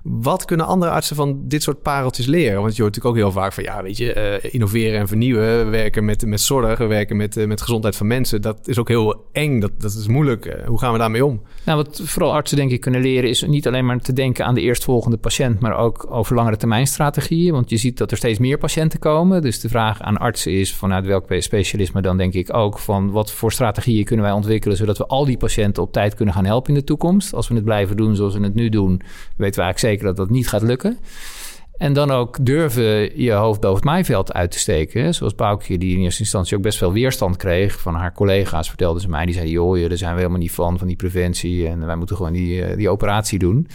Wat 0.04 0.45
kunnen 0.45 0.65
andere 0.65 0.91
artsen 0.91 1.15
van 1.15 1.39
dit 1.43 1.63
soort 1.63 1.82
pareltjes 1.82 2.26
leren? 2.26 2.62
Want 2.62 2.76
je 2.76 2.82
hoort 2.82 2.95
natuurlijk 2.95 3.06
ook 3.06 3.32
heel 3.34 3.41
vaak 3.41 3.54
van, 3.54 3.63
ja, 3.63 3.84
weet 3.84 3.98
je, 3.98 4.39
uh, 4.43 4.54
innoveren 4.54 5.00
en 5.00 5.08
vernieuwen. 5.08 5.65
We 5.65 5.69
werken 5.69 6.06
met, 6.06 6.26
met 6.26 6.41
zorg, 6.41 6.78
we 6.78 6.86
werken 6.86 7.17
met, 7.17 7.38
uh, 7.38 7.48
met 7.48 7.62
gezondheid 7.62 7.95
van 7.95 8.08
mensen. 8.08 8.41
Dat 8.41 8.67
is 8.67 8.78
ook 8.78 8.88
heel 8.88 9.26
eng, 9.32 9.60
dat, 9.60 9.71
dat 9.78 9.93
is 9.93 10.08
moeilijk. 10.08 10.58
Hoe 10.65 10.80
gaan 10.80 10.91
we 10.91 10.98
daarmee 10.98 11.26
om? 11.26 11.41
Nou, 11.63 11.84
wat 11.84 12.02
vooral 12.04 12.34
artsen 12.34 12.58
denk 12.58 12.71
ik 12.71 12.82
kunnen 12.82 13.02
leren 13.02 13.30
is 13.30 13.41
niet 13.41 13.67
alleen 13.67 13.86
maar 13.86 14.00
te 14.00 14.13
denken 14.13 14.45
aan 14.45 14.56
de 14.56 14.62
eerstvolgende 14.62 15.17
patiënt, 15.17 15.60
maar 15.60 15.74
ook 15.77 16.05
over 16.09 16.35
langere 16.35 16.57
termijn 16.57 16.88
strategieën. 16.88 17.53
Want 17.53 17.69
je 17.69 17.77
ziet 17.77 17.97
dat 17.97 18.11
er 18.11 18.17
steeds 18.17 18.39
meer 18.39 18.57
patiënten 18.57 18.99
komen. 18.99 19.41
Dus 19.41 19.59
de 19.59 19.69
vraag 19.69 20.01
aan 20.01 20.17
artsen 20.17 20.51
is 20.51 20.73
vanuit 20.73 21.05
welk 21.05 21.25
specialisme 21.39 22.01
dan 22.01 22.17
denk 22.17 22.33
ik 22.33 22.53
ook 22.53 22.79
van 22.79 23.11
wat 23.11 23.31
voor 23.31 23.51
strategieën 23.51 24.05
kunnen 24.05 24.25
wij 24.25 24.33
ontwikkelen 24.33 24.77
zodat 24.77 24.97
we 24.97 25.05
al 25.05 25.25
die 25.25 25.38
patiënten 25.38 25.83
op 25.83 25.91
tijd 25.91 26.15
kunnen 26.15 26.33
gaan 26.33 26.45
helpen 26.45 26.73
in 26.73 26.79
de 26.79 26.85
toekomst. 26.85 27.33
Als 27.33 27.47
we 27.47 27.55
het 27.55 27.63
blijven 27.63 27.97
doen 27.97 28.15
zoals 28.15 28.35
we 28.35 28.43
het 28.43 28.55
nu 28.55 28.69
doen, 28.69 29.01
weten 29.38 29.55
we 29.55 29.61
eigenlijk 29.61 29.79
zeker 29.79 30.05
dat 30.05 30.15
dat 30.15 30.29
niet 30.29 30.47
gaat 30.47 30.61
lukken. 30.61 30.97
En 31.77 31.93
dan 31.93 32.11
ook 32.11 32.45
durven 32.45 33.21
je 33.21 33.31
hoofd 33.31 33.59
boven 33.59 33.75
het 33.75 33.85
maaiveld 33.85 34.33
uit 34.33 34.51
te 34.51 34.59
steken. 34.59 35.13
Zoals 35.13 35.35
Boukje, 35.35 35.77
die 35.77 35.95
in 35.95 36.03
eerste 36.03 36.21
instantie 36.21 36.57
ook 36.57 36.63
best 36.63 36.77
veel 36.77 36.93
weerstand 36.93 37.38
kreeg 37.38 37.79
van 37.79 37.95
haar 37.95 38.13
collega's, 38.13 38.67
vertelde 38.67 38.99
ze 38.99 39.09
mij. 39.09 39.25
Die 39.25 39.33
zei, 39.33 39.49
joh, 39.49 39.88
daar 39.88 39.97
zijn 39.97 40.11
we 40.11 40.17
helemaal 40.17 40.39
niet 40.39 40.51
van, 40.51 40.77
van 40.77 40.88
die 40.88 40.95
preventie. 40.95 41.67
En 41.67 41.85
wij 41.85 41.95
moeten 41.95 42.15
gewoon 42.15 42.33
die, 42.33 42.63
eh, 42.63 42.77
die 42.77 42.89
operatie 42.89 43.39
doen. 43.39 43.67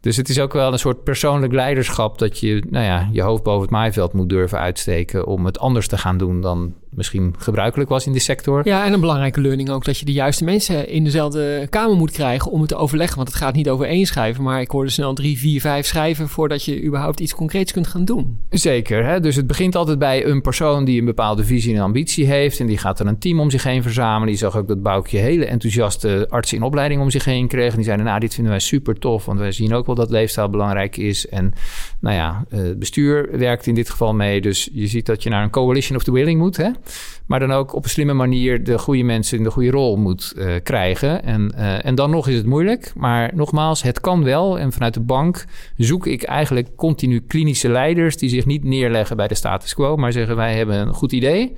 Dus 0.00 0.16
het 0.16 0.28
is 0.28 0.40
ook 0.40 0.52
wel 0.52 0.72
een 0.72 0.78
soort 0.78 1.04
persoonlijk 1.04 1.52
leiderschap... 1.52 2.18
dat 2.18 2.38
je 2.38 2.64
nou 2.70 2.84
ja, 2.84 3.08
je 3.12 3.22
hoofd 3.22 3.42
boven 3.42 3.62
het 3.62 3.70
maaiveld 3.70 4.12
moet 4.12 4.28
durven 4.28 4.58
uitsteken... 4.58 5.26
om 5.26 5.44
het 5.44 5.58
anders 5.58 5.88
te 5.88 5.98
gaan 5.98 6.18
doen 6.18 6.40
dan 6.40 6.74
misschien 6.94 7.34
gebruikelijk 7.38 7.90
was 7.90 8.06
in 8.06 8.12
de 8.12 8.18
sector. 8.18 8.60
Ja, 8.64 8.84
en 8.84 8.92
een 8.92 9.00
belangrijke 9.00 9.40
learning 9.40 9.70
ook 9.70 9.84
dat 9.84 9.98
je 9.98 10.04
de 10.04 10.12
juiste 10.12 10.44
mensen 10.44 10.88
in 10.88 11.04
dezelfde 11.04 11.66
kamer 11.70 11.96
moet 11.96 12.10
krijgen 12.10 12.50
om 12.50 12.60
het 12.60 12.68
te 12.68 12.76
overleggen. 12.76 13.16
Want 13.16 13.28
het 13.28 13.36
gaat 13.36 13.54
niet 13.54 13.68
over 13.68 13.86
één 13.86 14.06
schrijven, 14.06 14.42
maar 14.42 14.60
ik 14.60 14.70
hoorde 14.70 14.90
snel 14.90 15.14
drie, 15.14 15.38
vier, 15.38 15.60
vijf 15.60 15.86
schrijven 15.86 16.28
voordat 16.28 16.64
je 16.64 16.84
überhaupt 16.84 17.20
iets 17.20 17.34
concreets 17.42 17.72
kunt 17.72 17.86
gaan 17.86 18.04
doen. 18.04 18.38
Zeker, 18.50 19.04
hè? 19.04 19.20
dus 19.20 19.36
het 19.36 19.46
begint 19.46 19.76
altijd 19.76 19.98
bij 19.98 20.26
een 20.26 20.40
persoon 20.40 20.84
die 20.84 20.98
een 20.98 21.04
bepaalde 21.04 21.44
visie 21.44 21.74
en 21.74 21.80
ambitie 21.80 22.26
heeft. 22.26 22.60
En 22.60 22.66
die 22.66 22.78
gaat 22.78 23.00
er 23.00 23.06
een 23.06 23.18
team 23.18 23.40
om 23.40 23.50
zich 23.50 23.62
heen 23.62 23.82
verzamelen. 23.82 24.26
Die 24.26 24.36
zag 24.36 24.56
ook 24.56 24.68
dat 24.68 24.82
Boukje 24.82 25.18
hele 25.18 25.44
enthousiaste 25.44 26.26
artsen 26.30 26.56
in 26.56 26.62
opleiding 26.62 27.00
om 27.00 27.10
zich 27.10 27.24
heen 27.24 27.48
kreeg. 27.48 27.70
En 27.70 27.76
die 27.76 27.84
zeiden, 27.84 28.06
nou, 28.06 28.20
dit 28.20 28.34
vinden 28.34 28.52
wij 28.52 28.60
super 28.60 28.98
tof, 28.98 29.24
want 29.24 29.38
wij 29.38 29.52
zien 29.52 29.74
ook 29.74 29.86
wel 29.86 29.94
dat 29.94 30.10
leefstijl 30.10 30.50
belangrijk 30.50 30.96
is. 30.96 31.28
En 31.28 31.52
nou 32.00 32.16
ja, 32.16 32.44
het 32.48 32.78
bestuur 32.78 33.38
werkt 33.38 33.66
in 33.66 33.74
dit 33.74 33.90
geval 33.90 34.14
mee. 34.14 34.40
Dus 34.40 34.68
je 34.72 34.86
ziet 34.86 35.06
dat 35.06 35.22
je 35.22 35.30
naar 35.30 35.42
een 35.42 35.50
coalition 35.50 35.96
of 35.96 36.04
the 36.04 36.12
willing 36.12 36.38
moet. 36.38 36.56
Hè? 36.56 36.70
Maar 37.26 37.40
dan 37.40 37.52
ook 37.52 37.74
op 37.74 37.84
een 37.84 37.90
slimme 37.90 38.12
manier 38.12 38.64
de 38.64 38.78
goede 38.78 39.02
mensen 39.02 39.38
in 39.38 39.44
de 39.44 39.50
goede 39.50 39.70
rol 39.70 39.96
moet 39.96 40.32
uh, 40.36 40.54
krijgen. 40.62 41.24
En, 41.24 41.52
uh, 41.56 41.84
en 41.84 41.94
dan 41.94 42.10
nog 42.10 42.28
is 42.28 42.34
het 42.34 42.46
moeilijk. 42.46 42.92
Maar 42.96 43.30
nogmaals, 43.34 43.82
het 43.82 44.00
kan 44.00 44.24
wel. 44.24 44.58
En 44.58 44.72
vanuit 44.72 44.94
de 44.94 45.00
bank 45.00 45.44
zoek 45.76 46.06
ik 46.06 46.22
eigenlijk 46.22 46.76
continu 46.76 47.20
klinische 47.32 47.68
leiders 47.68 48.16
die 48.16 48.28
zich 48.28 48.46
niet 48.46 48.64
neerleggen 48.64 49.16
bij 49.16 49.28
de 49.28 49.34
status 49.34 49.74
quo, 49.74 49.96
maar 49.96 50.12
zeggen 50.12 50.36
wij 50.36 50.56
hebben 50.56 50.78
een 50.80 50.92
goed 50.92 51.12
idee. 51.12 51.56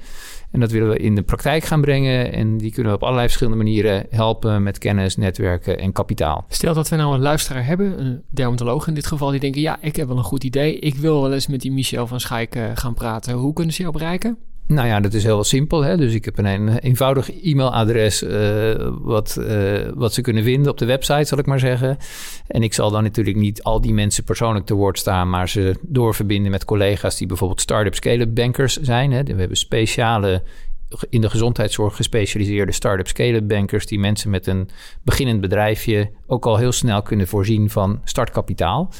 En 0.51 0.61
dat 0.61 0.71
willen 0.71 0.89
we 0.89 0.99
in 0.99 1.15
de 1.15 1.23
praktijk 1.23 1.65
gaan 1.65 1.81
brengen. 1.81 2.33
En 2.33 2.57
die 2.59 2.73
kunnen 2.73 2.93
we 2.93 2.99
op 2.99 3.03
allerlei 3.03 3.27
verschillende 3.27 3.63
manieren 3.63 4.07
helpen 4.11 4.63
met 4.63 4.79
kennis, 4.79 5.17
netwerken 5.17 5.79
en 5.79 5.93
kapitaal. 5.93 6.45
Stel 6.49 6.75
dat 6.75 6.89
we 6.89 6.97
nou 6.97 7.15
een 7.15 7.21
luisteraar 7.21 7.67
hebben, 7.67 8.01
een 8.01 8.23
dermatoloog 8.31 8.87
in 8.87 8.95
dit 8.95 9.07
geval, 9.07 9.31
die 9.31 9.41
denken: 9.41 9.61
ja, 9.61 9.79
ik 9.81 9.97
heb 9.97 10.09
wel 10.09 10.17
een 10.17 10.25
goed 10.25 10.45
idee. 10.45 10.79
Ik 10.79 10.95
wil 10.95 11.23
wel 11.23 11.33
eens 11.33 11.47
met 11.47 11.61
die 11.61 11.73
Michel 11.73 12.07
van 12.07 12.21
Schaik 12.21 12.59
gaan 12.75 12.95
praten. 12.95 13.35
Hoe 13.35 13.53
kunnen 13.53 13.75
ze 13.75 13.83
jou 13.83 13.93
bereiken? 13.93 14.39
Nou 14.67 14.89
ja, 14.89 15.01
dat 15.01 15.15
is 15.15 15.25
heel 15.25 15.45
simpel. 15.45 15.83
Hè? 15.85 15.97
Dus 15.97 16.15
ik 16.15 16.25
heb 16.25 16.39
een, 16.39 16.45
een 16.45 16.79
eenvoudig 16.79 17.43
e-mailadres 17.43 18.23
uh, 18.23 18.89
wat, 19.01 19.37
uh, 19.41 19.89
wat 19.95 20.15
ze 20.15 20.21
kunnen 20.21 20.45
vinden 20.45 20.71
op 20.71 20.79
de 20.79 20.85
website, 20.85 21.25
zal 21.25 21.39
ik 21.39 21.47
maar 21.47 21.59
zeggen. 21.59 21.97
En 22.47 22.63
ik 22.63 22.75
zal 22.75 22.91
dan 22.91 23.03
natuurlijk 23.03 23.37
niet 23.37 23.63
al 23.63 23.81
die 23.81 23.95
mensen 23.95 24.25
persoonlijk 24.25 24.67
te 24.67 24.75
woord 24.75 24.99
staan, 24.99 25.31
maar 25.31 25.49
ze 25.49 25.75
doorverbinden 25.83 26.51
met 26.51 26.65
collega's 26.65 27.17
die 27.17 27.27
bijvoorbeeld 27.27 27.61
start-up 27.61 27.95
scale-up 27.95 28.35
bankers 28.35 28.77
zijn. 28.77 29.13
Hè? 29.13 29.23
We 29.23 29.35
hebben 29.35 29.57
speciale 29.57 30.43
in 31.09 31.21
de 31.21 31.31
gezondheidszorg 31.31 31.97
gespecialiseerde 31.97 32.73
start-up 32.73 33.09
scale-up 33.09 33.49
bankers 33.49 33.87
die 33.87 33.99
mensen 33.99 34.31
met 34.31 34.47
een 34.47 34.69
beginnend 35.03 35.41
bedrijfje 35.41 36.11
ook 36.27 36.47
al 36.47 36.57
heel 36.57 36.73
snel 36.73 37.03
kunnen 37.03 37.27
voorzien 37.27 37.71
van 37.71 38.01
startkapitaal. 38.05 38.93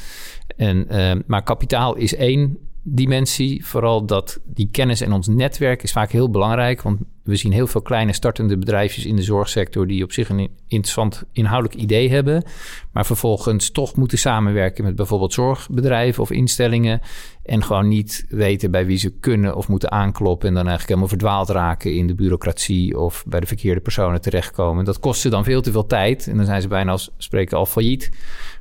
En, 0.57 0.87
uh, 0.91 1.11
maar 1.27 1.43
kapitaal 1.43 1.95
is 1.95 2.15
één 2.15 2.57
dimensie. 2.87 3.65
Vooral 3.65 4.05
dat 4.05 4.39
die 4.45 4.69
kennis 4.71 5.01
en 5.01 5.11
ons 5.13 5.27
netwerk 5.27 5.83
is 5.83 5.91
vaak 5.91 6.11
heel 6.11 6.29
belangrijk. 6.29 6.81
Want 6.81 6.99
we 7.25 7.35
zien 7.35 7.51
heel 7.51 7.67
veel 7.67 7.81
kleine 7.81 8.13
startende 8.13 8.57
bedrijfjes 8.57 9.05
in 9.05 9.15
de 9.15 9.21
zorgsector 9.21 9.87
die 9.87 10.03
op 10.03 10.11
zich 10.11 10.29
een 10.29 10.49
interessant 10.67 11.23
inhoudelijk 11.31 11.81
idee 11.81 12.09
hebben. 12.09 12.43
Maar 12.91 13.05
vervolgens 13.05 13.71
toch 13.71 13.95
moeten 13.95 14.17
samenwerken 14.17 14.83
met 14.83 14.95
bijvoorbeeld 14.95 15.33
zorgbedrijven 15.33 16.23
of 16.23 16.31
instellingen. 16.31 17.01
En 17.43 17.63
gewoon 17.63 17.87
niet 17.87 18.25
weten 18.29 18.71
bij 18.71 18.85
wie 18.85 18.97
ze 18.97 19.09
kunnen 19.19 19.55
of 19.55 19.67
moeten 19.67 19.91
aankloppen. 19.91 20.47
En 20.47 20.53
dan 20.53 20.67
eigenlijk 20.67 20.89
helemaal 20.89 21.17
verdwaald 21.17 21.49
raken 21.49 21.93
in 21.93 22.07
de 22.07 22.15
bureaucratie 22.15 22.99
of 22.99 23.23
bij 23.27 23.39
de 23.39 23.47
verkeerde 23.47 23.81
personen 23.81 24.21
terechtkomen. 24.21 24.85
Dat 24.85 24.99
kost 24.99 25.21
ze 25.21 25.29
dan 25.29 25.43
veel 25.43 25.61
te 25.61 25.71
veel 25.71 25.85
tijd. 25.85 26.27
En 26.27 26.37
dan 26.37 26.45
zijn 26.45 26.61
ze 26.61 26.67
bijna 26.67 26.91
als 26.91 27.11
spreken 27.17 27.57
al 27.57 27.65
failliet 27.65 28.11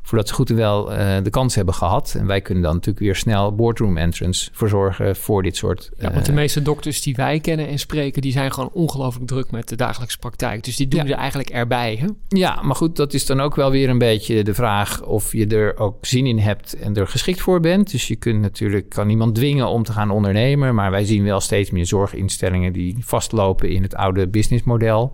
voordat 0.07 0.29
ze 0.29 0.35
goed 0.35 0.51
en 0.51 0.57
wel 0.57 0.93
uh, 0.93 1.17
de 1.23 1.31
kans 1.31 1.55
hebben 1.55 1.75
gehad. 1.75 2.15
En 2.19 2.27
wij 2.27 2.41
kunnen 2.41 2.63
dan 2.63 2.73
natuurlijk 2.73 3.05
weer 3.05 3.17
snel 3.17 3.55
boardroom 3.55 3.97
entrance 3.97 4.51
verzorgen 4.53 5.17
voor 5.17 5.43
dit 5.43 5.57
soort. 5.57 5.91
Ja, 5.99 6.13
want 6.13 6.25
de 6.25 6.31
eh, 6.31 6.37
meeste 6.37 6.63
dokters 6.63 7.03
die 7.03 7.15
wij 7.15 7.41
kennen 7.41 7.69
en 7.69 7.79
spreken, 7.79 8.23
die 8.23 8.33
zijn 8.33 8.53
gewoon 8.55 8.71
ongelooflijk 8.73 9.27
druk 9.27 9.51
met 9.51 9.69
de 9.69 9.77
dagelijkse 9.77 10.19
praktijk. 10.19 10.65
Dus 10.65 10.77
die 10.77 10.89
doen 10.89 11.07
ja. 11.07 11.17
eigenlijk 11.17 11.51
erbij. 11.51 11.97
Hè? 12.01 12.07
Ja, 12.29 12.63
maar 12.63 12.77
goed, 12.77 12.97
dat 12.97 13.15
is 13.15 13.27
dan 13.27 13.41
ook 13.41 13.55
wel 13.55 13.71
weer 13.71 13.89
een 13.89 13.99
beetje 13.99 14.45
de 14.45 14.55
vraag 14.55 15.03
of 15.03 15.33
je 15.33 15.47
er 15.47 15.79
ook 15.79 16.07
zin 16.07 16.27
in 16.27 16.39
hebt 16.39 16.73
en 16.73 16.95
er 16.95 17.09
geschikt 17.09 17.41
voor 17.41 17.61
bent. 17.61 17.91
Dus 17.91 18.09
je 18.09 18.17
kunt 18.17 18.41
natuurlijk, 18.41 18.89
kan 18.89 19.07
niemand 19.07 19.35
dwingen 19.35 19.69
om 19.69 19.83
te 19.83 19.93
gaan 19.93 20.11
ondernemen. 20.11 20.75
Maar 20.75 20.91
wij 20.91 21.05
zien 21.05 21.25
wel 21.25 21.41
steeds 21.41 21.71
meer 21.71 21.87
zorginstellingen 21.87 22.73
die 22.73 22.97
vastlopen 23.01 23.69
in 23.71 23.83
het 23.83 23.95
oude 23.95 24.29
businessmodel. 24.29 25.13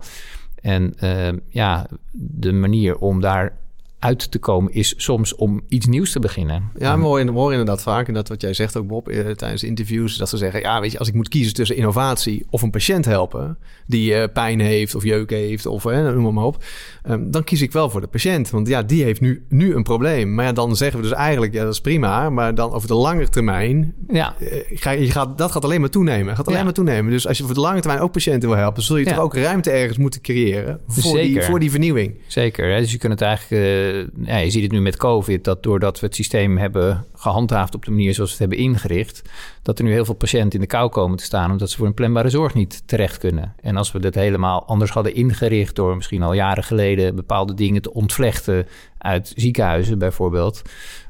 En 0.61 0.93
uh, 1.03 1.29
ja, 1.49 1.87
de 2.11 2.51
manier 2.51 2.97
om 2.97 3.21
daar 3.21 3.57
uit 4.01 4.31
te 4.31 4.39
komen 4.39 4.73
is 4.73 4.93
soms 4.97 5.35
om 5.35 5.61
iets 5.67 5.85
nieuws 5.85 6.11
te 6.11 6.19
beginnen. 6.19 6.71
Ja, 6.77 6.95
mooi, 6.95 7.23
mooi 7.23 7.51
inderdaad 7.51 7.81
vaak. 7.81 8.07
En 8.07 8.13
dat 8.13 8.27
wat 8.27 8.41
jij 8.41 8.53
zegt 8.53 8.77
ook, 8.77 8.87
Bob, 8.87 9.09
eh, 9.09 9.29
tijdens 9.29 9.63
interviews... 9.63 10.17
dat 10.17 10.29
ze 10.29 10.37
zeggen, 10.37 10.59
ja, 10.59 10.79
weet 10.81 10.91
je, 10.91 10.99
als 10.99 11.07
ik 11.07 11.13
moet 11.13 11.29
kiezen 11.29 11.53
tussen 11.53 11.75
innovatie... 11.75 12.45
of 12.49 12.61
een 12.61 12.69
patiënt 12.69 13.05
helpen 13.05 13.57
die 13.87 14.13
uh, 14.13 14.23
pijn 14.33 14.59
heeft 14.59 14.95
of 14.95 15.03
jeuk 15.03 15.29
heeft... 15.29 15.65
of 15.65 15.85
uh, 15.85 16.13
noem 16.13 16.33
maar 16.33 16.43
op, 16.43 16.63
um, 17.09 17.31
dan 17.31 17.43
kies 17.43 17.61
ik 17.61 17.71
wel 17.71 17.89
voor 17.89 18.01
de 18.01 18.07
patiënt. 18.07 18.49
Want 18.49 18.67
ja, 18.67 18.83
die 18.83 19.03
heeft 19.03 19.21
nu, 19.21 19.45
nu 19.49 19.75
een 19.75 19.83
probleem. 19.83 20.33
Maar 20.33 20.45
ja, 20.45 20.51
dan 20.51 20.75
zeggen 20.75 21.01
we 21.01 21.07
dus 21.07 21.17
eigenlijk, 21.17 21.53
ja, 21.53 21.63
dat 21.63 21.73
is 21.73 21.81
prima... 21.81 22.29
maar 22.29 22.55
dan 22.55 22.71
over 22.71 22.87
de 22.87 22.95
lange 22.95 23.29
termijn... 23.29 23.93
Ja. 24.07 24.35
Ga, 24.73 24.91
je 24.91 25.11
gaat, 25.11 25.37
dat 25.37 25.51
gaat 25.51 25.63
alleen 25.63 25.79
maar 25.79 25.89
toenemen. 25.89 26.35
Gaat 26.35 26.45
alleen 26.45 26.57
ja. 26.57 26.63
maar 26.63 26.73
toenemen. 26.73 27.11
Dus 27.11 27.27
als 27.27 27.37
je 27.37 27.43
voor 27.43 27.53
de 27.53 27.59
lange 27.59 27.79
termijn 27.79 28.03
ook 28.03 28.11
patiënten 28.11 28.49
wil 28.49 28.57
helpen... 28.57 28.83
zul 28.83 28.97
je 28.97 29.05
ja. 29.05 29.13
toch 29.13 29.23
ook 29.23 29.35
ruimte 29.35 29.71
ergens 29.71 29.97
moeten 29.97 30.21
creëren... 30.21 30.79
voor, 30.87 31.17
die, 31.17 31.41
voor 31.41 31.59
die 31.59 31.71
vernieuwing. 31.71 32.19
Zeker, 32.27 32.71
hè? 32.71 32.79
dus 32.79 32.91
je 32.91 32.97
kunt 32.97 33.13
het 33.13 33.21
eigenlijk 33.21 33.90
ja, 34.23 34.37
je 34.37 34.49
ziet 34.49 34.63
het 34.63 34.71
nu 34.71 34.81
met 34.81 34.97
COVID, 34.97 35.43
dat 35.43 35.63
doordat 35.63 35.99
we 35.99 36.05
het 36.05 36.15
systeem 36.15 36.57
hebben 36.57 37.05
gehandhaafd 37.13 37.75
op 37.75 37.85
de 37.85 37.91
manier 37.91 38.13
zoals 38.13 38.37
we 38.37 38.43
het 38.43 38.49
hebben 38.51 38.71
ingericht, 38.71 39.21
dat 39.61 39.79
er 39.79 39.85
nu 39.85 39.91
heel 39.91 40.05
veel 40.05 40.13
patiënten 40.13 40.51
in 40.51 40.59
de 40.59 40.67
kou 40.67 40.89
komen 40.89 41.17
te 41.17 41.23
staan 41.23 41.51
omdat 41.51 41.69
ze 41.69 41.77
voor 41.77 41.87
een 41.87 41.93
planbare 41.93 42.29
zorg 42.29 42.53
niet 42.53 42.87
terecht 42.87 43.17
kunnen. 43.17 43.55
En 43.61 43.77
als 43.77 43.91
we 43.91 43.99
dit 43.99 44.15
helemaal 44.15 44.65
anders 44.65 44.91
hadden 44.91 45.15
ingericht 45.15 45.75
door 45.75 45.95
misschien 45.95 46.23
al 46.23 46.33
jaren 46.33 46.63
geleden 46.63 47.15
bepaalde 47.15 47.53
dingen 47.53 47.81
te 47.81 47.93
ontvlechten 47.93 48.67
uit 48.97 49.33
ziekenhuizen 49.35 49.97
bijvoorbeeld, 49.97 50.61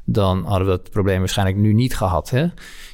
dan 0.04 0.44
hadden 0.44 0.66
we 0.66 0.76
dat 0.76 0.90
probleem 0.90 1.18
waarschijnlijk 1.18 1.58
nu 1.58 1.72
niet 1.72 1.96
gehad. 1.96 2.30
Hè? 2.30 2.46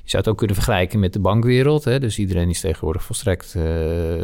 Je 0.09 0.15
zou 0.15 0.27
het 0.27 0.33
ook 0.33 0.39
kunnen 0.39 0.57
vergelijken 0.57 0.99
met 0.99 1.13
de 1.13 1.21
bankwereld. 1.21 1.85
Hè? 1.85 2.01
Dus 2.01 2.19
iedereen 2.19 2.49
is 2.49 2.61
tegenwoordig 2.61 3.05
volstrekt 3.05 3.55
uh, 3.57 3.65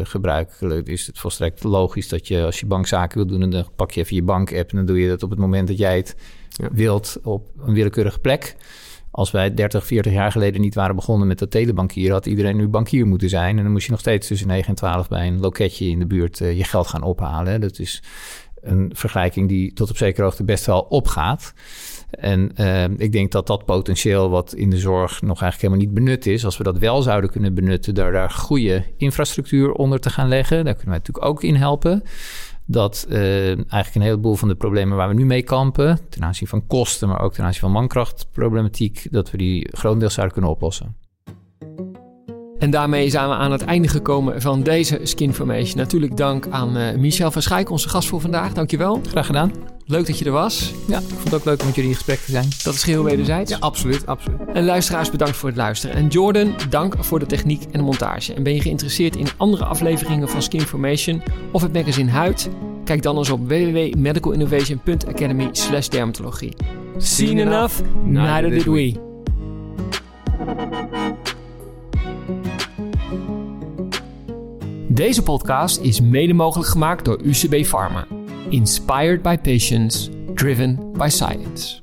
gebruikelijk. 0.02 0.88
Is 0.88 1.06
het 1.06 1.18
volstrekt 1.18 1.64
logisch 1.64 2.08
dat 2.08 2.28
je 2.28 2.44
als 2.44 2.60
je 2.60 2.66
bankzaken 2.66 3.16
wil 3.16 3.38
doen... 3.38 3.50
dan 3.50 3.66
pak 3.76 3.90
je 3.90 4.00
even 4.00 4.16
je 4.16 4.22
bankapp 4.22 4.70
en 4.70 4.76
dan 4.76 4.86
doe 4.86 5.00
je 5.00 5.08
dat 5.08 5.22
op 5.22 5.30
het 5.30 5.38
moment 5.38 5.68
dat 5.68 5.78
jij 5.78 5.96
het 5.96 6.16
ja. 6.48 6.68
wilt 6.72 7.18
op 7.22 7.50
een 7.58 7.74
willekeurige 7.74 8.18
plek. 8.18 8.56
Als 9.10 9.30
wij 9.30 9.54
30, 9.54 9.86
40 9.86 10.12
jaar 10.12 10.32
geleden 10.32 10.60
niet 10.60 10.74
waren 10.74 10.96
begonnen 10.96 11.28
met 11.28 11.38
dat 11.38 11.50
telebankieren... 11.50 12.12
had 12.12 12.26
iedereen 12.26 12.56
nu 12.56 12.68
bankier 12.68 13.06
moeten 13.06 13.28
zijn. 13.28 13.56
En 13.56 13.62
dan 13.62 13.72
moest 13.72 13.84
je 13.84 13.90
nog 13.90 14.00
steeds 14.00 14.26
tussen 14.26 14.48
9 14.48 14.68
en 14.68 14.74
12 14.74 15.08
bij 15.08 15.26
een 15.26 15.40
loketje 15.40 15.86
in 15.86 15.98
de 15.98 16.06
buurt 16.06 16.40
uh, 16.40 16.56
je 16.56 16.64
geld 16.64 16.86
gaan 16.86 17.02
ophalen. 17.02 17.60
Dat 17.60 17.78
is 17.78 18.02
een 18.60 18.90
vergelijking 18.94 19.48
die 19.48 19.72
tot 19.72 19.90
op 19.90 19.96
zekere 19.96 20.22
hoogte 20.22 20.44
best 20.44 20.66
wel 20.66 20.80
opgaat. 20.80 21.54
En 22.18 22.52
uh, 22.56 22.84
ik 22.84 23.12
denk 23.12 23.32
dat 23.32 23.46
dat 23.46 23.64
potentieel 23.64 24.30
wat 24.30 24.54
in 24.54 24.70
de 24.70 24.78
zorg 24.78 25.22
nog 25.22 25.42
eigenlijk 25.42 25.60
helemaal 25.60 25.94
niet 25.94 26.04
benut 26.04 26.26
is, 26.26 26.44
als 26.44 26.56
we 26.56 26.64
dat 26.64 26.78
wel 26.78 27.02
zouden 27.02 27.30
kunnen 27.30 27.54
benutten, 27.54 27.94
door 27.94 28.12
daar 28.12 28.30
goede 28.30 28.84
infrastructuur 28.96 29.72
onder 29.72 30.00
te 30.00 30.10
gaan 30.10 30.28
leggen, 30.28 30.64
daar 30.64 30.74
kunnen 30.74 30.90
wij 30.90 30.98
natuurlijk 30.98 31.26
ook 31.26 31.42
in 31.42 31.54
helpen. 31.54 32.02
Dat 32.66 33.06
uh, 33.08 33.46
eigenlijk 33.46 33.94
een 33.94 34.00
heleboel 34.00 34.34
van 34.34 34.48
de 34.48 34.54
problemen 34.54 34.96
waar 34.96 35.08
we 35.08 35.14
nu 35.14 35.24
mee 35.24 35.42
kampen, 35.42 35.98
ten 36.08 36.22
aanzien 36.22 36.48
van 36.48 36.66
kosten, 36.66 37.08
maar 37.08 37.20
ook 37.20 37.32
ten 37.32 37.44
aanzien 37.44 37.60
van 37.60 37.70
mankrachtproblematiek, 37.70 39.06
dat 39.10 39.30
we 39.30 39.36
die 39.36 39.68
grotendeels 39.72 40.14
zouden 40.14 40.34
kunnen 40.34 40.52
oplossen. 40.52 41.03
En 42.64 42.70
daarmee 42.70 43.10
zijn 43.10 43.28
we 43.28 43.34
aan 43.34 43.52
het 43.52 43.64
einde 43.64 43.88
gekomen 43.88 44.42
van 44.42 44.62
deze 44.62 45.00
Skinformation. 45.02 45.76
Natuurlijk 45.76 46.16
dank 46.16 46.46
aan 46.50 46.76
uh, 46.76 46.96
Michel 46.96 47.30
van 47.30 47.42
Schaik, 47.42 47.70
onze 47.70 47.88
gast 47.88 48.08
voor 48.08 48.20
vandaag. 48.20 48.52
Dankjewel. 48.52 49.00
Graag 49.08 49.26
gedaan. 49.26 49.52
Leuk 49.86 50.06
dat 50.06 50.18
je 50.18 50.24
er 50.24 50.30
was. 50.30 50.72
Ja, 50.86 50.98
ik 50.98 51.04
vond 51.08 51.24
het 51.24 51.34
ook 51.34 51.44
leuk 51.44 51.60
om 51.60 51.66
met 51.66 51.74
jullie 51.74 51.90
in 51.90 51.96
gesprek 51.96 52.18
te 52.18 52.30
zijn. 52.30 52.48
Dat 52.62 52.74
is 52.74 52.82
geheel 52.82 53.04
wederzijds. 53.04 53.50
Ja, 53.50 53.56
absoluut, 53.60 54.06
absoluut. 54.06 54.38
En 54.52 54.64
luisteraars, 54.64 55.10
bedankt 55.10 55.36
voor 55.36 55.48
het 55.48 55.58
luisteren. 55.58 55.96
En 55.96 56.06
Jordan, 56.06 56.54
dank 56.70 56.94
voor 57.00 57.18
de 57.18 57.26
techniek 57.26 57.62
en 57.62 57.78
de 57.78 57.84
montage. 57.84 58.34
En 58.34 58.42
ben 58.42 58.54
je 58.54 58.60
geïnteresseerd 58.60 59.16
in 59.16 59.26
andere 59.36 59.64
afleveringen 59.64 60.28
van 60.28 60.42
Skinformation 60.42 61.22
of 61.52 61.62
het 61.62 61.72
magazine 61.72 62.10
Huid? 62.10 62.50
Kijk 62.84 63.02
dan 63.02 63.16
eens 63.16 63.30
op 63.30 63.48
www.medicalinnovation.academy 63.48 65.48
slash 65.52 65.88
dermatologie. 65.88 66.52
Seen 66.96 67.38
enough, 67.38 67.80
neither 68.04 68.50
did 68.50 68.64
we. 68.64 69.02
Deze 74.94 75.22
podcast 75.22 75.80
is 75.80 76.00
mede 76.00 76.32
mogelijk 76.32 76.68
gemaakt 76.68 77.04
door 77.04 77.20
UCB 77.22 77.66
Pharma. 77.66 78.06
Inspired 78.48 79.22
by 79.22 79.36
patients, 79.36 80.10
driven 80.34 80.92
by 80.92 81.08
science. 81.08 81.80